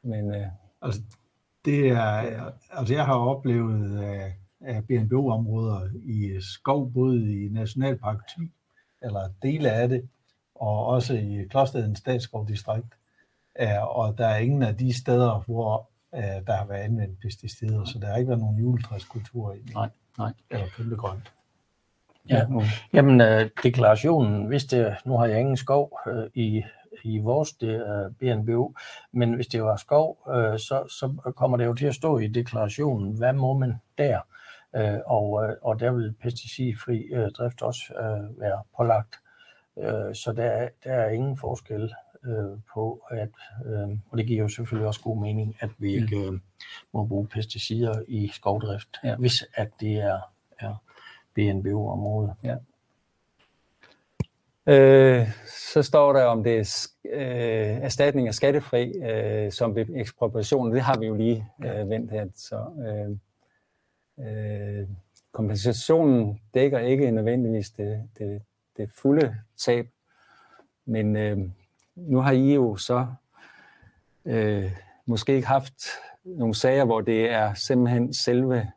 Men, 0.05 0.35
øh, 0.35 0.47
altså, 0.81 1.01
det 1.65 1.89
er, 1.89 2.51
altså 2.71 2.93
jeg 2.93 3.05
har 3.05 3.15
oplevet 3.15 3.99
af, 3.99 4.33
af 4.61 4.87
BNBO-områder 4.87 5.89
i 6.03 6.41
skov, 6.41 6.93
både 6.93 7.45
i 7.45 7.49
Nationalpark 7.49 8.27
10, 8.37 8.51
eller 9.01 9.29
dele 9.41 9.71
af 9.71 9.89
det, 9.89 10.09
og 10.55 10.85
også 10.85 11.13
i 11.13 11.47
Klosterheden 11.49 11.95
Statsskovdistrikt. 11.95 12.93
Og 13.81 14.17
der 14.17 14.27
er 14.27 14.37
ingen 14.37 14.63
af 14.63 14.77
de 14.77 14.93
steder, 14.93 15.43
hvor 15.45 15.89
der 16.47 16.55
har 16.55 16.65
været 16.65 16.79
anvendt 16.79 17.19
pesticider, 17.19 17.85
så 17.85 17.99
der 17.99 18.07
har 18.07 18.17
ikke 18.17 18.27
været 18.27 18.41
nogen 18.41 18.59
juletræskultur 18.59 19.53
i. 19.53 19.71
Nej, 19.73 19.89
nej. 20.17 20.33
Eller 20.49 20.65
pyntegrønt. 20.77 21.33
Ja, 22.29 22.45
jamen 22.93 23.21
øh, 23.21 23.49
deklarationen, 23.63 24.45
hvis 24.45 24.65
det, 24.65 24.95
nu 25.05 25.17
har 25.17 25.25
jeg 25.25 25.39
ingen 25.39 25.57
skov 25.57 25.99
øh, 26.07 26.29
i, 26.33 26.63
i 27.03 27.17
vores 27.17 27.53
det 27.53 27.75
er 27.75 28.09
BNBO, 28.19 28.73
men 29.11 29.33
hvis 29.33 29.47
det 29.47 29.63
var 29.63 29.75
skov, 29.75 30.17
øh, 30.29 30.59
så, 30.59 30.87
så 30.89 31.31
kommer 31.35 31.57
det 31.57 31.65
jo 31.65 31.73
til 31.73 31.85
at 31.85 31.95
stå 31.95 32.17
i 32.17 32.27
deklarationen, 32.27 33.17
hvad 33.17 33.33
må 33.33 33.53
man 33.53 33.73
der? 33.97 34.19
Øh, 34.75 34.99
og, 35.05 35.43
øh, 35.43 35.55
og 35.61 35.79
der 35.79 35.91
vil 35.91 36.13
pesticidfri 36.21 36.99
øh, 36.99 37.31
drift 37.31 37.61
også 37.61 37.93
øh, 37.93 38.41
være 38.41 38.63
pålagt. 38.77 39.15
Øh, 39.77 40.15
så 40.15 40.33
der, 40.35 40.69
der 40.83 40.93
er 40.93 41.09
ingen 41.09 41.37
forskel 41.37 41.93
øh, 42.25 42.59
på, 42.73 43.05
at, 43.11 43.29
øh, 43.65 43.97
og 44.09 44.17
det 44.17 44.27
giver 44.27 44.41
jo 44.41 44.47
selvfølgelig 44.47 44.87
også 44.87 45.01
god 45.01 45.21
mening, 45.21 45.55
at 45.59 45.69
vi 45.77 45.95
ikke 45.95 46.17
øh, 46.17 46.39
må 46.93 47.05
bruge 47.05 47.27
pesticider 47.27 48.01
i 48.07 48.27
skovdrift, 48.33 48.97
ja. 49.03 49.15
hvis 49.15 49.45
at 49.53 49.69
det 49.79 49.97
er, 49.97 50.19
er 50.59 50.83
BNBO-område. 51.35 52.33
Ja. 52.43 52.55
Øh, 54.67 55.27
så 55.75 55.83
står 55.83 56.13
der, 56.13 56.23
om 56.23 56.43
det 56.43 56.59
er 56.59 56.87
øh, 57.05 57.83
erstatning 57.83 58.27
af 58.27 58.35
skattefri 58.35 58.91
øh, 58.91 59.51
som 59.51 59.75
ved 59.75 59.85
ekspropriation. 59.95 60.73
Det 60.73 60.81
har 60.81 60.99
vi 60.99 61.05
jo 61.05 61.15
lige 61.15 61.47
øh, 61.65 61.89
vendt 61.89 62.11
her. 62.11 62.27
Så, 62.35 62.65
øh, 62.87 63.17
øh, 64.27 64.87
kompensationen 65.31 66.41
dækker 66.53 66.79
ikke 66.79 67.11
nødvendigvis 67.11 67.69
det, 67.69 68.09
det, 68.17 68.41
det 68.77 68.91
fulde 68.91 69.35
tab, 69.57 69.87
men 70.85 71.15
øh, 71.15 71.37
nu 71.95 72.19
har 72.19 72.31
I 72.31 72.53
jo 72.53 72.75
så 72.75 73.07
øh, 74.25 74.71
måske 75.05 75.35
ikke 75.35 75.47
haft 75.47 75.83
nogle 76.23 76.55
sager, 76.55 76.85
hvor 76.85 77.01
det 77.01 77.29
er 77.29 77.53
simpelthen 77.53 78.13
selve 78.13 78.71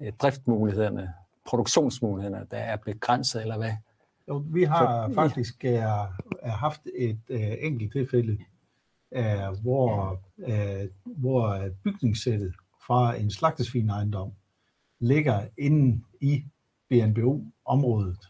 øh, 0.00 0.12
driftmulighederne, 0.12 1.12
produktionsmulighederne, 1.46 2.46
der 2.50 2.58
er 2.58 2.76
begrænset, 2.76 3.42
eller 3.42 3.56
hvad? 3.58 3.72
Jo, 4.28 4.44
vi 4.46 4.64
har 4.64 5.08
For, 5.08 5.14
faktisk 5.14 5.64
er, 5.64 6.14
er 6.42 6.50
haft 6.50 6.80
et 6.96 7.20
øh, 7.28 7.54
enkelt 7.60 7.92
tilfælde, 7.92 8.38
øh, 9.12 9.60
hvor, 9.62 10.20
øh, 10.38 10.88
hvor 11.04 11.68
bygningssættet 11.84 12.54
fra 12.86 13.16
en 13.16 13.30
slagtesvinejendom 13.30 14.32
ligger 14.98 15.46
inde 15.58 16.02
i 16.20 16.44
BNBO-området. 16.88 18.28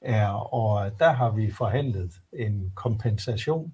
Er, 0.00 0.28
og 0.54 0.98
der 0.98 1.12
har 1.12 1.30
vi 1.30 1.50
forhandlet 1.50 2.20
en 2.32 2.72
kompensation 2.74 3.72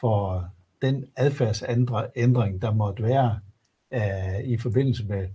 for 0.00 0.50
den 0.82 1.04
adfærdsændring, 1.16 2.62
der 2.62 2.72
måtte 2.72 3.02
være 3.02 3.40
uh, 3.90 4.44
i 4.44 4.58
forbindelse 4.58 5.06
med 5.06 5.28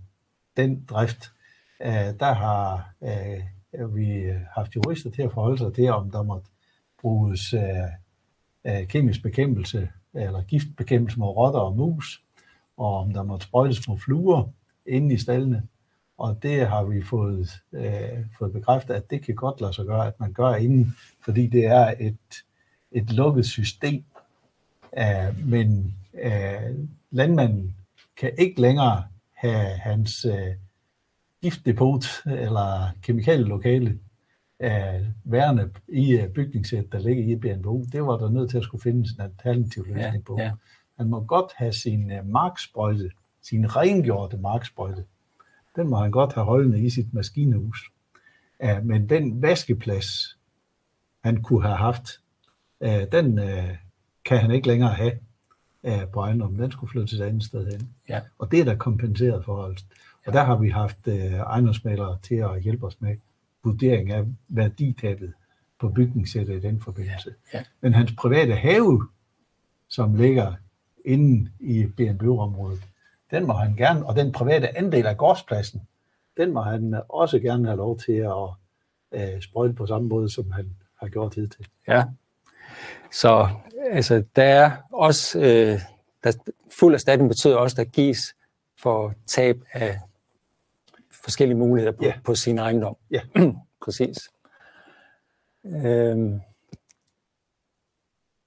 den 0.56 0.84
drift. 0.84 1.32
Uh, 1.80 1.86
der 2.20 2.32
har 2.32 2.94
uh, 3.00 3.42
vi 3.94 4.32
haft 4.54 4.76
jurister 4.76 5.10
til 5.10 5.22
at 5.22 5.32
forholde 5.32 5.58
sig 5.58 5.74
til, 5.74 5.88
om 5.88 6.10
der 6.10 6.22
måtte 6.22 6.50
bruges 7.00 7.54
uh, 7.54 7.60
uh, 8.64 8.86
kemisk 8.86 9.22
bekæmpelse 9.22 9.88
eller 10.14 10.42
giftbekæmpelse 10.42 11.18
mod 11.18 11.28
rotter 11.28 11.60
og 11.60 11.76
mus, 11.76 12.22
og 12.76 12.96
om 12.96 13.12
der 13.12 13.22
måtte 13.22 13.46
sprøjtes 13.46 13.88
mod 13.88 13.98
fluer 13.98 14.48
inde 14.86 15.14
i 15.14 15.18
stallene. 15.18 15.62
Og 16.18 16.42
det 16.42 16.68
har 16.68 16.84
vi 16.84 17.02
fået, 17.02 17.62
øh, 17.72 18.26
fået 18.38 18.52
bekræftet, 18.52 18.94
at 18.94 19.10
det 19.10 19.22
kan 19.22 19.34
godt 19.34 19.60
lade 19.60 19.72
sig 19.72 19.86
gøre, 19.86 20.06
at 20.06 20.20
man 20.20 20.32
gør 20.32 20.54
inden, 20.54 20.96
fordi 21.24 21.46
det 21.46 21.66
er 21.66 21.94
et, 22.00 22.44
et 22.92 23.12
lukket 23.12 23.46
system. 23.46 24.04
Uh, 24.92 25.48
men 25.48 25.94
uh, 26.12 26.86
landmanden 27.10 27.76
kan 28.16 28.32
ikke 28.38 28.60
længere 28.60 29.04
have 29.34 29.66
hans 29.66 30.24
uh, 30.24 30.63
giftdepot 31.44 32.04
eller 32.26 32.88
kemikalielokale 33.02 33.98
uh, 34.64 35.06
værende 35.24 35.70
i 35.88 36.18
uh, 36.20 36.28
bygningssæt, 36.28 36.84
der 36.92 36.98
ligger 36.98 37.24
i 37.24 37.36
BNBO. 37.36 37.84
Det 37.92 38.02
var 38.02 38.16
der 38.16 38.30
nødt 38.30 38.50
til 38.50 38.58
at 38.58 38.64
skulle 38.64 38.82
findes 38.82 39.12
en 39.12 39.20
alternativ 39.20 39.84
løsning 39.86 40.14
ja, 40.14 40.20
på. 40.26 40.36
Ja. 40.38 40.52
Han 40.98 41.08
må 41.08 41.24
godt 41.24 41.52
have 41.56 41.72
sin 41.72 42.12
uh, 42.18 42.26
marksprøjte, 42.26 43.10
sin 43.42 43.76
rengjorte 43.76 44.36
marksprøjte, 44.36 45.04
den 45.76 45.88
må 45.88 45.96
han 45.96 46.10
godt 46.10 46.32
have 46.32 46.44
holdende 46.44 46.80
i 46.80 46.90
sit 46.90 47.14
maskinehus. 47.14 47.90
Ja, 48.60 48.80
men 48.80 49.08
den 49.08 49.42
vaskeplads, 49.42 50.38
han 51.24 51.42
kunne 51.42 51.62
have 51.62 51.76
haft, 51.76 52.20
den 53.12 53.40
kan 54.24 54.38
han 54.38 54.50
ikke 54.50 54.66
længere 54.66 54.94
have 54.94 55.12
på 56.12 56.20
ejendommen. 56.20 56.60
Den 56.60 56.70
skulle 56.70 56.90
flyttes 56.90 57.20
et 57.20 57.24
andet 57.24 57.44
sted 57.44 57.66
hen. 57.70 57.90
Ja. 58.08 58.20
Og 58.38 58.50
det 58.50 58.60
er 58.60 58.64
der 58.64 58.76
kompenseret 58.76 59.44
for. 59.44 59.74
Og 60.26 60.32
der 60.32 60.44
har 60.44 60.56
vi 60.56 60.68
haft 60.68 61.08
ejendomsmalere 61.08 62.18
til 62.22 62.34
at 62.34 62.60
hjælpe 62.62 62.86
os 62.86 63.00
med 63.00 63.16
vurdering 63.64 64.10
af 64.10 64.24
værditabet 64.48 65.32
på 65.80 65.88
bygningssættet 65.88 66.54
i 66.56 66.60
den 66.60 66.80
forbindelse. 66.80 67.34
Ja. 67.52 67.58
Ja. 67.58 67.64
Men 67.80 67.94
hans 67.94 68.12
private 68.18 68.54
have, 68.54 69.08
som 69.88 70.14
ligger 70.14 70.54
inde 71.04 71.50
i 71.60 71.86
BNB-området, 71.86 72.82
den 73.30 73.46
må 73.46 73.52
han 73.52 73.76
gerne, 73.76 74.06
og 74.06 74.16
den 74.16 74.32
private 74.32 74.78
andel 74.78 75.06
af 75.06 75.16
gårdspladsen, 75.16 75.82
den 76.36 76.52
må 76.52 76.60
han 76.60 77.02
også 77.08 77.38
gerne 77.38 77.66
have 77.66 77.76
lov 77.76 77.98
til 77.98 78.12
at 78.12 78.48
øh, 79.12 79.42
sprøjte 79.42 79.74
på 79.74 79.86
samme 79.86 80.08
måde, 80.08 80.30
som 80.30 80.50
han 80.50 80.76
har 81.00 81.08
gjort 81.08 81.34
hidtil. 81.34 81.66
Ja, 81.88 82.04
så 83.12 83.48
altså, 83.90 84.24
der 84.36 84.42
er 84.42 84.70
også, 84.92 85.38
øh, 85.38 85.80
der, 86.24 86.32
fuld 86.78 86.94
erstatning 86.94 87.30
betyder 87.30 87.56
også, 87.56 87.76
der 87.76 87.84
gives 87.84 88.18
for 88.82 89.14
tab 89.26 89.62
af 89.72 89.98
forskellige 91.24 91.58
muligheder 91.58 91.96
på, 91.96 92.04
ja. 92.04 92.14
på 92.24 92.34
sin 92.34 92.58
ejendom. 92.58 92.96
Ja. 93.10 93.20
Præcis. 93.84 94.18
Øhm, 95.64 96.40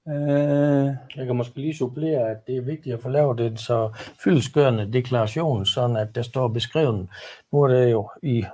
Øh, 0.09 0.85
jeg 1.15 1.25
kan 1.25 1.35
måske 1.35 1.55
lige 1.61 1.75
supplere, 1.75 2.29
at 2.29 2.47
det 2.47 2.57
er 2.57 2.61
vigtigt 2.61 2.95
at 2.95 3.01
få 3.01 3.09
lavet 3.09 3.39
en 3.39 3.57
så 3.57 3.89
fyldesgørende 4.23 4.93
deklaration, 4.93 5.65
sådan 5.65 5.95
at 5.95 6.15
der 6.15 6.21
står 6.21 6.47
beskrevet. 6.47 7.09
Nu 7.51 7.61
er 7.61 7.67
det 7.67 7.91
jo 7.91 8.09
i 8.23 8.45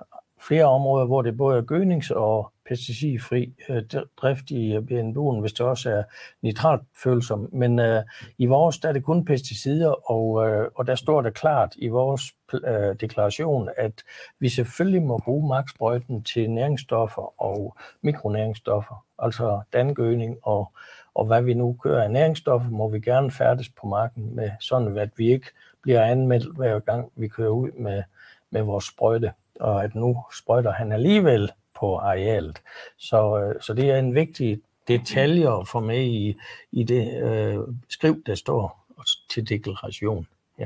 flere 0.42 0.66
områder, 0.66 1.06
hvor 1.06 1.22
det 1.22 1.38
både 1.38 1.58
er 1.58 1.62
gødnings- 1.62 2.16
og 2.16 2.53
pesticidfri 2.70 3.54
øh, 3.70 3.84
drift 4.18 4.52
i 4.52 4.74
øh, 4.74 4.84
BNB'en, 4.84 5.40
hvis 5.40 5.54
det 5.54 5.66
også 5.66 5.90
er 5.90 6.04
nitratfølsom. 6.42 7.50
Men 7.52 7.80
øh, 7.80 8.04
i 8.38 8.46
vores 8.46 8.80
der 8.80 8.90
er 8.90 8.94
det 8.94 9.04
kun 9.04 9.26
pesticider, 9.26 10.12
og, 10.12 10.48
øh, 10.48 10.70
og 10.76 10.88
der 10.88 10.96
står 10.96 11.22
det 11.22 11.34
klart 11.34 11.74
i 11.76 11.88
vores 11.88 12.22
øh, 12.54 12.96
deklaration, 13.02 13.70
at 13.78 14.04
vi 14.40 14.50
selvfølgelig 14.50 15.04
må 15.04 15.18
bruge 15.18 15.48
maksprøjten 15.48 16.24
til 16.24 16.52
næringsstoffer 16.52 17.42
og 17.42 17.76
mikronæringsstoffer, 18.02 19.06
altså 19.20 19.62
dangøning 19.74 20.38
og 20.44 20.72
og 21.16 21.26
hvad 21.26 21.42
vi 21.42 21.54
nu 21.54 21.78
kører 21.84 22.04
af 22.04 22.12
næringsstoffer, 22.12 22.70
må 22.70 22.90
vi 22.90 23.00
gerne 23.00 23.32
færdes 23.32 23.70
på 23.70 23.88
marken 23.88 24.36
med, 24.36 24.52
sådan 24.60 24.98
at 24.98 25.10
vi 25.18 25.32
ikke 25.32 25.48
bliver 25.82 26.04
anmeldt 26.04 26.58
hver 26.58 26.80
gang, 26.80 27.12
vi 27.16 27.28
kører 27.28 27.50
ud 27.50 27.72
med, 27.72 28.04
med 28.50 28.62
vores 28.62 28.86
sprøjte, 28.86 29.32
og 29.60 29.84
at 29.84 29.96
nu 29.96 30.24
sprøjter 30.38 30.72
han 30.72 30.92
alligevel 30.92 31.52
på 31.84 31.98
arealet. 31.98 32.62
Så, 32.98 33.40
øh, 33.40 33.62
så 33.62 33.74
det 33.74 33.92
er 33.92 33.98
en 34.00 34.16
vigtig 34.16 34.62
detalje 34.88 35.60
at 35.60 35.68
få 35.68 35.80
med 35.80 36.04
i, 36.04 36.36
i 36.72 36.84
det 36.84 37.24
øh, 37.24 37.60
skriv, 37.90 38.24
der 38.26 38.36
står 38.36 38.86
til 39.30 39.50
deklaration. 39.50 40.28
Ja. 40.60 40.66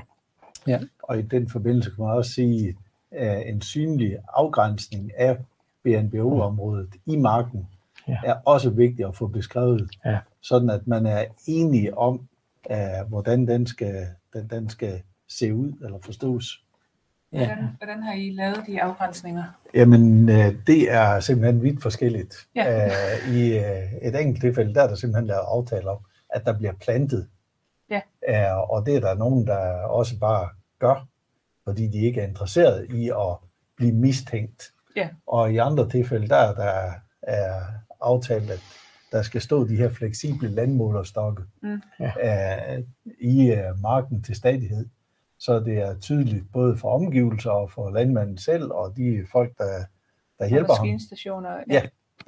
Ja. 0.68 0.80
Og 1.04 1.20
i 1.20 1.22
den 1.22 1.50
forbindelse 1.50 1.90
kan 1.90 2.04
man 2.04 2.14
også 2.14 2.32
sige, 2.32 2.78
at 3.12 3.50
en 3.50 3.62
synlig 3.62 4.18
afgrænsning 4.34 5.12
af 5.18 5.38
BNBO-området 5.84 6.90
i 7.06 7.16
marken 7.16 7.68
ja. 8.08 8.18
er 8.24 8.36
også 8.46 8.70
vigtigt 8.70 9.08
at 9.08 9.16
få 9.16 9.28
beskrevet, 9.28 9.90
ja. 10.06 10.20
sådan 10.42 10.70
at 10.70 10.88
man 10.88 11.06
er 11.06 11.26
enige 11.48 11.98
om, 11.98 12.28
uh, 12.70 13.10
hvordan 13.10 13.48
den 13.48 13.68
skal, 13.68 14.08
den, 14.34 14.48
den 14.50 14.70
skal 14.70 15.02
se 15.28 15.54
ud 15.54 15.72
eller 15.84 16.00
forstås. 16.02 16.64
Ja. 17.34 17.46
Hvordan, 17.46 17.70
hvordan 17.78 18.04
har 18.04 18.14
I 18.14 18.32
lavet 18.32 18.64
de 18.68 18.82
afgrænsninger? 18.82 19.44
Jamen, 19.74 20.30
øh, 20.30 20.56
det 20.68 20.92
er 20.92 21.20
simpelthen 21.20 21.64
vidt 21.64 21.82
forskelligt. 21.82 22.48
Ja. 22.56 22.86
Øh, 22.86 23.36
I 23.36 23.58
øh, 23.58 23.94
et 24.02 24.22
enkelt 24.22 24.42
tilfælde, 24.42 24.74
der 24.74 24.84
er 24.84 24.88
der 24.88 24.96
simpelthen 24.96 25.28
lavet 25.28 25.44
aftaler 25.48 25.92
om, 25.92 25.98
at 26.30 26.46
der 26.46 26.58
bliver 26.58 26.74
plantet. 26.74 27.28
Ja. 27.90 28.54
Og 28.54 28.86
det 28.86 28.96
er 28.96 29.00
der 29.00 29.14
nogen, 29.14 29.48
der 29.48 29.58
også 29.82 30.20
bare 30.20 30.50
gør, 30.80 31.08
fordi 31.64 31.88
de 31.88 31.98
ikke 31.98 32.22
er 32.22 32.28
interesseret 32.28 32.88
i 32.94 33.10
at 33.10 33.38
blive 33.78 33.94
mistænkt. 33.94 34.72
Ja. 34.96 35.10
Og 35.28 35.54
i 35.54 35.58
andre 35.58 35.90
tilfælde, 35.90 36.28
der, 36.28 36.54
der 36.54 36.92
er 37.22 37.62
aftalt, 38.02 38.52
at 38.52 38.60
der 39.12 39.22
skal 39.22 39.42
stå 39.42 39.68
de 39.68 39.76
her 39.76 39.90
fleksible 39.90 40.50
landmålerstokke 40.50 41.44
mm. 41.62 41.82
ja. 42.00 42.82
i 43.22 43.56
marken 43.82 44.24
til 44.24 44.36
stadighed 44.36 44.86
så 45.40 45.60
det 45.60 45.78
er 45.78 46.00
tydeligt 46.00 46.52
både 46.54 46.78
for 46.78 46.90
omgivelser 46.94 47.52
og 47.52 47.72
for 47.72 47.90
landmanden 47.90 48.38
selv 48.38 48.72
og 48.72 48.98
de 48.98 49.26
folk, 49.32 49.58
der, 49.58 49.66
der 50.40 50.46
og 50.46 50.50
hjælper 50.50 50.74
ham. 50.74 50.88
Ja. 51.70 51.74
ja, 51.74 51.82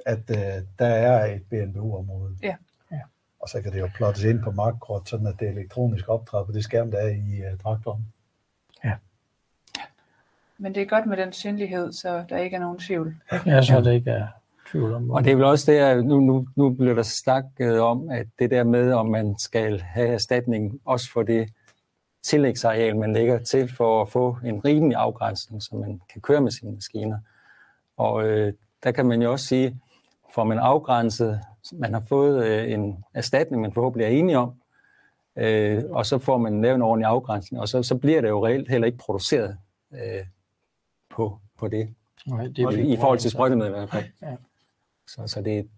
at 0.06 0.30
uh, 0.30 0.66
der 0.78 0.86
er 0.86 1.34
et 1.34 1.42
BNBO-område. 1.50 2.36
Ja. 2.42 2.56
ja. 2.92 3.00
Og 3.40 3.48
så 3.48 3.62
kan 3.62 3.72
det 3.72 3.80
jo 3.80 3.88
plottes 3.94 4.24
ind 4.24 4.42
på 4.42 4.50
markkort, 4.50 5.08
sådan 5.08 5.26
at 5.26 5.34
det 5.40 5.48
er 5.48 5.52
elektronisk 5.52 6.06
på 6.06 6.50
det 6.52 6.64
skærm, 6.64 6.90
der 6.90 6.98
er 6.98 7.08
i 7.08 7.52
uh, 7.52 7.58
traktoren. 7.58 8.12
Ja. 8.84 8.94
Men 10.58 10.74
det 10.74 10.82
er 10.82 10.86
godt 10.86 11.06
med 11.06 11.16
den 11.16 11.32
synlighed, 11.32 11.92
så 11.92 12.24
der 12.28 12.38
ikke 12.38 12.56
er 12.56 12.60
nogen 12.60 12.78
tvivl. 12.78 13.14
Ja, 13.46 13.62
så 13.62 13.80
det 13.80 13.92
ikke 13.92 14.10
er 14.10 14.26
tvivl 14.70 14.94
om. 14.94 15.10
Og 15.10 15.24
det 15.24 15.32
er 15.32 15.36
vel 15.36 15.44
også 15.44 15.72
det, 15.72 15.78
at 15.78 16.04
nu, 16.04 16.20
nu, 16.20 16.46
nu 16.56 16.70
bliver 16.70 16.94
der 16.94 17.02
snakket 17.02 17.80
om, 17.80 18.10
at 18.10 18.26
det 18.38 18.50
der 18.50 18.64
med, 18.64 18.92
om 18.92 19.10
man 19.10 19.38
skal 19.38 19.80
have 19.80 20.08
erstatning 20.08 20.80
også 20.84 21.12
for 21.12 21.22
det 21.22 21.48
tillægsareal, 22.22 22.96
man 22.96 23.12
lægger 23.12 23.38
til 23.38 23.68
for 23.76 24.02
at 24.02 24.08
få 24.08 24.38
en 24.44 24.64
rimelig 24.64 24.96
afgrænsning, 24.96 25.62
så 25.62 25.76
man 25.76 26.00
kan 26.12 26.20
køre 26.20 26.40
med 26.40 26.50
sine 26.50 26.72
maskiner. 26.72 27.18
Og 27.96 28.24
øh, 28.24 28.52
der 28.84 28.90
kan 28.90 29.06
man 29.06 29.22
jo 29.22 29.32
også 29.32 29.46
sige, 29.46 29.80
får 30.34 30.44
man 30.44 30.58
afgrænset, 30.58 31.40
man 31.72 31.92
har 31.94 32.02
fået 32.08 32.46
øh, 32.46 32.72
en 32.72 33.04
erstatning, 33.14 33.62
man 33.62 33.72
forhåbentlig 33.72 34.04
er 34.04 34.08
enige 34.08 34.38
om, 34.38 34.52
øh, 35.36 35.82
og 35.90 36.06
så 36.06 36.18
får 36.18 36.38
man 36.38 36.62
lavet 36.62 36.74
en 36.74 36.82
ordentlig 36.82 37.06
afgrænsning, 37.06 37.60
og 37.60 37.68
så, 37.68 37.82
så 37.82 37.94
bliver 37.94 38.20
det 38.20 38.28
jo 38.28 38.46
reelt 38.46 38.68
heller 38.68 38.86
ikke 38.86 38.98
produceret 38.98 39.56
øh, 39.92 40.24
på, 41.10 41.38
på 41.58 41.68
det. 41.68 41.94
Nej, 42.26 42.46
det 42.46 42.58
er 42.58 42.70
I 42.70 42.96
forhold 42.96 43.18
til 43.18 43.30
sprøjtemidler 43.30 43.74
i 43.74 43.78
hvert 43.78 43.90
fald. 43.90 44.04
Ja. 44.22 44.36
Så, 45.06 45.26
så 45.26 45.40
det, 45.40 45.68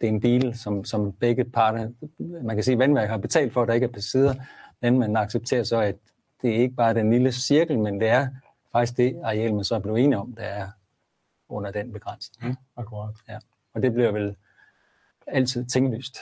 det 0.00 0.08
er 0.08 0.12
en 0.12 0.20
bil, 0.20 0.58
som, 0.58 0.84
som 0.84 1.12
begge 1.12 1.44
parter, 1.44 1.88
man 2.18 2.56
kan 2.56 2.64
sige, 2.64 2.78
vandværk 2.78 3.08
har 3.08 3.16
betalt 3.16 3.52
for, 3.52 3.62
at 3.62 3.68
der 3.68 3.74
ikke 3.74 3.84
er 3.84 3.90
pesticider, 3.90 4.34
men 4.82 4.98
man 4.98 5.16
accepterer 5.16 5.62
så, 5.62 5.80
at 5.80 5.96
det 6.42 6.48
ikke 6.48 6.74
bare 6.74 6.88
er 6.88 6.92
den 6.92 7.12
lille 7.12 7.32
cirkel, 7.32 7.78
men 7.78 8.00
det 8.00 8.08
er 8.08 8.28
faktisk 8.72 8.96
det 8.96 9.20
areal, 9.24 9.54
man 9.54 9.64
så 9.64 9.74
er 9.74 9.78
blevet 9.78 10.04
enige 10.04 10.18
om, 10.18 10.32
der 10.32 10.42
er 10.42 10.68
under 11.48 11.70
den 11.70 11.92
begrænsning. 11.92 12.50
Mm, 12.50 12.56
akkurat. 12.76 13.14
Ja. 13.28 13.38
Og 13.74 13.82
det 13.82 13.92
bliver 13.92 14.10
vel 14.10 14.36
altid 15.26 15.64
tænkelyst. 15.64 16.18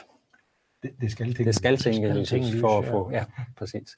Det, 0.83 0.91
det 1.01 1.11
skal 1.11 1.27
tænkelyst. 1.27 1.47
Det 1.47 2.27
skal 2.27 2.27
tænkelyst 2.27 2.61
for 2.61 2.79
at 2.79 2.85
få, 2.85 3.11
ja, 3.11 3.25
præcis. 3.57 3.97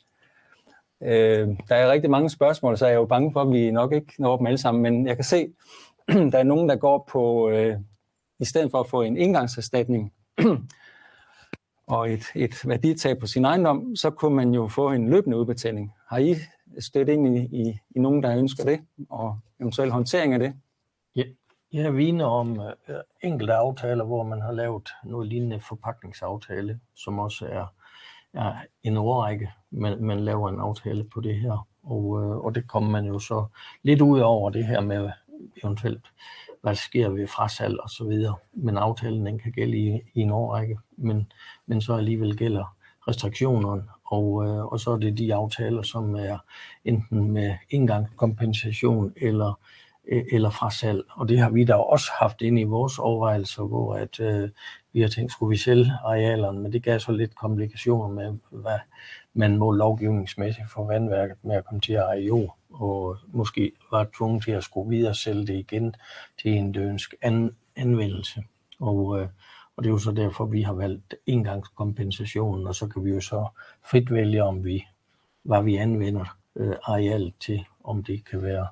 Øh, 1.02 1.48
der 1.68 1.76
er 1.76 1.92
rigtig 1.92 2.10
mange 2.10 2.30
spørgsmål, 2.30 2.78
så 2.78 2.86
jeg 2.86 2.94
er 2.94 2.98
jo 2.98 3.04
bange 3.04 3.32
for, 3.32 3.42
at 3.42 3.52
vi 3.52 3.70
nok 3.70 3.92
ikke 3.92 4.14
når 4.18 4.36
dem 4.36 4.46
alle 4.46 4.58
sammen, 4.58 4.82
men 4.82 5.06
jeg 5.06 5.16
kan 5.16 5.24
se, 5.24 5.52
der 6.32 6.38
er 6.38 6.42
nogen, 6.42 6.68
der 6.68 6.76
går 6.76 7.08
på, 7.12 7.50
øh, 7.50 7.78
i 8.38 8.44
stedet 8.44 8.70
for 8.70 8.80
at 8.80 8.88
få 8.88 9.02
en 9.02 9.16
engangserstatning, 9.16 10.12
og 11.92 12.12
et, 12.12 12.24
et 12.34 12.68
værditab 12.68 13.18
på 13.18 13.26
sin 13.26 13.44
ejendom, 13.44 13.96
så 13.96 14.10
kunne 14.10 14.36
man 14.36 14.54
jo 14.54 14.68
få 14.68 14.90
en 14.90 15.10
løbende 15.10 15.36
udbetaling. 15.36 15.92
Har 16.08 16.18
I 16.18 16.34
stødt 16.78 17.08
ind 17.08 17.36
i, 17.36 17.40
i, 17.40 17.78
i 17.96 17.98
nogen, 17.98 18.22
der 18.22 18.38
ønsker 18.38 18.64
det, 18.64 18.80
og 19.10 19.38
eventuel 19.60 19.90
håndtering 19.90 20.32
af 20.32 20.38
det? 20.38 20.54
Ja, 21.16 21.22
jeg 21.72 21.96
viner 21.96 22.24
om 22.24 22.50
uh, 22.50 22.66
enkelte 23.22 23.54
aftaler, 23.54 24.04
hvor 24.04 24.22
man 24.22 24.40
har 24.40 24.52
lavet 24.52 24.88
noget 25.04 25.28
lignende 25.28 25.60
forpakningsaftale, 25.60 26.80
som 26.94 27.18
også 27.18 27.46
er, 27.46 27.66
er 28.34 28.54
en 28.82 28.96
overrække, 28.96 29.50
men 29.70 30.04
man 30.04 30.20
laver 30.20 30.48
en 30.48 30.60
aftale 30.60 31.04
på 31.04 31.20
det 31.20 31.34
her. 31.34 31.66
Og, 31.82 32.04
uh, 32.04 32.44
og 32.44 32.54
det 32.54 32.68
kommer 32.68 32.90
man 32.90 33.04
jo 33.04 33.18
så 33.18 33.46
lidt 33.82 34.00
ud 34.00 34.20
over 34.20 34.50
det 34.50 34.66
her 34.66 34.80
med 34.80 35.10
eventuelt 35.64 36.12
hvad 36.62 36.72
der 36.72 36.76
sker 36.76 37.08
ved 37.08 37.26
frasalg 37.26 37.80
og 37.80 37.90
så 37.90 38.04
videre. 38.04 38.34
Men 38.52 38.76
aftalen 38.76 39.26
den 39.26 39.38
kan 39.38 39.52
gælde 39.52 39.76
i, 39.76 40.00
i 40.14 40.20
en 40.20 40.30
årrække, 40.30 40.78
men, 40.96 41.32
men 41.66 41.80
så 41.80 41.94
alligevel 41.94 42.36
gælder 42.36 42.76
restriktionerne, 43.08 43.84
og, 44.04 44.46
øh, 44.46 44.64
og 44.64 44.80
så 44.80 44.90
er 44.90 44.96
det 44.96 45.18
de 45.18 45.34
aftaler, 45.34 45.82
som 45.82 46.14
er 46.14 46.38
enten 46.84 47.32
med 47.32 47.54
engang 47.70 48.16
kompensation 48.16 49.12
eller, 49.16 49.58
E- 50.08 50.34
eller 50.34 50.50
fra 50.50 50.70
salg. 50.70 51.02
Og 51.10 51.28
det 51.28 51.38
har 51.38 51.50
vi 51.50 51.64
da 51.64 51.74
også 51.74 52.10
haft 52.18 52.42
ind 52.42 52.58
i 52.58 52.62
vores 52.62 52.98
overvejelser, 52.98 53.62
hvor 53.62 53.94
at, 53.94 54.20
øh, 54.20 54.50
vi 54.92 55.00
har 55.00 55.08
tænkt, 55.08 55.32
skulle 55.32 55.50
vi 55.50 55.56
sælge 55.56 55.92
arealerne, 56.04 56.60
men 56.60 56.72
det 56.72 56.82
gav 56.82 56.98
så 57.00 57.12
lidt 57.12 57.34
komplikationer 57.34 58.08
med, 58.08 58.38
hvad 58.50 58.78
man 59.34 59.56
må 59.56 59.70
lovgivningsmæssigt 59.70 60.70
for 60.70 60.86
vandværket 60.86 61.36
med 61.42 61.56
at 61.56 61.64
komme 61.64 61.80
til 61.80 61.92
at 61.92 62.02
eje 62.02 62.20
jord 62.20 62.58
og 62.72 63.16
måske 63.32 63.72
var 63.90 64.08
tvunget 64.16 64.44
til 64.44 64.50
at 64.50 64.64
skulle 64.64 64.96
videre 64.96 65.14
sælge 65.14 65.46
det 65.46 65.54
igen 65.54 65.94
til 66.42 66.50
en 66.52 66.72
dønsk 66.72 67.14
an, 67.22 67.56
anvendelse. 67.76 68.42
Og, 68.80 69.20
øh, 69.20 69.28
og 69.76 69.84
det 69.84 69.88
er 69.88 69.92
jo 69.92 69.98
så 69.98 70.12
derfor, 70.12 70.44
vi 70.44 70.62
har 70.62 70.72
valgt 70.72 71.14
engangskompensationen, 71.26 72.66
og 72.66 72.74
så 72.74 72.86
kan 72.86 73.04
vi 73.04 73.10
jo 73.10 73.20
så 73.20 73.46
frit 73.90 74.12
vælge, 74.12 74.42
om 74.44 74.64
vi, 74.64 74.86
hvad 75.42 75.62
vi 75.62 75.76
anvender 75.76 76.36
øh, 76.56 76.76
arealet 76.82 77.34
til, 77.40 77.64
om 77.84 78.04
det 78.04 78.24
kan 78.24 78.42
være 78.42 78.66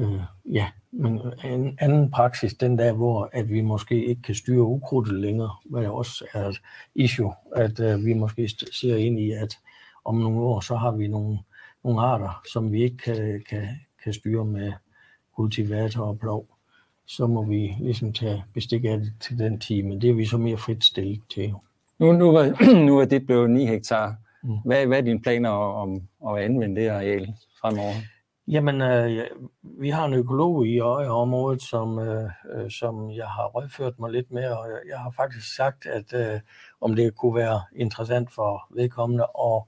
øh, 0.00 0.20
ja, 0.54 0.66
men 0.92 1.20
en 1.44 1.76
anden 1.80 2.10
praksis, 2.10 2.54
den 2.54 2.78
der, 2.78 2.92
hvor 2.92 3.30
at 3.32 3.48
vi 3.48 3.60
måske 3.60 4.06
ikke 4.06 4.22
kan 4.22 4.34
styre 4.34 4.62
ukrudtet 4.62 5.14
længere, 5.14 5.50
hvad 5.64 5.86
også 5.86 6.24
er 6.32 6.48
et 6.48 6.60
issue, 6.94 7.34
at 7.56 7.80
øh, 7.80 8.04
vi 8.04 8.14
måske 8.14 8.48
ser 8.72 8.96
ind 8.96 9.20
i, 9.20 9.30
at 9.30 9.58
om 10.04 10.16
nogle 10.16 10.40
år, 10.40 10.60
så 10.60 10.76
har 10.76 10.90
vi 10.90 11.08
nogle 11.08 11.38
nogle 11.84 12.00
arter, 12.00 12.42
som 12.52 12.72
vi 12.72 12.82
ikke 12.82 12.96
kan, 12.96 13.42
kan, 13.48 13.68
kan 14.04 14.12
styre 14.12 14.44
med 14.44 14.72
kultivator 15.36 16.04
og 16.04 16.18
plov, 16.18 16.46
så 17.06 17.26
må 17.26 17.44
vi 17.44 17.76
ligesom 17.80 18.12
tage 18.12 18.44
bestik 18.54 18.84
af 18.84 18.98
det 18.98 19.12
til 19.20 19.38
den 19.38 19.60
tid, 19.60 19.82
men 19.82 20.00
det 20.00 20.10
er 20.10 20.14
vi 20.14 20.26
så 20.26 20.38
mere 20.38 20.56
frit 20.56 20.84
stillet 20.84 21.20
til. 21.34 21.54
Nu, 21.98 22.12
nu, 22.12 22.32
var, 22.32 22.64
nu 22.86 22.98
er 22.98 23.04
det 23.04 23.26
blevet 23.26 23.50
9 23.50 23.66
hektar. 23.66 24.14
Mm. 24.42 24.56
Hvad, 24.64 24.86
hvad 24.86 24.98
er 24.98 25.02
dine 25.02 25.22
planer 25.22 25.50
om 25.50 26.02
at 26.28 26.44
anvende 26.44 26.80
det 26.80 26.88
areal 26.88 27.34
fremover? 27.60 27.94
Jamen, 28.48 28.80
øh, 28.80 29.26
vi 29.62 29.90
har 29.90 30.04
en 30.04 30.14
økolog 30.14 30.66
i 30.66 30.78
øjeområdet, 30.78 31.62
som, 31.62 31.98
øh, 31.98 32.30
øh 32.52 32.70
som 32.70 33.10
jeg 33.10 33.26
har 33.26 33.46
rådført 33.46 33.98
mig 33.98 34.10
lidt 34.10 34.30
med, 34.30 34.48
og 34.48 34.68
jeg 34.88 34.98
har 34.98 35.10
faktisk 35.10 35.56
sagt, 35.56 35.86
at 35.86 36.14
øh, 36.14 36.40
om 36.80 36.96
det 36.96 37.16
kunne 37.16 37.34
være 37.34 37.62
interessant 37.76 38.32
for 38.32 38.66
vedkommende 38.70 39.24
at 39.38 39.62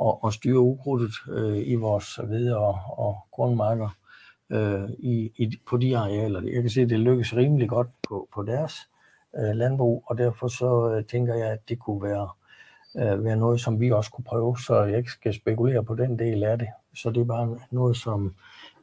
at, 0.00 0.14
at 0.26 0.32
styre 0.32 0.60
ukrudtet 0.60 1.12
øh, 1.28 1.68
i 1.68 1.74
vores 1.74 2.18
ved- 2.28 2.52
og, 2.52 2.78
og 2.86 3.18
grundmarker 3.30 3.88
øh, 4.50 4.90
i, 4.98 5.32
i, 5.36 5.60
på 5.66 5.76
de 5.76 5.98
arealer. 5.98 6.42
Jeg 6.42 6.62
kan 6.62 6.70
se, 6.70 6.80
at 6.80 6.90
det 6.90 7.00
lykkes 7.00 7.36
rimelig 7.36 7.68
godt 7.68 7.88
på, 8.08 8.28
på 8.34 8.42
deres 8.42 8.74
øh, 9.38 9.54
landbrug, 9.54 10.04
og 10.06 10.18
derfor 10.18 10.48
så 10.48 10.94
øh, 10.94 11.04
tænker 11.04 11.34
jeg, 11.34 11.50
at 11.50 11.68
det 11.68 11.78
kunne 11.78 12.02
være, 12.02 12.28
øh, 12.96 13.24
være 13.24 13.36
noget, 13.36 13.60
som 13.60 13.80
vi 13.80 13.90
også 13.90 14.10
kunne 14.10 14.24
prøve, 14.24 14.58
så 14.58 14.82
jeg 14.82 14.98
ikke 14.98 15.10
skal 15.10 15.34
spekulere 15.34 15.84
på 15.84 15.94
den 15.94 16.18
del 16.18 16.42
af 16.44 16.58
det. 16.58 16.68
Så 16.94 17.10
det 17.10 17.20
er 17.20 17.24
bare 17.24 17.58
noget, 17.70 17.96
som 17.96 18.34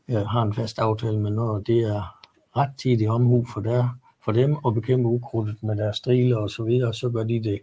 øh, 0.08 0.26
har 0.26 0.42
en 0.42 0.54
fast 0.54 0.80
aftale 0.80 1.20
med 1.20 1.32
noget, 1.32 1.68
det 1.68 1.80
er 1.80 2.20
ret 2.58 2.72
tidig 2.78 3.10
omhu 3.10 3.46
for, 3.54 3.62
der, 3.62 4.00
for 4.26 4.32
dem 4.32 4.58
at 4.68 4.74
bekæmpe 4.74 5.10
ukrudtet 5.10 5.64
med 5.64 5.76
deres 5.76 5.98
striler 5.98 6.38
og 6.38 6.50
så 6.50 6.64
videre, 6.64 6.94
så 6.94 7.10
gør 7.10 7.24
de 7.24 7.44
det 7.44 7.60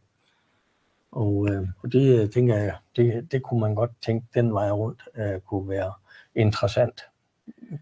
og, 1.14 1.48
øh, 1.50 1.68
og 1.82 1.92
det 1.92 2.22
øh, 2.22 2.30
tænker 2.30 2.56
jeg, 2.56 2.76
det, 2.96 3.32
det 3.32 3.42
kunne 3.42 3.60
man 3.60 3.74
godt 3.74 3.90
tænke, 4.04 4.26
den 4.34 4.54
vej 4.54 4.70
rundt 4.70 5.02
øh, 5.14 5.40
kunne 5.40 5.68
være 5.68 5.92
interessant. 6.34 7.00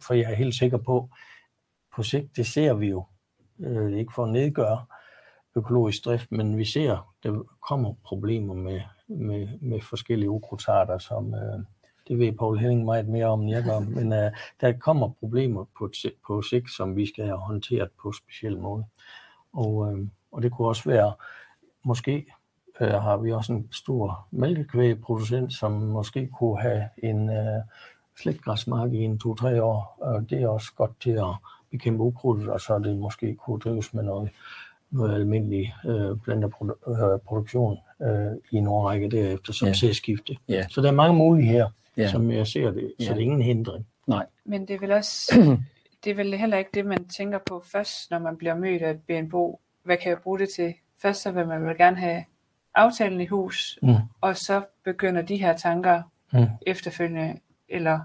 For 0.02 0.14
jeg 0.14 0.30
er 0.30 0.34
helt 0.34 0.54
sikker 0.54 0.78
på, 0.78 1.08
på 1.94 2.02
sigt, 2.02 2.36
det 2.36 2.46
ser 2.46 2.74
vi 2.74 2.88
jo, 2.88 3.04
øh, 3.58 3.92
ikke 3.92 4.12
for 4.14 4.24
at 4.24 4.32
nedgøre 4.32 4.84
økologisk 5.56 6.04
drift, 6.04 6.32
men 6.32 6.58
vi 6.58 6.64
ser, 6.64 7.14
der 7.22 7.42
kommer 7.68 7.94
problemer 8.04 8.54
med, 8.54 8.80
med, 9.06 9.48
med 9.60 9.80
forskellige 9.80 10.30
ukrudtsarter, 10.30 10.98
som 10.98 11.34
øh, 11.34 11.60
det 12.08 12.18
ved 12.18 12.32
Paul 12.32 12.58
Henning 12.58 12.84
meget 12.84 13.08
mere 13.08 13.26
om, 13.26 13.40
end 13.40 13.50
jeg 13.50 13.62
gør, 13.62 13.78
men 13.78 14.12
øh, 14.12 14.30
der 14.60 14.72
kommer 14.72 15.08
problemer 15.20 15.64
på, 15.78 15.90
på 16.26 16.42
sigt, 16.42 16.70
som 16.76 16.96
vi 16.96 17.06
skal 17.06 17.24
have 17.24 17.38
håndteret 17.38 17.90
på 18.02 18.12
speciel 18.12 18.58
måde. 18.58 18.84
Og, 19.52 19.92
øh, 19.92 20.06
og 20.32 20.42
det 20.42 20.52
kunne 20.52 20.68
også 20.68 20.90
være 20.90 21.12
måske 21.84 22.26
øh, 22.80 22.90
har 22.90 23.16
vi 23.16 23.32
også 23.32 23.52
en 23.52 23.68
stor 23.72 24.28
mælkekvægproducent, 24.30 25.52
som 25.52 25.72
måske 25.72 26.30
kunne 26.38 26.60
have 26.60 26.88
en 27.02 27.30
øh, 27.30 27.62
slægtgræsmark 28.20 28.92
i 28.92 28.98
en 28.98 29.18
to-tre 29.18 29.62
år. 29.62 29.98
Og 30.00 30.30
det 30.30 30.42
er 30.42 30.48
også 30.48 30.72
godt 30.76 31.00
til 31.00 31.10
at 31.10 31.34
bekæmpe 31.70 32.02
ukrudt, 32.02 32.48
og 32.48 32.60
så 32.60 32.78
det 32.78 32.96
måske 32.96 33.34
kunne 33.34 33.60
drives 33.60 33.94
med 33.94 34.02
noget, 34.02 34.30
noget 34.92 35.14
almindelig 35.14 35.74
øh, 35.86 36.16
planteproduktion 36.24 37.78
øh, 38.02 38.32
i 38.50 38.56
en 38.56 38.66
årrække 38.66 39.10
derefter 39.10 39.52
som 39.52 39.68
ja. 39.68 39.92
skifte. 39.92 40.36
Ja. 40.48 40.66
Så 40.68 40.80
der 40.80 40.88
er 40.88 40.92
mange 40.92 41.16
muligheder. 41.16 41.68
ja. 41.96 42.10
som 42.10 42.30
jeg 42.30 42.46
ser 42.46 42.70
det. 42.70 42.92
Så 42.98 43.06
ja. 43.06 43.10
det 43.10 43.18
er 43.18 43.22
ingen 43.22 43.42
hindring. 43.42 43.86
Nej. 44.06 44.26
Men 44.44 44.68
det 44.68 44.74
er 44.74 44.80
vel 44.80 44.92
også, 44.92 45.32
det 46.04 46.10
er 46.10 46.14
vel 46.14 46.34
heller 46.34 46.58
ikke 46.58 46.70
det, 46.74 46.86
man 46.86 47.08
tænker 47.08 47.38
på 47.46 47.62
først, 47.72 48.10
når 48.10 48.18
man 48.18 48.36
bliver 48.36 48.54
mødt 48.54 48.82
af 48.82 48.90
et 48.90 49.00
BNBO. 49.02 49.60
Hvad 49.84 49.96
kan 49.96 50.10
jeg 50.10 50.18
bruge 50.18 50.38
det 50.38 50.48
til? 50.56 50.74
Først 51.02 51.22
så 51.22 51.30
vil 51.30 51.46
man 51.46 51.66
vel 51.66 51.76
gerne 51.76 51.96
have 51.96 52.24
aftalen 52.74 53.20
i 53.20 53.26
hus, 53.26 53.78
mm. 53.82 53.94
og 54.20 54.36
så 54.36 54.62
begynder 54.84 55.22
de 55.22 55.36
her 55.36 55.56
tanker 55.56 56.02
mm. 56.32 56.46
efterfølgende, 56.66 57.38
eller 57.68 58.00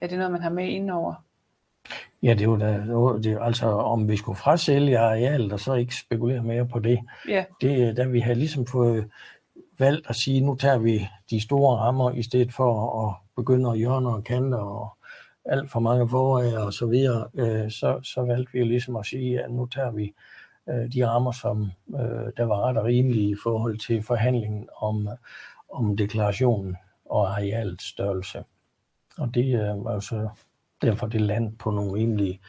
er 0.00 0.06
det 0.06 0.18
noget, 0.18 0.32
man 0.32 0.42
har 0.42 0.50
med 0.50 0.68
indover? 0.68 1.14
Ja, 2.22 2.32
det 2.32 2.40
er 2.40 2.44
jo 2.44 2.56
da, 2.56 2.72
det 3.22 3.38
altså 3.40 3.66
om 3.66 4.08
vi 4.08 4.16
skulle 4.16 4.38
frasælge 4.38 4.98
arealet 4.98 5.52
og 5.52 5.60
så 5.60 5.74
ikke 5.74 5.96
spekulere 5.96 6.42
mere 6.42 6.66
på 6.66 6.78
det. 6.78 6.98
Ja. 7.28 7.44
Det 7.60 7.96
da 7.96 8.04
vi 8.04 8.20
har 8.20 8.34
ligesom 8.34 8.66
fået 8.66 9.10
valgt 9.78 10.10
at 10.10 10.16
sige, 10.16 10.40
nu 10.40 10.54
tager 10.54 10.78
vi 10.78 11.08
de 11.30 11.40
store 11.40 11.76
rammer 11.76 12.10
i 12.10 12.22
stedet 12.22 12.52
for 12.52 13.06
at 13.06 13.14
begynde 13.36 13.70
at 13.70 13.78
hjørne 13.78 14.08
og 14.08 14.24
kanter 14.24 14.58
og 14.58 14.98
alt 15.44 15.70
for 15.70 15.80
mange 15.80 16.08
forærer 16.08 16.58
og 16.58 16.72
så 16.72 16.86
videre, 16.86 17.28
øh, 17.34 17.70
så, 17.70 18.00
så 18.02 18.22
valgte 18.22 18.52
vi 18.52 18.64
ligesom 18.64 18.96
at 18.96 19.06
sige, 19.06 19.44
at 19.44 19.50
nu 19.50 19.66
tager 19.66 19.90
vi 19.90 20.14
øh, 20.68 20.92
de 20.92 21.06
rammer, 21.06 21.32
som 21.32 21.70
øh, 21.94 22.32
der 22.36 22.44
var 22.44 22.60
ret 22.60 22.76
og 22.76 22.84
rimelige 22.84 23.30
i 23.30 23.36
forhold 23.42 23.78
til 23.78 24.02
forhandlingen 24.02 24.68
om, 24.76 25.08
om 25.72 25.96
deklarationen 25.96 26.76
og 27.04 27.30
arealets 27.30 27.84
størrelse. 27.84 28.44
Og 29.18 29.34
det 29.34 29.54
øh, 29.54 29.84
var 29.84 29.94
jo 29.94 30.00
så 30.00 30.28
derfor 30.82 31.06
det 31.06 31.20
land 31.20 31.56
på 31.56 31.70
nogle 31.70 31.92
rimelige, 31.92 32.40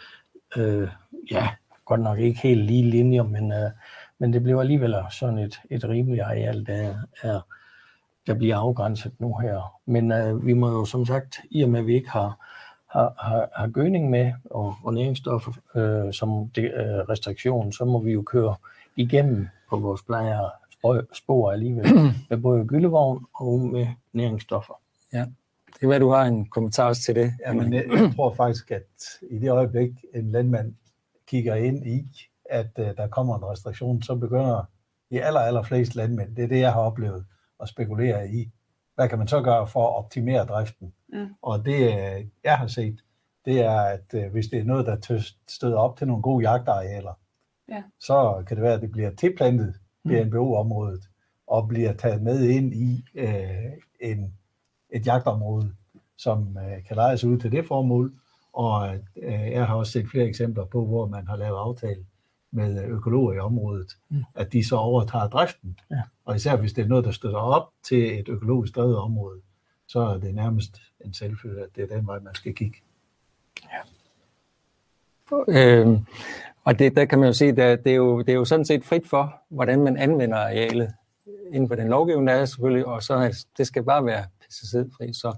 øh, 0.58 0.90
ja, 1.32 1.50
godt 1.86 2.02
nok 2.02 2.20
ikke 2.20 2.40
helt 2.40 2.62
lige 2.66 2.90
linjer, 2.90 3.24
men, 3.24 3.52
øh, 3.52 3.72
men 4.20 4.34
det 4.34 4.44
blev 4.44 4.58
alligevel 4.58 4.96
sådan 5.12 5.38
et, 5.38 5.62
et 5.70 5.90
rimeligt 5.90 6.24
areal, 6.24 6.66
der, 6.66 6.96
er, 7.22 7.42
der 8.28 8.34
bliver 8.34 8.58
afgrænset 8.58 9.14
nu 9.20 9.38
her. 9.38 9.80
Men 9.86 10.12
øh, 10.12 10.46
vi 10.46 10.54
må 10.54 10.70
jo 10.70 10.86
som 10.86 11.06
sagt, 11.06 11.40
i 11.52 11.64
og 11.64 11.70
med 11.70 11.80
at 11.80 11.88
vi 11.88 11.96
ikke 11.96 12.10
har, 12.10 12.46
har, 12.88 13.14
har, 13.18 13.50
har 13.56 13.68
gødning 13.68 14.10
med 14.10 14.34
og, 14.52 14.76
og 14.84 14.94
næringsstoffer 14.94 15.52
øh, 15.76 16.14
som 16.14 16.50
det, 16.50 16.64
øh, 16.64 17.00
restriktion, 17.10 17.72
så 17.72 17.86
må 17.86 18.00
vi 18.00 18.12
jo 18.12 18.22
køre 18.22 18.56
igennem 18.96 19.48
på 19.70 19.78
vores 19.78 20.02
plejer 20.04 20.50
spor 21.14 21.52
alligevel 21.52 21.86
med 22.30 22.38
både 22.38 22.66
gyldevogn 22.66 23.26
og 23.36 23.60
med 23.60 23.88
næringsstoffer. 24.14 24.74
Ja. 25.14 25.26
Det 25.74 25.80
kan 25.80 25.90
være, 25.90 26.00
du 26.00 26.10
har 26.10 26.26
en 26.26 26.50
kommentar 26.50 26.94
til 26.94 27.16
det. 27.16 27.34
Jamen, 27.48 27.74
jeg, 27.74 27.86
jeg 27.92 28.12
tror 28.16 28.34
faktisk, 28.34 28.72
at 28.72 28.84
i 29.32 29.40
det 29.40 29.50
øjeblik, 29.50 29.92
en 30.16 30.32
landmand 30.32 30.76
kigger 31.28 31.56
ind 31.56 31.88
i, 31.88 32.28
at 32.46 32.70
uh, 32.80 32.86
der 32.86 33.08
kommer 33.08 33.38
en 33.38 33.46
restriktion, 33.46 34.02
så 34.02 34.16
begynder 34.16 34.70
de 35.12 35.24
aller, 35.24 35.40
aller 35.40 35.64
fleste 35.64 35.98
landmænd, 35.98 36.36
det 36.36 36.44
er 36.44 36.48
det, 36.48 36.60
jeg 36.60 36.74
har 36.74 36.82
oplevet, 36.82 37.26
at 37.62 37.70
spekulere 37.70 38.30
i. 38.30 38.52
Hvad 38.96 39.10
kan 39.10 39.18
man 39.18 39.28
så 39.28 39.42
gøre 39.42 39.68
for 39.68 39.88
at 39.88 39.96
optimere 39.96 40.46
driften? 40.46 40.94
Mm. 41.14 41.28
Og 41.42 41.66
det, 41.66 41.88
øh, 41.88 42.26
jeg 42.44 42.58
har 42.58 42.68
set, 42.68 43.00
det 43.46 43.62
er, 43.62 43.82
at 43.82 44.14
uh, 44.14 44.32
hvis 44.32 44.48
det 44.48 44.60
er 44.60 44.64
noget, 44.64 44.86
der 44.86 45.24
støder 45.48 45.78
op 45.78 45.98
til 45.98 46.08
nogle 46.08 46.24
gode 46.24 46.50
jagtarealer, 46.50 47.20
ja. 47.70 47.84
så 48.00 48.44
kan 48.48 48.58
det 48.58 48.64
være, 48.64 48.74
at 48.74 48.82
det 48.82 48.92
bliver 48.92 49.12
tilplantet 49.12 49.76
mm. 50.04 50.12
BNBO-området, 50.12 51.10
og 51.48 51.68
bliver 51.68 51.94
taget 51.94 52.22
med 52.22 52.44
ind 52.44 52.74
i 52.74 53.06
uh, 53.16 53.74
en 54.00 54.34
et 54.90 55.08
jagtområde, 55.08 55.72
som 56.18 56.58
øh, 56.58 56.84
kan 56.88 56.96
lejes 56.96 57.24
ud 57.24 57.38
til 57.38 57.52
det 57.52 57.66
formål. 57.68 58.14
Og 58.54 58.96
øh, 59.24 59.52
jeg 59.52 59.68
har 59.68 59.76
også 59.76 59.92
set 59.92 60.10
flere 60.10 60.26
eksempler 60.26 60.66
på, 60.66 60.86
hvor 60.86 61.08
man 61.08 61.28
har 61.28 61.36
lavet 61.36 61.58
aftale 61.58 62.06
med 62.52 62.86
økologer 62.86 63.34
i 63.34 63.40
området, 63.40 63.98
mm. 64.10 64.24
at 64.36 64.54
de 64.54 64.68
så 64.68 64.76
overtager 64.76 65.28
driften. 65.28 65.80
Ja. 65.92 66.02
Og 66.26 66.36
især 66.36 66.56
hvis 66.56 66.74
det 66.74 66.84
er 66.84 66.88
noget, 66.88 67.06
der 67.06 67.12
støtter 67.12 67.40
op 67.40 67.70
til 67.84 68.20
et 68.20 68.30
økologisk 68.30 68.76
drevet 68.76 68.98
område, 68.98 69.42
så 69.88 70.00
er 70.00 70.18
det 70.18 70.36
nærmest 70.36 70.82
en 71.06 71.14
selvfølge, 71.14 71.62
at 71.62 71.70
det 71.76 71.84
er 71.84 71.96
den 71.96 72.08
vej, 72.08 72.20
man 72.20 72.36
skal 72.36 72.56
kigge. 72.56 72.78
Ja. 73.64 73.80
Øhm, 75.48 76.06
og 76.64 76.80
det, 76.80 76.96
der 76.96 77.06
kan 77.06 77.20
man 77.20 77.28
jo 77.28 77.34
se, 77.34 77.46
at 77.46 77.84
det 77.84 77.92
er 77.92 77.96
jo, 77.96 78.22
det 78.22 78.30
er 78.30 78.34
jo 78.34 78.46
sådan 78.46 78.66
set 78.66 78.86
frit 78.86 79.08
for, 79.08 79.42
hvordan 79.50 79.84
man 79.84 79.98
anvender 79.98 80.38
arealet 80.38 80.94
inden 81.52 81.68
for 81.68 81.76
den 81.76 81.88
lovgivning, 81.88 82.28
der 82.28 82.34
er 82.34 82.46
selvfølgelig, 82.46 82.86
og 82.86 83.04
så 83.04 83.46
det 83.58 83.68
skal 83.68 83.84
bare 83.84 84.06
være 84.06 84.26
pesticidfri. 84.50 85.14
Så, 85.14 85.38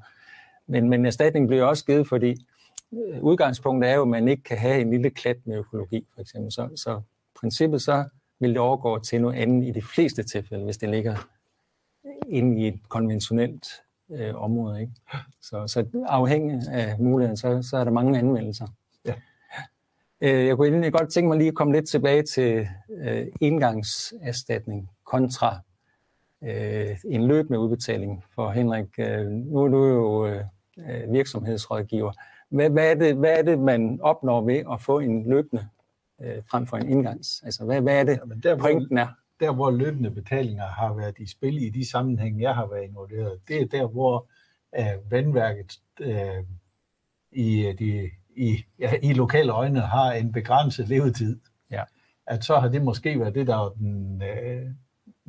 men, 0.68 0.90
men 0.90 1.06
erstatningen 1.06 1.48
bliver 1.48 1.64
også 1.64 1.86
givet, 1.86 2.08
fordi 2.08 2.46
øh, 2.94 3.24
udgangspunktet 3.24 3.92
er 3.92 3.96
jo, 3.96 4.02
at 4.02 4.08
man 4.08 4.28
ikke 4.28 4.44
kan 4.44 4.58
have 4.58 4.82
en 4.82 4.92
lille 4.92 5.10
klat 5.10 5.38
med 5.46 5.58
økologi, 5.58 6.08
for 6.14 6.22
eksempel. 6.22 6.52
Så, 6.52 6.70
så 6.76 7.02
princippet 7.40 7.82
så 7.82 8.06
vil 8.40 8.50
det 8.50 8.58
overgå 8.58 9.00
til 9.00 9.22
noget 9.22 9.36
andet 9.36 9.68
i 9.68 9.72
de 9.72 9.82
fleste 9.82 10.24
tilfælde, 10.24 10.64
hvis 10.64 10.78
det 10.78 10.90
ligger 10.90 11.28
inde 12.28 12.62
i 12.62 12.68
et 12.68 12.80
konventionelt 12.90 13.68
øh, 14.12 14.36
område. 14.36 14.82
Ikke? 14.82 14.94
Så, 15.42 15.68
så 15.68 15.86
afhængig 16.06 16.68
af 16.70 17.00
muligheden, 17.00 17.38
så, 17.38 17.62
så 17.62 17.78
er 17.78 17.84
der 17.84 17.92
mange 17.92 18.20
anvendelser. 18.20 18.68
Ja. 19.06 19.14
Øh, 20.22 20.46
jeg 20.46 20.56
kunne 20.56 20.68
egentlig 20.68 20.94
godt 20.94 21.10
tænke 21.10 21.28
mig 21.28 21.38
lige 21.38 21.48
at 21.48 21.56
komme 21.56 21.74
lidt 21.74 21.88
tilbage 21.88 22.24
til 22.24 22.68
øh, 22.90 23.28
indgangserstatning 23.42 24.90
kontra 25.06 25.60
øh, 26.44 26.98
en 27.06 27.28
løbende 27.28 27.60
udbetaling 27.60 28.24
for 28.36 28.50
Henrik. 28.50 29.00
Øh, 29.00 29.26
nu 29.28 29.64
er 29.64 29.68
du 29.68 29.86
jo 29.86 30.28
øh, 30.28 30.44
virksomhedsrådgiver. 31.14 32.12
Hvad, 32.50 32.70
hvad, 32.70 32.92
er 32.92 32.96
det, 32.96 33.16
hvad 33.16 33.38
er 33.38 33.42
det, 33.42 33.60
man 33.60 34.00
opnår 34.02 34.42
ved 34.42 34.64
at 34.72 34.82
få 34.82 35.00
en 35.00 35.30
løbende 35.30 35.68
øh, 36.22 36.44
frem 36.52 36.68
for 36.68 36.78
en 36.78 36.90
indgangs? 36.90 37.42
Altså, 37.46 37.66
hvad, 37.66 37.82
hvad 37.82 38.00
er 38.00 38.04
det, 38.04 38.20
ja, 38.44 38.50
der, 38.50 38.58
pointen 38.58 38.98
er? 38.98 39.08
Der, 39.40 39.54
hvor 39.54 39.72
løbende 39.72 40.12
betalinger 40.12 40.66
har 40.66 40.94
været 40.94 41.20
i 41.20 41.28
spil 41.28 41.64
i 41.64 41.70
de 41.70 41.90
sammenhænge, 41.90 42.42
jeg 42.42 42.56
har 42.56 42.68
været 42.68 42.84
involveret, 42.84 43.40
det 43.48 43.62
er 43.62 43.66
der, 43.66 43.88
hvor 43.88 44.28
øh, 44.80 45.12
vandværket 45.12 45.80
øh, 46.00 46.44
i, 47.32 47.74
de, 47.80 48.10
i, 48.36 48.66
ja, 48.80 48.94
i 49.04 49.14
lokale 49.14 49.52
øjne 49.52 49.80
har 49.80 50.12
en 50.12 50.32
begrænset 50.32 50.88
levetid. 50.88 51.40
Ja. 51.72 51.84
At 52.28 52.44
så 52.44 52.60
har 52.60 52.68
det 52.68 52.82
måske 52.82 53.20
været 53.20 53.36
det, 53.36 53.48
der 53.48 53.56
er 53.56 53.70
den, 53.70 54.22
øh, 54.22 54.66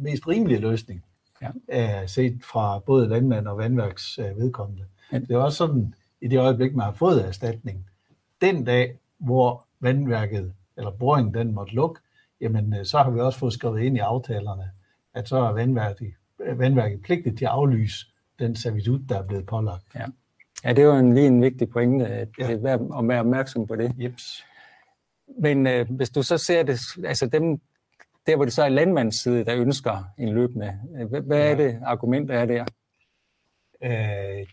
mest 0.02 0.28
rimelige 0.28 0.60
løsning, 0.60 1.04
ja. 1.42 2.06
set 2.06 2.44
fra 2.44 2.78
både 2.78 3.08
landmand 3.08 3.46
og 3.46 3.58
vandværks 3.58 4.18
vedkommende. 4.18 4.84
Ja. 5.12 5.18
Det 5.18 5.30
er 5.30 5.38
også 5.38 5.58
sådan, 5.58 5.94
i 6.20 6.28
det 6.28 6.38
øjeblik, 6.38 6.74
man 6.74 6.84
har 6.84 6.92
fået 6.92 7.26
erstatning, 7.26 7.86
den 8.40 8.64
dag, 8.64 8.98
hvor 9.18 9.66
vandværket 9.80 10.52
eller 10.76 10.90
boringen 10.90 11.34
den 11.34 11.54
måtte 11.54 11.74
lukke, 11.74 12.00
jamen 12.40 12.74
øh, 12.74 12.84
så 12.84 12.98
har 12.98 13.10
vi 13.10 13.20
også 13.20 13.38
fået 13.38 13.52
skrevet 13.52 13.82
ind 13.82 13.96
i 13.96 14.00
aftalerne, 14.00 14.70
at 15.14 15.28
så 15.28 15.36
er 15.36 15.52
vandværket, 15.52 16.12
vandværket 16.56 17.02
pligtigt 17.02 17.38
til 17.38 17.44
at 17.44 17.50
aflyse 17.50 18.06
den 18.38 18.56
servitut, 18.56 19.00
der 19.08 19.18
er 19.18 19.26
blevet 19.26 19.46
pålagt. 19.46 19.84
Ja, 19.94 20.06
ja 20.64 20.68
det 20.68 20.78
er 20.78 20.86
jo 20.86 20.96
en, 20.96 21.14
lige 21.14 21.26
en 21.26 21.42
vigtig 21.42 21.68
pointe, 21.68 22.06
at, 22.06 22.28
ja. 22.38 22.50
at 22.50 22.62
være, 22.62 22.74
at 22.98 23.08
være 23.08 23.20
opmærksom 23.20 23.66
på 23.66 23.76
det. 23.76 23.92
Jeps. 23.98 24.44
Men 25.40 25.66
øh, 25.66 25.90
hvis 25.90 26.10
du 26.10 26.22
så 26.22 26.38
ser 26.38 26.62
det, 26.62 26.80
altså 27.04 27.26
dem, 27.26 27.60
der 28.26 28.36
hvor 28.36 28.44
det 28.44 28.54
så 28.54 28.62
er 28.62 28.68
landmandsside, 28.68 29.44
der 29.44 29.56
ønsker 29.56 30.04
en 30.18 30.28
løbende. 30.28 30.78
Hvad 31.26 31.50
er 31.50 31.54
det 31.54 31.78
argument, 31.84 32.28
der 32.28 32.38
er 32.38 32.46
der? 32.46 32.64
Øh, 33.84 34.46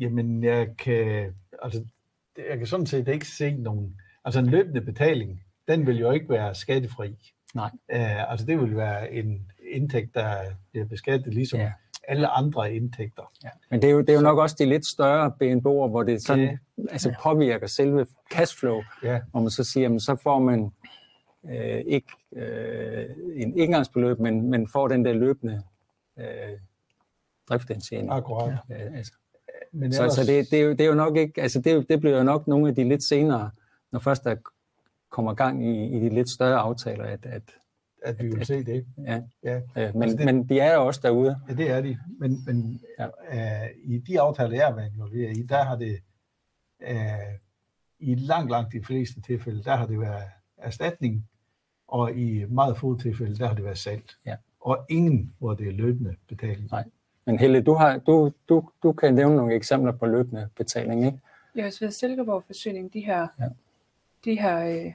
jamen, 0.00 0.44
jeg 0.44 0.76
kan, 0.78 1.34
altså, 1.62 1.84
jeg 2.50 2.58
kan 2.58 2.66
sådan 2.66 2.86
set 2.86 3.08
ikke 3.08 3.26
se 3.26 3.56
nogen... 3.56 4.00
Altså, 4.24 4.40
en 4.40 4.46
løbende 4.46 4.80
betaling, 4.80 5.42
den 5.68 5.86
vil 5.86 5.98
jo 5.98 6.10
ikke 6.10 6.28
være 6.28 6.54
skattefri. 6.54 7.32
Nej. 7.54 7.70
Øh, 7.92 8.30
altså, 8.30 8.46
det 8.46 8.60
vil 8.60 8.76
være 8.76 9.12
en 9.12 9.50
indtægt, 9.72 10.14
der 10.14 10.36
bliver 10.70 10.86
beskattet 10.86 11.34
ligesom 11.34 11.60
ja. 11.60 11.72
alle 12.08 12.26
andre 12.26 12.74
indtægter. 12.74 13.32
Ja. 13.44 13.48
Men 13.70 13.82
det 13.82 13.88
er, 13.88 13.92
jo, 13.92 14.00
det 14.00 14.08
er 14.08 14.14
jo 14.14 14.20
nok 14.20 14.38
også 14.38 14.56
de 14.58 14.66
lidt 14.66 14.86
større 14.86 15.32
BNB'er, 15.42 15.88
hvor 15.90 16.02
det 16.02 16.22
sådan, 16.22 16.44
ja. 16.44 16.56
altså 16.90 17.14
påvirker 17.22 17.66
selve 17.66 18.06
cashflow, 18.32 18.82
ja. 19.02 19.20
hvor 19.30 19.40
man 19.40 19.50
så 19.50 19.64
siger, 19.64 19.82
jamen, 19.82 20.00
så 20.00 20.16
får 20.22 20.38
man 20.38 20.72
øh, 21.50 21.82
ikke 21.86 22.12
øh, 22.36 23.06
en 23.36 23.58
indgangsbeløb, 23.58 24.18
men, 24.18 24.50
men 24.50 24.68
får 24.68 24.88
den 24.88 25.04
der 25.04 25.12
løbende 25.12 25.62
øh, 26.18 26.58
driftindtjening. 27.48 28.12
Akkurat. 28.12 28.58
Ja, 28.70 28.74
altså. 28.74 29.12
Men 29.72 29.82
ellers... 29.82 30.12
Så, 30.12 30.24
så 30.24 30.32
det, 30.32 30.50
det, 30.50 30.60
er 30.60 30.64
jo, 30.64 30.70
det 30.70 30.80
er 30.80 30.86
jo 30.86 30.94
nok 30.94 31.16
ikke, 31.16 31.42
altså 31.42 31.60
det, 31.60 31.88
det 31.88 32.00
bliver 32.00 32.16
jo 32.16 32.24
nok 32.24 32.46
nogle 32.46 32.68
af 32.68 32.74
de 32.74 32.88
lidt 32.88 33.02
senere, 33.02 33.50
når 33.92 33.98
først 33.98 34.24
der 34.24 34.36
kommer 35.10 35.34
gang 35.34 35.66
i, 35.66 35.96
i 35.96 36.00
de 36.00 36.08
lidt 36.08 36.30
større 36.30 36.58
aftaler, 36.58 37.04
at, 37.04 37.26
at 37.26 37.42
at 38.04 38.22
vi 38.22 38.28
vil 38.28 38.40
at, 38.40 38.46
se 38.46 38.64
det. 38.64 38.86
Ja, 39.06 39.22
ja. 39.42 39.56
Øh, 39.56 39.94
men, 39.94 40.02
altså 40.02 40.16
det, 40.16 40.26
men 40.26 40.48
de 40.48 40.60
er 40.60 40.74
jo 40.74 40.86
også 40.86 41.00
derude. 41.02 41.40
Ja, 41.48 41.54
det 41.54 41.70
er 41.70 41.80
de. 41.80 41.98
Men, 42.18 42.44
men 42.46 42.80
ja. 42.98 43.06
øh, 43.64 43.70
i 43.84 43.98
de 43.98 44.20
aftaler, 44.20 44.56
jeg 44.56 44.66
har 44.66 44.74
været 44.74 44.92
involveret 44.92 45.36
i, 45.36 45.42
der 45.42 45.64
har 45.64 45.76
det 45.76 45.98
øh, 46.82 46.98
i 47.98 48.14
langt, 48.14 48.50
langt 48.50 48.72
de 48.72 48.84
fleste 48.84 49.20
tilfælde, 49.20 49.64
der 49.64 49.76
har 49.76 49.86
det 49.86 50.00
været 50.00 50.30
erstatning 50.56 51.28
og 51.88 52.12
i 52.16 52.44
meget 52.48 52.76
få 52.76 52.98
tilfælde, 52.98 53.38
der 53.38 53.46
har 53.46 53.54
det 53.54 53.64
været 53.64 53.78
salt. 53.78 54.16
Ja. 54.26 54.36
Og 54.60 54.86
ingen, 54.90 55.34
hvor 55.38 55.54
det 55.54 55.68
er 55.68 55.72
løbende 55.72 56.16
betaling. 56.28 56.68
Nej. 56.70 56.84
Men 57.26 57.38
Helle, 57.38 57.62
du, 57.62 57.74
har, 57.74 57.98
du, 57.98 58.32
du, 58.48 58.68
du 58.82 58.92
kan 58.92 59.14
nævne 59.14 59.36
nogle 59.36 59.54
eksempler 59.54 59.92
på 59.92 60.06
løbende 60.06 60.48
betaling, 60.56 61.06
ikke? 61.06 61.18
Ja, 61.56 61.62
hvis 61.62 61.80
vi 61.80 61.86
har 61.86 61.90
Silkeborg 61.90 62.42
Forsyning, 62.46 62.92
de 62.92 63.00
her, 63.00 63.26
ja. 63.40 63.48
de 64.24 64.40
her 64.40 64.84
øh, 64.86 64.92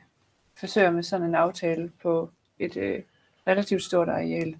forsøger 0.59 0.91
med 0.91 1.03
sådan 1.03 1.27
en 1.27 1.35
aftale 1.35 1.91
på 2.01 2.29
et 2.59 2.77
øh, 2.77 3.01
relativt 3.47 3.83
stort 3.83 4.09
areal. 4.09 4.55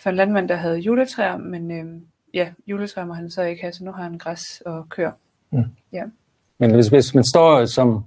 For 0.00 0.10
en 0.10 0.16
landmand, 0.16 0.48
der 0.48 0.56
havde 0.56 0.78
juletræer, 0.78 1.36
men 1.36 1.70
øh, 1.70 2.00
ja, 2.34 2.52
juletræ 2.66 3.04
må 3.04 3.12
han 3.12 3.30
så 3.30 3.42
ikke 3.42 3.62
have, 3.62 3.72
så 3.72 3.84
nu 3.84 3.92
har 3.92 4.02
han 4.02 4.18
græs 4.18 4.62
og 4.66 4.88
kør. 4.88 5.10
Mm. 5.50 5.64
Ja. 5.92 6.04
Men 6.58 6.74
hvis, 6.74 6.88
hvis 6.88 7.14
man 7.14 7.24
står 7.24 7.64
som 7.64 8.04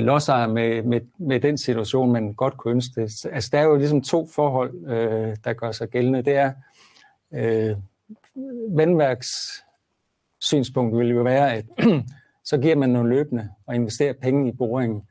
lodsejer 0.00 0.46
med, 0.46 0.82
med, 0.82 1.00
med 1.18 1.40
den 1.40 1.58
situation, 1.58 2.12
man 2.12 2.34
godt 2.34 2.56
kunne 2.56 2.72
ønske 2.72 3.00
det, 3.00 3.26
altså 3.32 3.48
der 3.52 3.58
er 3.58 3.64
jo 3.64 3.76
ligesom 3.76 4.02
to 4.02 4.26
forhold, 4.26 4.86
øh, 4.86 5.36
der 5.44 5.52
gør 5.52 5.72
sig 5.72 5.88
gældende. 5.88 6.22
Det 6.22 6.36
er, 6.36 6.52
øh, 7.34 7.76
vandværks 8.76 9.28
synspunkt 10.40 10.98
vil 10.98 11.08
jo 11.08 11.22
være, 11.22 11.52
at 11.54 11.64
så 12.44 12.58
giver 12.58 12.76
man 12.76 12.90
nogle 12.90 13.08
løbende 13.08 13.50
og 13.66 13.74
investerer 13.74 14.12
penge 14.12 14.48
i 14.48 14.52
boringen. 14.52 15.02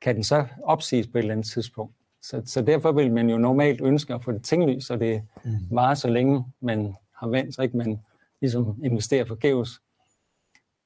Kan 0.00 0.14
den 0.14 0.24
så 0.24 0.46
opsiges 0.62 1.06
på 1.06 1.18
et 1.18 1.22
eller 1.22 1.34
andet 1.34 1.46
tidspunkt? 1.46 1.94
Så, 2.22 2.42
så 2.46 2.62
derfor 2.62 2.92
vil 2.92 3.12
man 3.12 3.30
jo 3.30 3.38
normalt 3.38 3.80
ønske 3.80 4.14
at 4.14 4.24
få 4.24 4.32
det 4.32 4.44
tinglyst, 4.44 4.86
så 4.86 4.96
det 4.96 5.22
mm. 5.44 5.50
varer 5.70 5.94
så 5.94 6.08
længe 6.08 6.44
man 6.60 6.94
har 7.12 7.28
vandt, 7.28 7.54
så 7.54 7.62
ikke 7.62 7.76
man 7.76 8.00
ligesom 8.40 8.84
investerer 8.84 9.24
forgæves. 9.24 9.80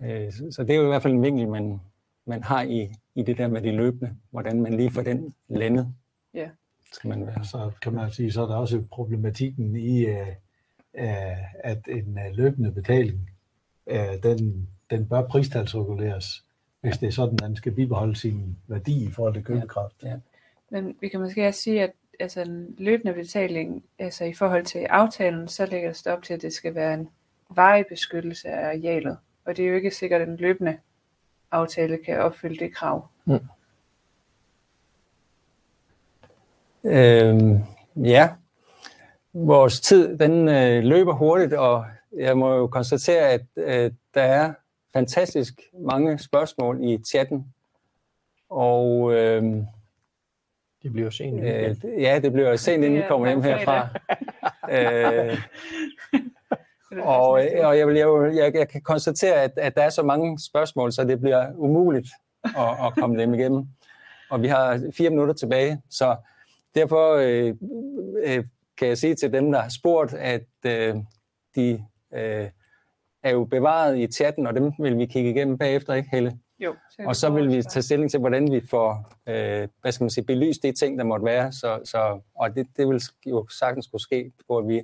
Øh, 0.03 0.33
så 0.51 0.63
det 0.63 0.71
er 0.71 0.77
jo 0.77 0.85
i 0.85 0.87
hvert 0.87 1.03
fald 1.03 1.13
en 1.13 1.23
vinkel, 1.23 1.49
man, 1.49 1.81
man 2.27 2.43
har 2.43 2.63
i, 2.63 2.95
i 3.15 3.23
det 3.23 3.39
der 3.39 3.49
med 3.49 3.63
de 3.63 3.73
løbende, 3.73 4.17
hvordan 4.31 4.63
man 4.63 4.75
lige 4.75 4.91
får 4.91 5.03
den 5.03 5.35
landet. 5.49 5.95
Ja. 6.35 6.49
Skal 6.93 7.09
man 7.09 7.27
være. 7.27 7.45
Så 7.45 7.71
kan 7.83 7.93
man 7.93 8.11
sige, 8.11 8.33
så 8.33 8.43
er 8.43 8.47
der 8.47 8.57
også 8.57 8.83
problematikken 8.91 9.77
i, 9.77 10.07
uh, 10.07 10.29
at 11.65 11.89
en 11.89 12.19
uh, 12.19 12.37
løbende 12.37 12.73
betaling, 12.73 13.31
uh, 13.87 14.23
den, 14.23 14.69
den 14.91 15.09
bør 15.09 15.27
pristalsreguleres, 15.27 16.45
hvis 16.81 16.99
det 16.99 17.07
er 17.07 17.13
sådan, 17.13 17.35
at 17.35 17.49
den 17.49 17.57
skal 17.57 17.73
bibeholde 17.73 18.17
sin 18.17 18.57
værdi 18.67 19.05
i 19.05 19.11
forhold 19.11 19.35
til 19.35 19.45
købekraft. 19.45 20.03
Ja. 20.03 20.09
Ja. 20.09 20.17
Men 20.71 20.97
vi 21.01 21.09
kan 21.09 21.21
måske 21.21 21.49
også 21.49 21.61
sige, 21.61 21.83
at 21.83 21.93
altså 22.21 22.41
en 22.41 22.75
løbende 22.79 23.15
betaling, 23.15 23.85
altså 23.99 24.25
i 24.25 24.35
forhold 24.35 24.65
til 24.65 24.79
aftalen, 24.79 25.49
så 25.49 25.67
lægger 25.67 25.93
det 25.93 26.07
op 26.07 26.23
til, 26.23 26.35
at 26.35 26.43
det 26.43 26.53
skal 26.53 26.75
være 26.75 26.95
en 26.95 27.09
varig 27.51 27.85
beskyttelse 27.89 28.49
af 28.49 28.67
arealet. 28.67 29.17
Og 29.45 29.57
det 29.57 29.65
er 29.65 29.69
jo 29.69 29.77
ikke 29.77 29.91
sikkert, 29.91 30.21
at 30.21 30.29
en 30.29 30.37
løbende 30.37 30.77
aftale 31.53 31.99
kan 32.05 32.19
opfylde 32.19 32.57
det 32.59 32.75
krav. 32.75 33.07
Mm. 33.25 33.39
Øhm, 36.85 37.59
ja, 37.97 38.29
vores 39.33 39.81
tid 39.81 40.19
den 40.19 40.49
øh, 40.49 40.85
løber 40.85 41.13
hurtigt, 41.13 41.53
og 41.53 41.85
jeg 42.17 42.39
må 42.39 42.55
jo 42.55 42.67
konstatere, 42.67 43.29
at 43.29 43.45
øh, 43.57 43.91
der 44.15 44.23
er 44.23 44.53
fantastisk 44.93 45.61
mange 45.73 46.19
spørgsmål 46.19 46.79
i 46.85 46.99
chatten. 47.07 47.55
Og 48.51 49.13
øh, 49.13 49.43
det 50.83 50.93
bliver 50.93 51.11
sent. 51.11 51.45
Øh, 51.45 51.77
ja, 52.03 52.19
det 52.23 52.33
bliver 52.33 52.57
sent, 52.57 52.85
inden 52.85 53.03
vi 53.03 53.05
kommer 53.09 53.29
hjem 53.29 53.43
herfra. 53.43 53.89
øh, 55.31 55.39
og, 57.01 57.31
og 57.65 57.79
jeg, 57.79 57.87
vil, 57.87 57.97
jeg, 57.97 58.37
jeg, 58.37 58.55
jeg 58.55 58.69
kan 58.69 58.81
konstatere, 58.81 59.35
at, 59.35 59.53
at 59.57 59.75
der 59.77 59.83
er 59.83 59.91
så 59.91 60.03
mange 60.03 60.39
spørgsmål, 60.39 60.93
så 60.93 61.05
det 61.05 61.21
bliver 61.21 61.53
umuligt 61.57 62.09
at, 62.45 62.87
at 62.87 62.95
komme 62.97 63.23
dem 63.23 63.35
igennem. 63.35 63.67
Og 64.31 64.43
vi 64.43 64.49
har 64.49 64.91
fire 64.97 65.11
minutter 65.11 65.35
tilbage, 65.35 65.83
så 65.91 66.17
derfor 66.75 67.15
øh, 67.15 67.55
øh, 68.25 68.45
kan 68.77 68.89
jeg 68.89 68.99
sige 68.99 69.15
til 69.15 69.33
dem, 69.33 69.53
der 69.53 69.61
har 69.61 69.69
spurgt, 69.69 70.15
at 70.15 70.47
øh, 70.67 70.97
de 71.57 71.85
øh, 72.15 72.49
er 73.23 73.31
jo 73.31 73.45
bevaret 73.45 73.99
i 73.99 74.07
chatten, 74.07 74.47
og 74.47 74.55
dem 74.55 74.73
vil 74.79 74.99
vi 74.99 75.07
kigge 75.07 75.31
igennem 75.31 75.59
bagefter, 75.59 75.95
ikke 75.95 76.09
Helle? 76.13 76.39
Jo. 76.59 76.75
Og 77.07 77.17
så 77.17 77.31
vil 77.31 77.49
vi 77.49 77.63
tage 77.63 77.83
stilling 77.83 78.11
til, 78.11 78.21
hvordan 78.21 78.53
vi 78.53 78.61
får 78.71 79.13
øh, 79.27 79.69
hvad 79.81 79.93
skal 79.93 80.05
man 80.05 80.11
sige, 80.11 80.25
belyst 80.25 80.63
de 80.63 80.73
ting, 80.73 80.99
der 80.99 81.05
måtte 81.05 81.25
være. 81.25 81.53
Så, 81.53 81.81
så, 81.85 82.21
og 82.35 82.55
det, 82.55 82.67
det 82.77 82.89
vil 82.89 83.03
jo 83.27 83.47
sagtens 83.49 83.87
kunne 83.87 84.01
ske, 84.01 84.33
hvor 84.47 84.61
vi 84.61 84.83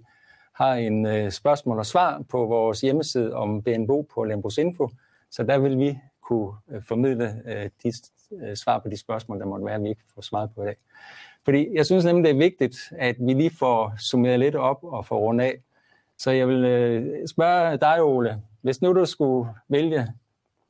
har 0.59 0.75
en 0.75 1.07
øh, 1.07 1.31
spørgsmål 1.31 1.79
og 1.79 1.87
svar 1.87 2.23
på 2.29 2.47
vores 2.47 2.81
hjemmeside 2.81 3.35
om 3.35 3.63
BNBO 3.63 4.03
på 4.15 4.25
Lembos 4.25 4.59
Info. 4.59 4.89
Så 5.31 5.43
der 5.43 5.59
vil 5.59 5.79
vi 5.79 5.99
kunne 6.23 6.53
øh, 6.71 6.83
formidle 6.83 7.43
øh, 7.47 7.71
de 7.83 7.93
øh, 8.33 8.57
svar 8.57 8.79
på 8.79 8.89
de 8.89 8.97
spørgsmål, 8.97 9.39
der 9.41 9.47
måtte 9.47 9.67
være, 9.67 9.81
vi 9.81 9.89
ikke 9.89 10.03
får 10.15 10.23
svaret 10.23 10.51
på 10.55 10.63
i 10.63 10.67
dag. 10.67 10.77
Fordi 11.45 11.69
jeg 11.75 11.87
synes 11.87 12.05
nemlig, 12.05 12.25
det 12.25 12.31
er 12.31 12.39
vigtigt, 12.39 12.77
at 12.99 13.17
vi 13.21 13.33
lige 13.33 13.57
får 13.59 13.95
summeret 13.99 14.39
lidt 14.39 14.55
op 14.55 14.79
og 14.85 15.07
får 15.07 15.19
rundt 15.19 15.41
af. 15.41 15.59
Så 16.19 16.31
jeg 16.31 16.49
vil 16.49 16.65
øh, 16.65 17.29
spørge 17.29 17.77
dig, 17.77 18.03
Ole, 18.03 18.43
hvis 18.61 18.83
nu 18.83 18.95
du 18.95 19.05
skulle 19.05 19.51
vælge 19.69 20.07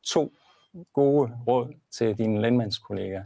to 0.02 0.32
gode 0.92 1.32
råd 1.46 1.74
til 1.90 2.18
dine 2.18 2.40
landmandskolleger, 2.40 3.24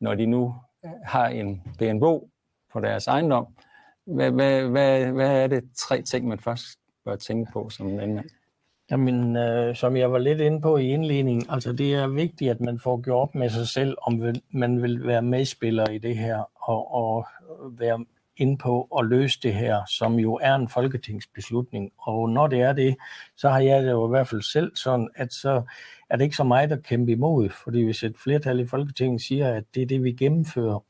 når 0.00 0.14
de 0.14 0.26
nu 0.26 0.54
øh, 0.84 0.90
har 1.04 1.26
en 1.26 1.62
BNBO 1.78 2.28
på 2.72 2.80
deres 2.80 3.06
ejendom. 3.06 3.46
Hvad, 4.06 4.30
hvad, 4.30 4.68
hvad, 4.68 5.12
hvad 5.12 5.42
er 5.42 5.46
det 5.46 5.64
tre 5.76 6.02
ting, 6.02 6.28
man 6.28 6.38
først 6.38 6.78
bør 7.04 7.16
tænke 7.16 7.52
på 7.52 7.70
som 7.70 7.96
landmand? 7.96 8.30
Jamen, 8.90 9.36
øh, 9.36 9.76
som 9.76 9.96
jeg 9.96 10.12
var 10.12 10.18
lidt 10.18 10.40
inde 10.40 10.60
på 10.60 10.76
i 10.76 10.88
indledningen, 10.88 11.46
altså 11.48 11.72
det 11.72 11.94
er 11.94 12.06
vigtigt, 12.06 12.50
at 12.50 12.60
man 12.60 12.78
får 12.78 13.00
gjort 13.00 13.34
med 13.34 13.50
sig 13.50 13.68
selv, 13.68 13.96
om 14.02 14.34
man 14.50 14.82
vil 14.82 15.06
være 15.06 15.22
medspiller 15.22 15.88
i 15.88 15.98
det 15.98 16.16
her, 16.16 16.44
og, 16.68 16.94
og 16.94 17.26
være 17.70 18.04
ind 18.36 18.58
på 18.58 18.88
at 18.98 19.06
løse 19.06 19.38
det 19.42 19.54
her, 19.54 19.82
som 19.88 20.14
jo 20.14 20.38
er 20.42 20.54
en 20.54 20.68
folketingsbeslutning. 20.68 21.92
Og 21.98 22.30
når 22.30 22.46
det 22.46 22.60
er 22.60 22.72
det, 22.72 22.96
så 23.36 23.48
har 23.48 23.58
jeg 23.58 23.82
det 23.82 23.90
jo 23.90 24.06
i 24.06 24.10
hvert 24.10 24.28
fald 24.28 24.42
selv 24.42 24.76
sådan, 24.76 25.08
at 25.14 25.32
så 25.32 25.62
er 26.10 26.16
det 26.16 26.24
ikke 26.24 26.36
så 26.36 26.44
meget 26.44 26.72
at 26.72 26.82
kæmpe 26.82 27.12
imod, 27.12 27.48
fordi 27.48 27.84
hvis 27.84 28.02
et 28.02 28.16
flertal 28.18 28.60
i 28.60 28.66
Folketinget 28.66 29.22
siger, 29.22 29.54
at 29.54 29.64
det 29.74 29.82
er 29.82 29.86
det, 29.86 30.04
vi 30.04 30.12
gennemfører, 30.12 30.84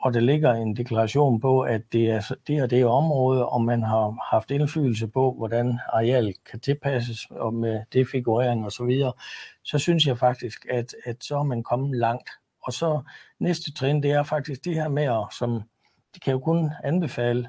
og 0.00 0.14
der 0.14 0.20
ligger 0.20 0.52
en 0.52 0.76
deklaration 0.76 1.40
på, 1.40 1.60
at 1.60 1.92
det 1.92 2.10
er 2.10 2.34
det 2.46 2.62
og 2.62 2.70
det 2.70 2.84
område, 2.84 3.48
og 3.48 3.62
man 3.62 3.82
har 3.82 4.30
haft 4.30 4.50
indflydelse 4.50 5.08
på, 5.08 5.34
hvordan 5.38 5.78
arealet 5.92 6.44
kan 6.50 6.60
tilpasses, 6.60 7.26
og 7.30 7.54
med 7.54 7.80
defigurering 7.92 8.64
og 8.64 8.72
så 8.72 8.84
videre, 8.84 9.12
så 9.64 9.78
synes 9.78 10.06
jeg 10.06 10.18
faktisk, 10.18 10.66
at, 10.70 10.94
at 11.04 11.24
så 11.24 11.38
er 11.38 11.42
man 11.42 11.62
kommet 11.62 11.98
langt. 11.98 12.30
Og 12.62 12.72
så 12.72 13.02
næste 13.40 13.72
trin, 13.72 14.02
det 14.02 14.10
er 14.10 14.22
faktisk 14.22 14.64
det 14.64 14.74
her 14.74 14.88
med, 14.88 15.02
at, 15.02 15.26
som 15.38 15.62
det 16.14 16.22
kan 16.22 16.32
jo 16.32 16.38
kun 16.38 16.70
anbefale, 16.84 17.48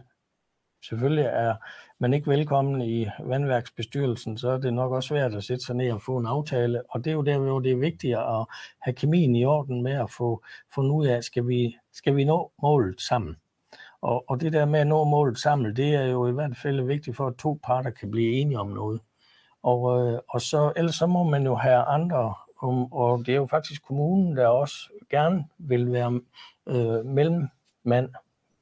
selvfølgelig 0.83 1.25
er 1.25 1.55
man 2.01 2.13
ikke 2.13 2.29
velkommen 2.29 2.81
i 2.81 3.07
vandværksbestyrelsen, 3.19 4.37
så 4.37 4.49
er 4.49 4.57
det 4.57 4.73
nok 4.73 4.91
også 4.91 5.07
svært 5.07 5.35
at 5.35 5.43
sætte 5.43 5.65
sig 5.65 5.75
ned 5.75 5.91
og 5.91 6.01
få 6.01 6.17
en 6.17 6.25
aftale. 6.25 6.81
Og 6.89 7.03
det 7.05 7.11
er 7.11 7.15
jo 7.15 7.21
der, 7.21 7.37
hvor 7.37 7.59
det 7.59 7.71
er 7.71 7.75
vigtigt 7.75 8.17
at 8.17 8.45
have 8.79 8.93
kemien 8.93 9.35
i 9.35 9.45
orden 9.45 9.83
med 9.83 9.91
at 9.91 10.11
få 10.11 10.43
fundet 10.75 10.91
ud 10.91 11.05
af, 11.05 11.23
skal 11.23 11.47
vi, 11.47 11.77
skal 11.93 12.15
vi 12.15 12.23
nå 12.23 12.51
målet 12.61 13.01
sammen? 13.01 13.35
Og, 14.01 14.29
og 14.29 14.41
det 14.41 14.53
der 14.53 14.65
med 14.65 14.79
at 14.79 14.87
nå 14.87 15.03
målet 15.03 15.37
sammen, 15.37 15.75
det 15.75 15.95
er 15.95 16.05
jo 16.05 16.27
i 16.27 16.31
hvert 16.31 16.57
fald 16.57 16.81
vigtigt 16.81 17.17
for, 17.17 17.27
at 17.27 17.35
to 17.35 17.59
parter 17.63 17.89
kan 17.89 18.11
blive 18.11 18.31
enige 18.31 18.59
om 18.59 18.67
noget. 18.67 19.01
Og, 19.63 20.07
øh, 20.07 20.19
og 20.29 20.41
så, 20.41 20.73
ellers 20.75 20.95
så 20.95 21.07
må 21.07 21.23
man 21.23 21.43
jo 21.43 21.55
have 21.55 21.83
andre, 21.83 22.33
og, 22.57 22.89
og 22.91 23.19
det 23.25 23.29
er 23.29 23.37
jo 23.37 23.47
faktisk 23.47 23.85
kommunen, 23.87 24.37
der 24.37 24.47
også 24.47 24.75
gerne 25.09 25.45
vil 25.57 25.91
være 25.91 26.21
øh, 26.67 27.05
mellemmand, 27.05 28.09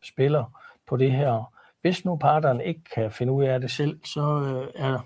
spiller 0.02 0.60
på 0.88 0.98
det 0.98 1.12
her 1.12 1.57
hvis 1.88 2.06
nu 2.06 2.16
parterne 2.16 2.66
ikke 2.66 2.84
kan 2.96 3.12
finde 3.12 3.34
ud 3.34 3.44
af 3.44 3.62
det 3.62 3.72
selv, 3.72 4.00
så 4.06 4.22
øh, 4.22 4.68
er 4.76 5.00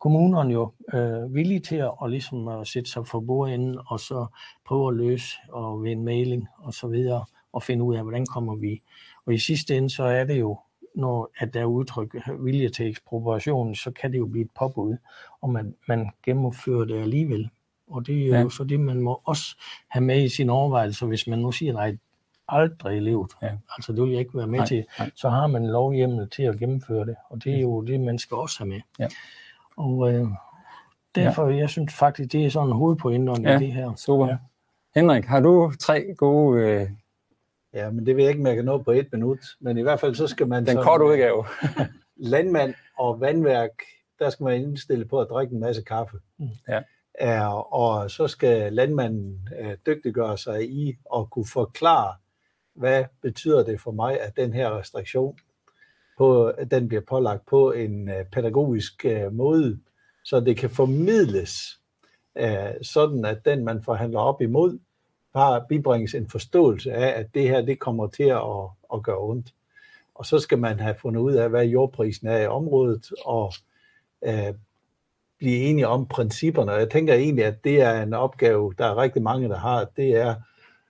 kommunerne 0.00 0.52
jo 0.52 0.72
øh, 0.94 1.34
villige 1.34 1.60
til 1.60 1.76
at, 1.76 1.90
og 1.98 2.10
ligesom 2.10 2.48
at 2.48 2.66
sætte 2.66 2.90
sig 2.90 3.06
for 3.06 3.20
bordenden 3.20 3.78
og 3.86 4.00
så 4.00 4.26
prøve 4.66 4.88
at 4.88 4.96
løse 4.96 5.38
og 5.48 5.82
ved 5.82 5.92
en 5.92 6.04
mailing 6.04 6.48
og 6.58 6.74
så 6.74 6.88
videre 6.88 7.24
og 7.52 7.62
finde 7.62 7.84
ud 7.84 7.94
af, 7.94 8.02
hvordan 8.02 8.26
kommer 8.26 8.54
vi. 8.54 8.82
Og 9.26 9.34
i 9.34 9.38
sidste 9.38 9.76
ende, 9.76 9.90
så 9.90 10.04
er 10.04 10.24
det 10.24 10.40
jo, 10.40 10.58
når 10.94 11.30
at 11.38 11.54
der 11.54 11.60
er 11.60 11.64
udtryk 11.64 12.16
vilje 12.40 12.68
til 12.68 12.88
ekspropriation, 12.88 13.74
så 13.74 13.90
kan 13.90 14.12
det 14.12 14.18
jo 14.18 14.26
blive 14.26 14.44
et 14.44 14.50
påbud, 14.58 14.96
om 15.42 15.50
man, 15.50 15.74
man 15.88 16.10
gennemfører 16.24 16.84
det 16.84 17.00
alligevel. 17.00 17.50
Og 17.88 18.06
det 18.06 18.22
er 18.22 18.26
jo 18.26 18.34
ja. 18.34 18.48
så 18.48 18.64
det, 18.64 18.80
man 18.80 19.00
må 19.00 19.20
også 19.24 19.56
have 19.88 20.04
med 20.04 20.22
i 20.24 20.28
sin 20.28 20.50
overvejelse, 20.50 21.06
hvis 21.06 21.26
man 21.26 21.38
nu 21.38 21.52
siger, 21.52 21.72
nej, 21.72 21.96
aldrig 22.50 22.96
i 22.96 23.00
livet. 23.00 23.32
Ja. 23.42 23.50
Altså 23.76 23.92
det 23.92 24.02
vil 24.02 24.10
jeg 24.10 24.20
ikke 24.20 24.38
være 24.38 24.46
med 24.46 24.58
nej, 24.58 24.66
til. 24.66 24.84
Nej. 24.98 25.10
Så 25.14 25.28
har 25.28 25.46
man 25.46 25.66
lovhjemmel 25.66 26.30
til 26.30 26.42
at 26.42 26.58
gennemføre 26.58 27.06
det, 27.06 27.16
og 27.30 27.44
det 27.44 27.54
er 27.56 27.60
jo 27.60 27.80
det, 27.80 28.00
man 28.00 28.18
skal 28.18 28.34
også 28.34 28.58
have 28.58 28.68
med. 28.68 28.80
Ja. 28.98 29.08
Og 29.76 30.12
øh, 30.12 30.28
derfor, 31.14 31.48
ja. 31.48 31.56
jeg 31.56 31.70
synes 31.70 31.94
faktisk, 31.94 32.32
det 32.32 32.46
er 32.46 32.50
sådan 32.50 32.68
en 32.68 32.74
hovedpointe 32.74 33.32
ja, 33.42 33.56
i 33.56 33.58
det 33.58 33.72
her. 33.72 33.94
Super. 33.94 34.26
Ja. 34.26 34.36
Henrik, 34.94 35.24
har 35.24 35.40
du 35.40 35.72
tre 35.80 36.14
gode... 36.16 36.62
Øh... 36.62 36.88
Ja, 37.74 37.90
men 37.90 38.06
det 38.06 38.16
vil 38.16 38.22
jeg 38.22 38.30
ikke 38.30 38.42
mærke 38.42 38.62
noget 38.62 38.84
på 38.84 38.90
et 38.90 39.08
minut. 39.12 39.38
Men 39.60 39.78
i 39.78 39.82
hvert 39.82 40.00
fald 40.00 40.14
så 40.14 40.26
skal 40.26 40.48
man... 40.48 40.66
Den 40.66 40.76
korte 40.76 41.04
udgave. 41.04 41.44
landmand 42.16 42.74
og 42.98 43.20
vandværk, 43.20 43.70
der 44.18 44.30
skal 44.30 44.44
man 44.44 44.60
indstille 44.60 45.04
på 45.04 45.20
at 45.20 45.26
drikke 45.30 45.54
en 45.54 45.60
masse 45.60 45.82
kaffe. 45.82 46.16
Mm. 46.38 46.48
Ja. 46.68 46.80
Er, 47.14 47.74
og 47.74 48.10
så 48.10 48.28
skal 48.28 48.72
landmanden 48.72 49.48
øh, 49.60 49.76
dygtiggøre 49.86 50.38
sig 50.38 50.70
i 50.70 50.96
at 51.16 51.30
kunne 51.30 51.46
forklare 51.52 52.14
hvad 52.74 53.04
betyder 53.22 53.64
det 53.64 53.80
for 53.80 53.90
mig, 53.90 54.20
at 54.20 54.36
den 54.36 54.52
her 54.52 54.78
restriktion 54.78 55.38
på, 56.18 56.52
den 56.70 56.88
bliver 56.88 57.02
pålagt 57.08 57.46
på 57.46 57.72
en 57.72 58.08
øh, 58.08 58.24
pædagogisk 58.32 59.04
øh, 59.04 59.32
måde, 59.32 59.78
så 60.24 60.40
det 60.40 60.56
kan 60.56 60.70
formidles 60.70 61.80
øh, 62.38 62.74
sådan, 62.82 63.24
at 63.24 63.44
den, 63.44 63.64
man 63.64 63.82
forhandler 63.82 64.20
op 64.20 64.42
imod, 64.42 64.78
har 65.34 65.66
bibringes 65.68 66.14
en 66.14 66.30
forståelse 66.30 66.92
af, 66.92 67.20
at 67.20 67.26
det 67.34 67.48
her, 67.48 67.62
det 67.62 67.78
kommer 67.78 68.06
til 68.06 68.24
at, 68.24 68.42
at 68.94 69.02
gøre 69.02 69.18
ondt. 69.18 69.54
Og 70.14 70.26
så 70.26 70.38
skal 70.38 70.58
man 70.58 70.80
have 70.80 70.94
fundet 70.94 71.20
ud 71.20 71.32
af, 71.32 71.50
hvad 71.50 71.64
jordprisen 71.64 72.28
er 72.28 72.38
i 72.38 72.46
området, 72.46 73.10
og 73.24 73.52
øh, 74.24 74.54
blive 75.38 75.56
enige 75.56 75.88
om 75.88 76.06
principperne. 76.06 76.72
Og 76.72 76.80
jeg 76.80 76.90
tænker 76.90 77.14
egentlig, 77.14 77.44
at 77.44 77.64
det 77.64 77.80
er 77.80 78.02
en 78.02 78.14
opgave, 78.14 78.74
der 78.78 78.86
er 78.86 78.96
rigtig 78.96 79.22
mange, 79.22 79.48
der 79.48 79.58
har. 79.58 79.84
Det 79.96 80.16
er 80.16 80.34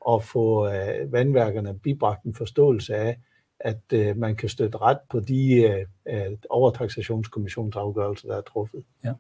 at 0.09 0.25
få 0.25 0.69
øh, 0.69 1.13
vandværkerne 1.13 1.79
bibragt 1.79 2.25
en 2.25 2.35
forståelse 2.35 2.95
af, 2.95 3.19
at 3.61 3.93
øh, 3.93 4.17
man 4.17 4.37
kan 4.37 4.49
støtte 4.49 4.79
ret 4.79 4.99
på 5.11 5.21
de 5.21 5.63
øh, 5.63 5.87
øh 6.09 6.37
overtaxationskommissionsafgørelser, 6.51 8.29
der 8.29 8.37
er 8.37 8.41
truffet. 8.41 8.85
Ja. 9.05 9.13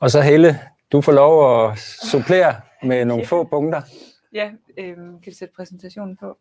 Og 0.00 0.10
så 0.10 0.20
Helle, 0.20 0.58
du 0.92 1.00
får 1.00 1.12
lov 1.12 1.64
at 1.70 1.78
supplere 2.10 2.60
med 2.82 3.04
nogle 3.04 3.22
ja. 3.22 3.26
få 3.26 3.44
punkter. 3.44 3.82
Ja, 4.32 4.50
øh, 4.78 4.96
kan 4.96 5.20
du 5.26 5.34
sætte 5.34 5.54
præsentationen 5.54 6.16
på? 6.16 6.38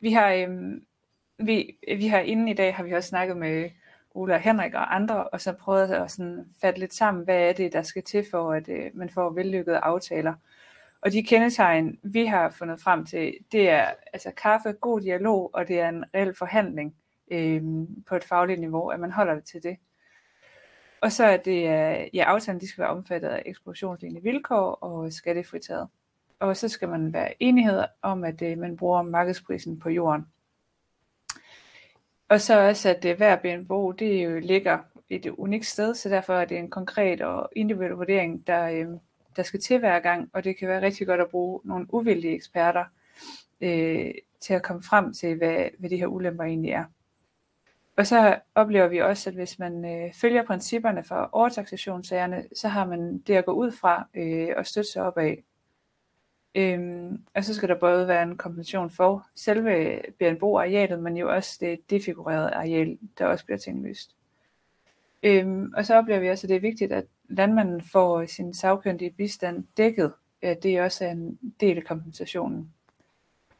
Vi 0.00 0.12
har, 0.12 0.32
øh, 0.32 0.48
vi, 1.38 1.76
vi 1.96 2.06
har 2.06 2.18
inden 2.18 2.48
i 2.48 2.54
dag 2.54 2.74
har 2.74 2.84
vi 2.84 2.92
også 2.92 3.08
snakket 3.08 3.36
med 3.36 3.70
Ola 4.14 4.34
og 4.34 4.40
Henrik 4.40 4.74
og 4.74 4.94
andre, 4.94 5.28
og 5.28 5.40
så 5.40 5.52
prøvet 5.52 5.90
at 5.90 6.10
sådan 6.10 6.46
fatte 6.60 6.80
lidt 6.80 6.94
sammen, 6.94 7.24
hvad 7.24 7.48
er 7.48 7.52
det, 7.52 7.72
der 7.72 7.82
skal 7.82 8.02
til 8.02 8.26
for, 8.30 8.52
at 8.52 8.68
øh, 8.68 8.90
man 8.94 9.10
får 9.10 9.30
vellykkede 9.30 9.78
aftaler. 9.78 10.34
Og 11.00 11.12
de 11.12 11.22
kendetegn, 11.22 11.98
vi 12.02 12.26
har 12.26 12.50
fundet 12.50 12.80
frem 12.80 13.06
til, 13.06 13.34
det 13.52 13.68
er 13.68 13.90
altså 14.12 14.30
kaffe, 14.36 14.72
god 14.72 15.00
dialog, 15.00 15.50
og 15.54 15.68
det 15.68 15.80
er 15.80 15.88
en 15.88 16.04
reel 16.14 16.34
forhandling 16.34 16.94
øh, 17.30 17.62
på 18.08 18.16
et 18.16 18.24
fagligt 18.24 18.60
niveau, 18.60 18.88
at 18.88 19.00
man 19.00 19.12
holder 19.12 19.34
det 19.34 19.44
til 19.44 19.62
det. 19.62 19.76
Og 21.00 21.12
så 21.12 21.24
er 21.24 21.36
det, 21.36 21.56
øh, 21.62 22.08
ja, 22.14 22.24
aftalen 22.24 22.60
de 22.60 22.68
skal 22.68 22.82
være 22.82 22.90
omfattet 22.90 23.28
af 23.28 23.42
eksplosionslignende 23.46 24.22
vilkår 24.22 24.70
og 24.72 25.12
skattefritaget. 25.12 25.88
Og 26.40 26.56
så 26.56 26.68
skal 26.68 26.88
man 26.88 27.12
være 27.12 27.42
enighed 27.42 27.84
om, 28.02 28.24
at 28.24 28.42
øh, 28.42 28.58
man 28.58 28.76
bruger 28.76 29.02
markedsprisen 29.02 29.78
på 29.78 29.90
jorden. 29.90 30.26
Og 32.28 32.40
så 32.40 32.68
også, 32.68 32.88
at 32.88 33.04
øh, 33.04 33.16
hver 33.16 33.36
BNBO, 33.36 33.92
det 33.92 34.24
jo 34.24 34.38
ligger 34.38 34.78
et 35.10 35.26
unikt 35.26 35.66
sted, 35.66 35.94
så 35.94 36.08
derfor 36.08 36.34
er 36.34 36.44
det 36.44 36.58
en 36.58 36.70
konkret 36.70 37.20
og 37.20 37.48
individuel 37.56 37.92
vurdering, 37.92 38.46
der, 38.46 38.68
øh, 38.68 38.86
der 39.38 39.44
skal 39.44 39.60
til 39.60 39.78
hver 39.78 40.00
gang, 40.00 40.30
og 40.32 40.44
det 40.44 40.56
kan 40.56 40.68
være 40.68 40.82
rigtig 40.82 41.06
godt 41.06 41.20
at 41.20 41.28
bruge 41.28 41.60
nogle 41.64 41.94
uvildige 41.94 42.34
eksperter 42.34 42.84
øh, 43.60 44.14
til 44.40 44.54
at 44.54 44.62
komme 44.62 44.82
frem 44.82 45.12
til, 45.12 45.36
hvad, 45.36 45.68
hvad 45.78 45.90
de 45.90 45.96
her 45.96 46.06
ulemper 46.06 46.44
egentlig 46.44 46.70
er. 46.70 46.84
Og 47.96 48.06
så 48.06 48.40
oplever 48.54 48.88
vi 48.88 48.98
også, 48.98 49.30
at 49.30 49.36
hvis 49.36 49.58
man 49.58 49.84
øh, 49.84 50.14
følger 50.14 50.46
principperne 50.46 51.04
for 51.04 51.28
overtaxationssagerne, 51.32 52.44
så 52.56 52.68
har 52.68 52.86
man 52.86 53.18
det 53.18 53.34
at 53.34 53.44
gå 53.44 53.52
ud 53.52 53.72
fra 53.72 54.08
øh, 54.14 54.48
og 54.56 54.66
støtte 54.66 54.92
sig 54.92 55.02
op 55.02 55.18
af. 55.18 55.44
Øhm, 56.54 57.24
og 57.34 57.44
så 57.44 57.54
skal 57.54 57.68
der 57.68 57.78
både 57.78 58.08
være 58.08 58.22
en 58.22 58.36
kompensation 58.36 58.90
for 58.90 59.26
selve 59.34 60.00
BNBO-arealet, 60.18 61.02
men 61.02 61.16
jo 61.16 61.34
også 61.34 61.58
det 61.60 61.90
defigurerede 61.90 62.50
areal, 62.50 62.98
der 63.18 63.26
også 63.26 63.44
bliver 63.44 63.58
tinglyst. 63.58 64.16
Øhm, 65.22 65.72
og 65.76 65.86
så 65.86 65.94
oplever 65.94 66.20
vi 66.20 66.28
også, 66.28 66.46
at 66.46 66.48
det 66.48 66.56
er 66.56 66.60
vigtigt, 66.60 66.92
at 66.92 67.04
landmanden 67.28 67.82
får 67.82 68.26
sin 68.26 68.54
sagkyndige 68.54 69.10
bistand 69.10 69.64
dækket. 69.76 70.12
At 70.42 70.62
det 70.62 70.76
er 70.76 70.84
også 70.84 71.04
en 71.04 71.38
del 71.60 71.76
af 71.76 71.84
kompensationen. 71.84 72.72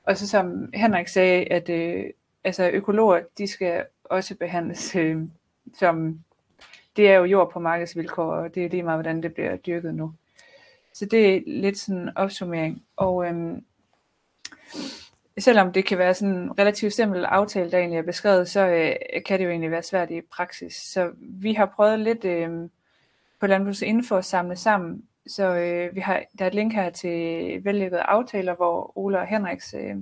Og 0.05 0.17
så 0.17 0.29
som 0.29 0.71
Henrik 0.75 1.09
sagde, 1.09 1.45
at 1.45 1.69
øh, 1.69 2.05
altså 2.45 2.71
økologer, 2.71 3.21
de 3.39 3.47
skal 3.47 3.85
også 4.05 4.35
behandles 4.35 4.97
øh, 4.97 5.23
som, 5.75 6.21
det 6.97 7.11
er 7.11 7.15
jo 7.15 7.25
jord 7.25 7.51
på 7.53 7.59
markedsvilkår, 7.59 8.33
og 8.33 8.55
det 8.55 8.65
er 8.65 8.69
lige 8.69 8.83
meget, 8.83 8.97
hvordan 8.97 9.23
det 9.23 9.35
bliver 9.35 9.57
dyrket 9.57 9.95
nu. 9.95 10.13
Så 10.95 11.07
det 11.07 11.37
er 11.37 11.41
lidt 11.47 11.79
sådan 11.79 12.03
en 12.03 12.17
opsummering. 12.17 12.83
Og 12.97 13.27
øhm, 13.27 13.65
selvom 15.39 15.73
det 15.73 15.85
kan 15.85 15.99
være 15.99 16.15
sådan 16.15 16.35
en 16.35 16.59
relativt 16.59 16.93
simpel 16.93 17.25
aftale, 17.25 17.71
der 17.71 17.79
egentlig 17.79 17.99
er 17.99 18.03
beskrevet, 18.03 18.49
så 18.49 18.67
øh, 18.67 19.23
kan 19.27 19.39
det 19.39 19.45
jo 19.45 19.51
egentlig 19.51 19.71
være 19.71 19.83
svært 19.83 20.11
i 20.11 20.21
praksis. 20.21 20.75
Så 20.75 21.13
vi 21.21 21.53
har 21.53 21.67
prøvet 21.67 22.01
lidt 22.01 22.25
øh, 22.25 22.69
på 23.41 23.47
Landbrugsinfo 23.47 24.15
at 24.15 24.25
samle 24.25 24.57
sammen. 24.57 25.05
Så 25.27 25.55
øh, 25.55 25.95
vi 25.95 26.01
har, 26.01 26.23
der 26.39 26.45
er 26.45 26.49
et 26.49 26.55
link 26.55 26.75
her 26.75 26.91
til 26.91 27.65
vellykkede 27.65 28.03
aftaler, 28.03 28.55
hvor 28.55 28.99
Ola 28.99 29.21
og 29.21 29.27
Henriks 29.27 29.75
øh, 29.75 29.97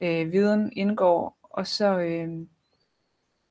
øh, 0.00 0.32
viden 0.32 0.72
indgår. 0.72 1.38
Og 1.42 1.66
så 1.66 1.98
øh, 1.98 2.28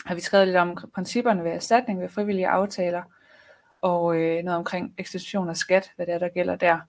har 0.06 0.16
vi 0.16 0.22
skrevet 0.22 0.48
lidt 0.48 0.58
om 0.58 0.78
principperne 0.94 1.44
ved 1.44 1.52
erstatning 1.52 2.02
ved 2.02 2.10
frivillige 2.10 2.48
aftaler 2.48 3.04
og 3.82 4.16
øh, 4.16 4.44
noget 4.44 4.58
omkring 4.58 4.94
ekstitution 4.98 5.50
og 5.50 5.58
skat, 5.58 5.92
hvad 5.96 6.06
det 6.06 6.14
er, 6.14 6.20
der 6.20 6.30
gælder 6.30 6.56
der. 6.56 6.80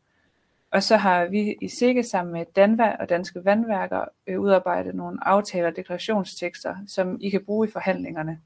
Og 0.70 0.82
så 0.82 0.96
har 0.96 1.24
vi 1.24 1.57
i 1.61 1.68
SIGGE 1.68 2.02
sammen 2.02 2.32
med 2.32 2.44
Danva 2.57 2.96
og 3.00 3.09
Danske 3.09 3.44
Vandværker 3.44 4.04
øh, 4.26 4.40
udarbejdet 4.40 4.94
nogle 4.94 5.18
aftaler 5.22 5.68
og 5.68 5.76
deklarationstekster, 5.76 6.76
som 6.86 7.18
I 7.20 7.30
kan 7.30 7.44
bruge 7.44 7.68
i 7.68 7.70
forhandlingerne, 7.70 8.40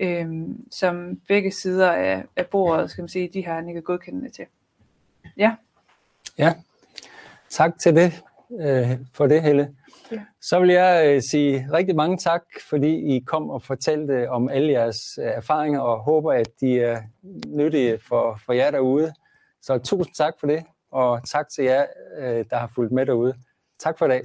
øh, 0.00 0.48
som 0.70 1.20
begge 1.28 1.50
sider 1.50 1.92
af, 1.92 2.24
af 2.36 2.46
bordet, 2.46 2.90
skal 2.90 3.02
man 3.02 3.08
sige, 3.08 3.30
de 3.32 3.44
har 3.46 3.60
nikket 3.60 3.84
godkendende 3.84 4.30
til. 4.30 4.44
Ja. 5.36 5.54
Ja, 6.38 6.54
tak 7.50 7.78
til 7.78 7.94
det, 7.94 8.22
øh, 8.60 8.90
for 9.12 9.26
det, 9.26 9.42
Helle. 9.42 9.74
Ja. 10.12 10.24
Så 10.40 10.60
vil 10.60 10.68
jeg 10.68 11.06
øh, 11.06 11.22
sige 11.22 11.68
rigtig 11.72 11.96
mange 11.96 12.16
tak, 12.16 12.42
fordi 12.68 13.16
I 13.16 13.20
kom 13.20 13.50
og 13.50 13.62
fortalte 13.62 14.30
om 14.30 14.48
alle 14.48 14.72
jeres 14.72 15.18
øh, 15.18 15.26
erfaringer, 15.26 15.80
og 15.80 15.98
håber, 15.98 16.32
at 16.32 16.48
de 16.60 16.80
er 16.80 17.02
nyttige 17.46 17.98
for, 17.98 18.40
for 18.46 18.52
jer 18.52 18.70
derude. 18.70 19.12
Så 19.62 19.78
tusind 19.78 20.14
tak 20.14 20.34
for 20.40 20.46
det, 20.46 20.64
og 20.90 21.28
tak 21.28 21.48
til 21.48 21.64
jer, 21.64 21.86
øh, 22.18 22.44
der 22.50 22.56
har 22.56 22.70
fulgt 22.74 22.92
med 22.92 23.06
derude. 23.06 23.34
Tak 23.78 23.98
for 23.98 24.06
i 24.06 24.08
dag. 24.08 24.22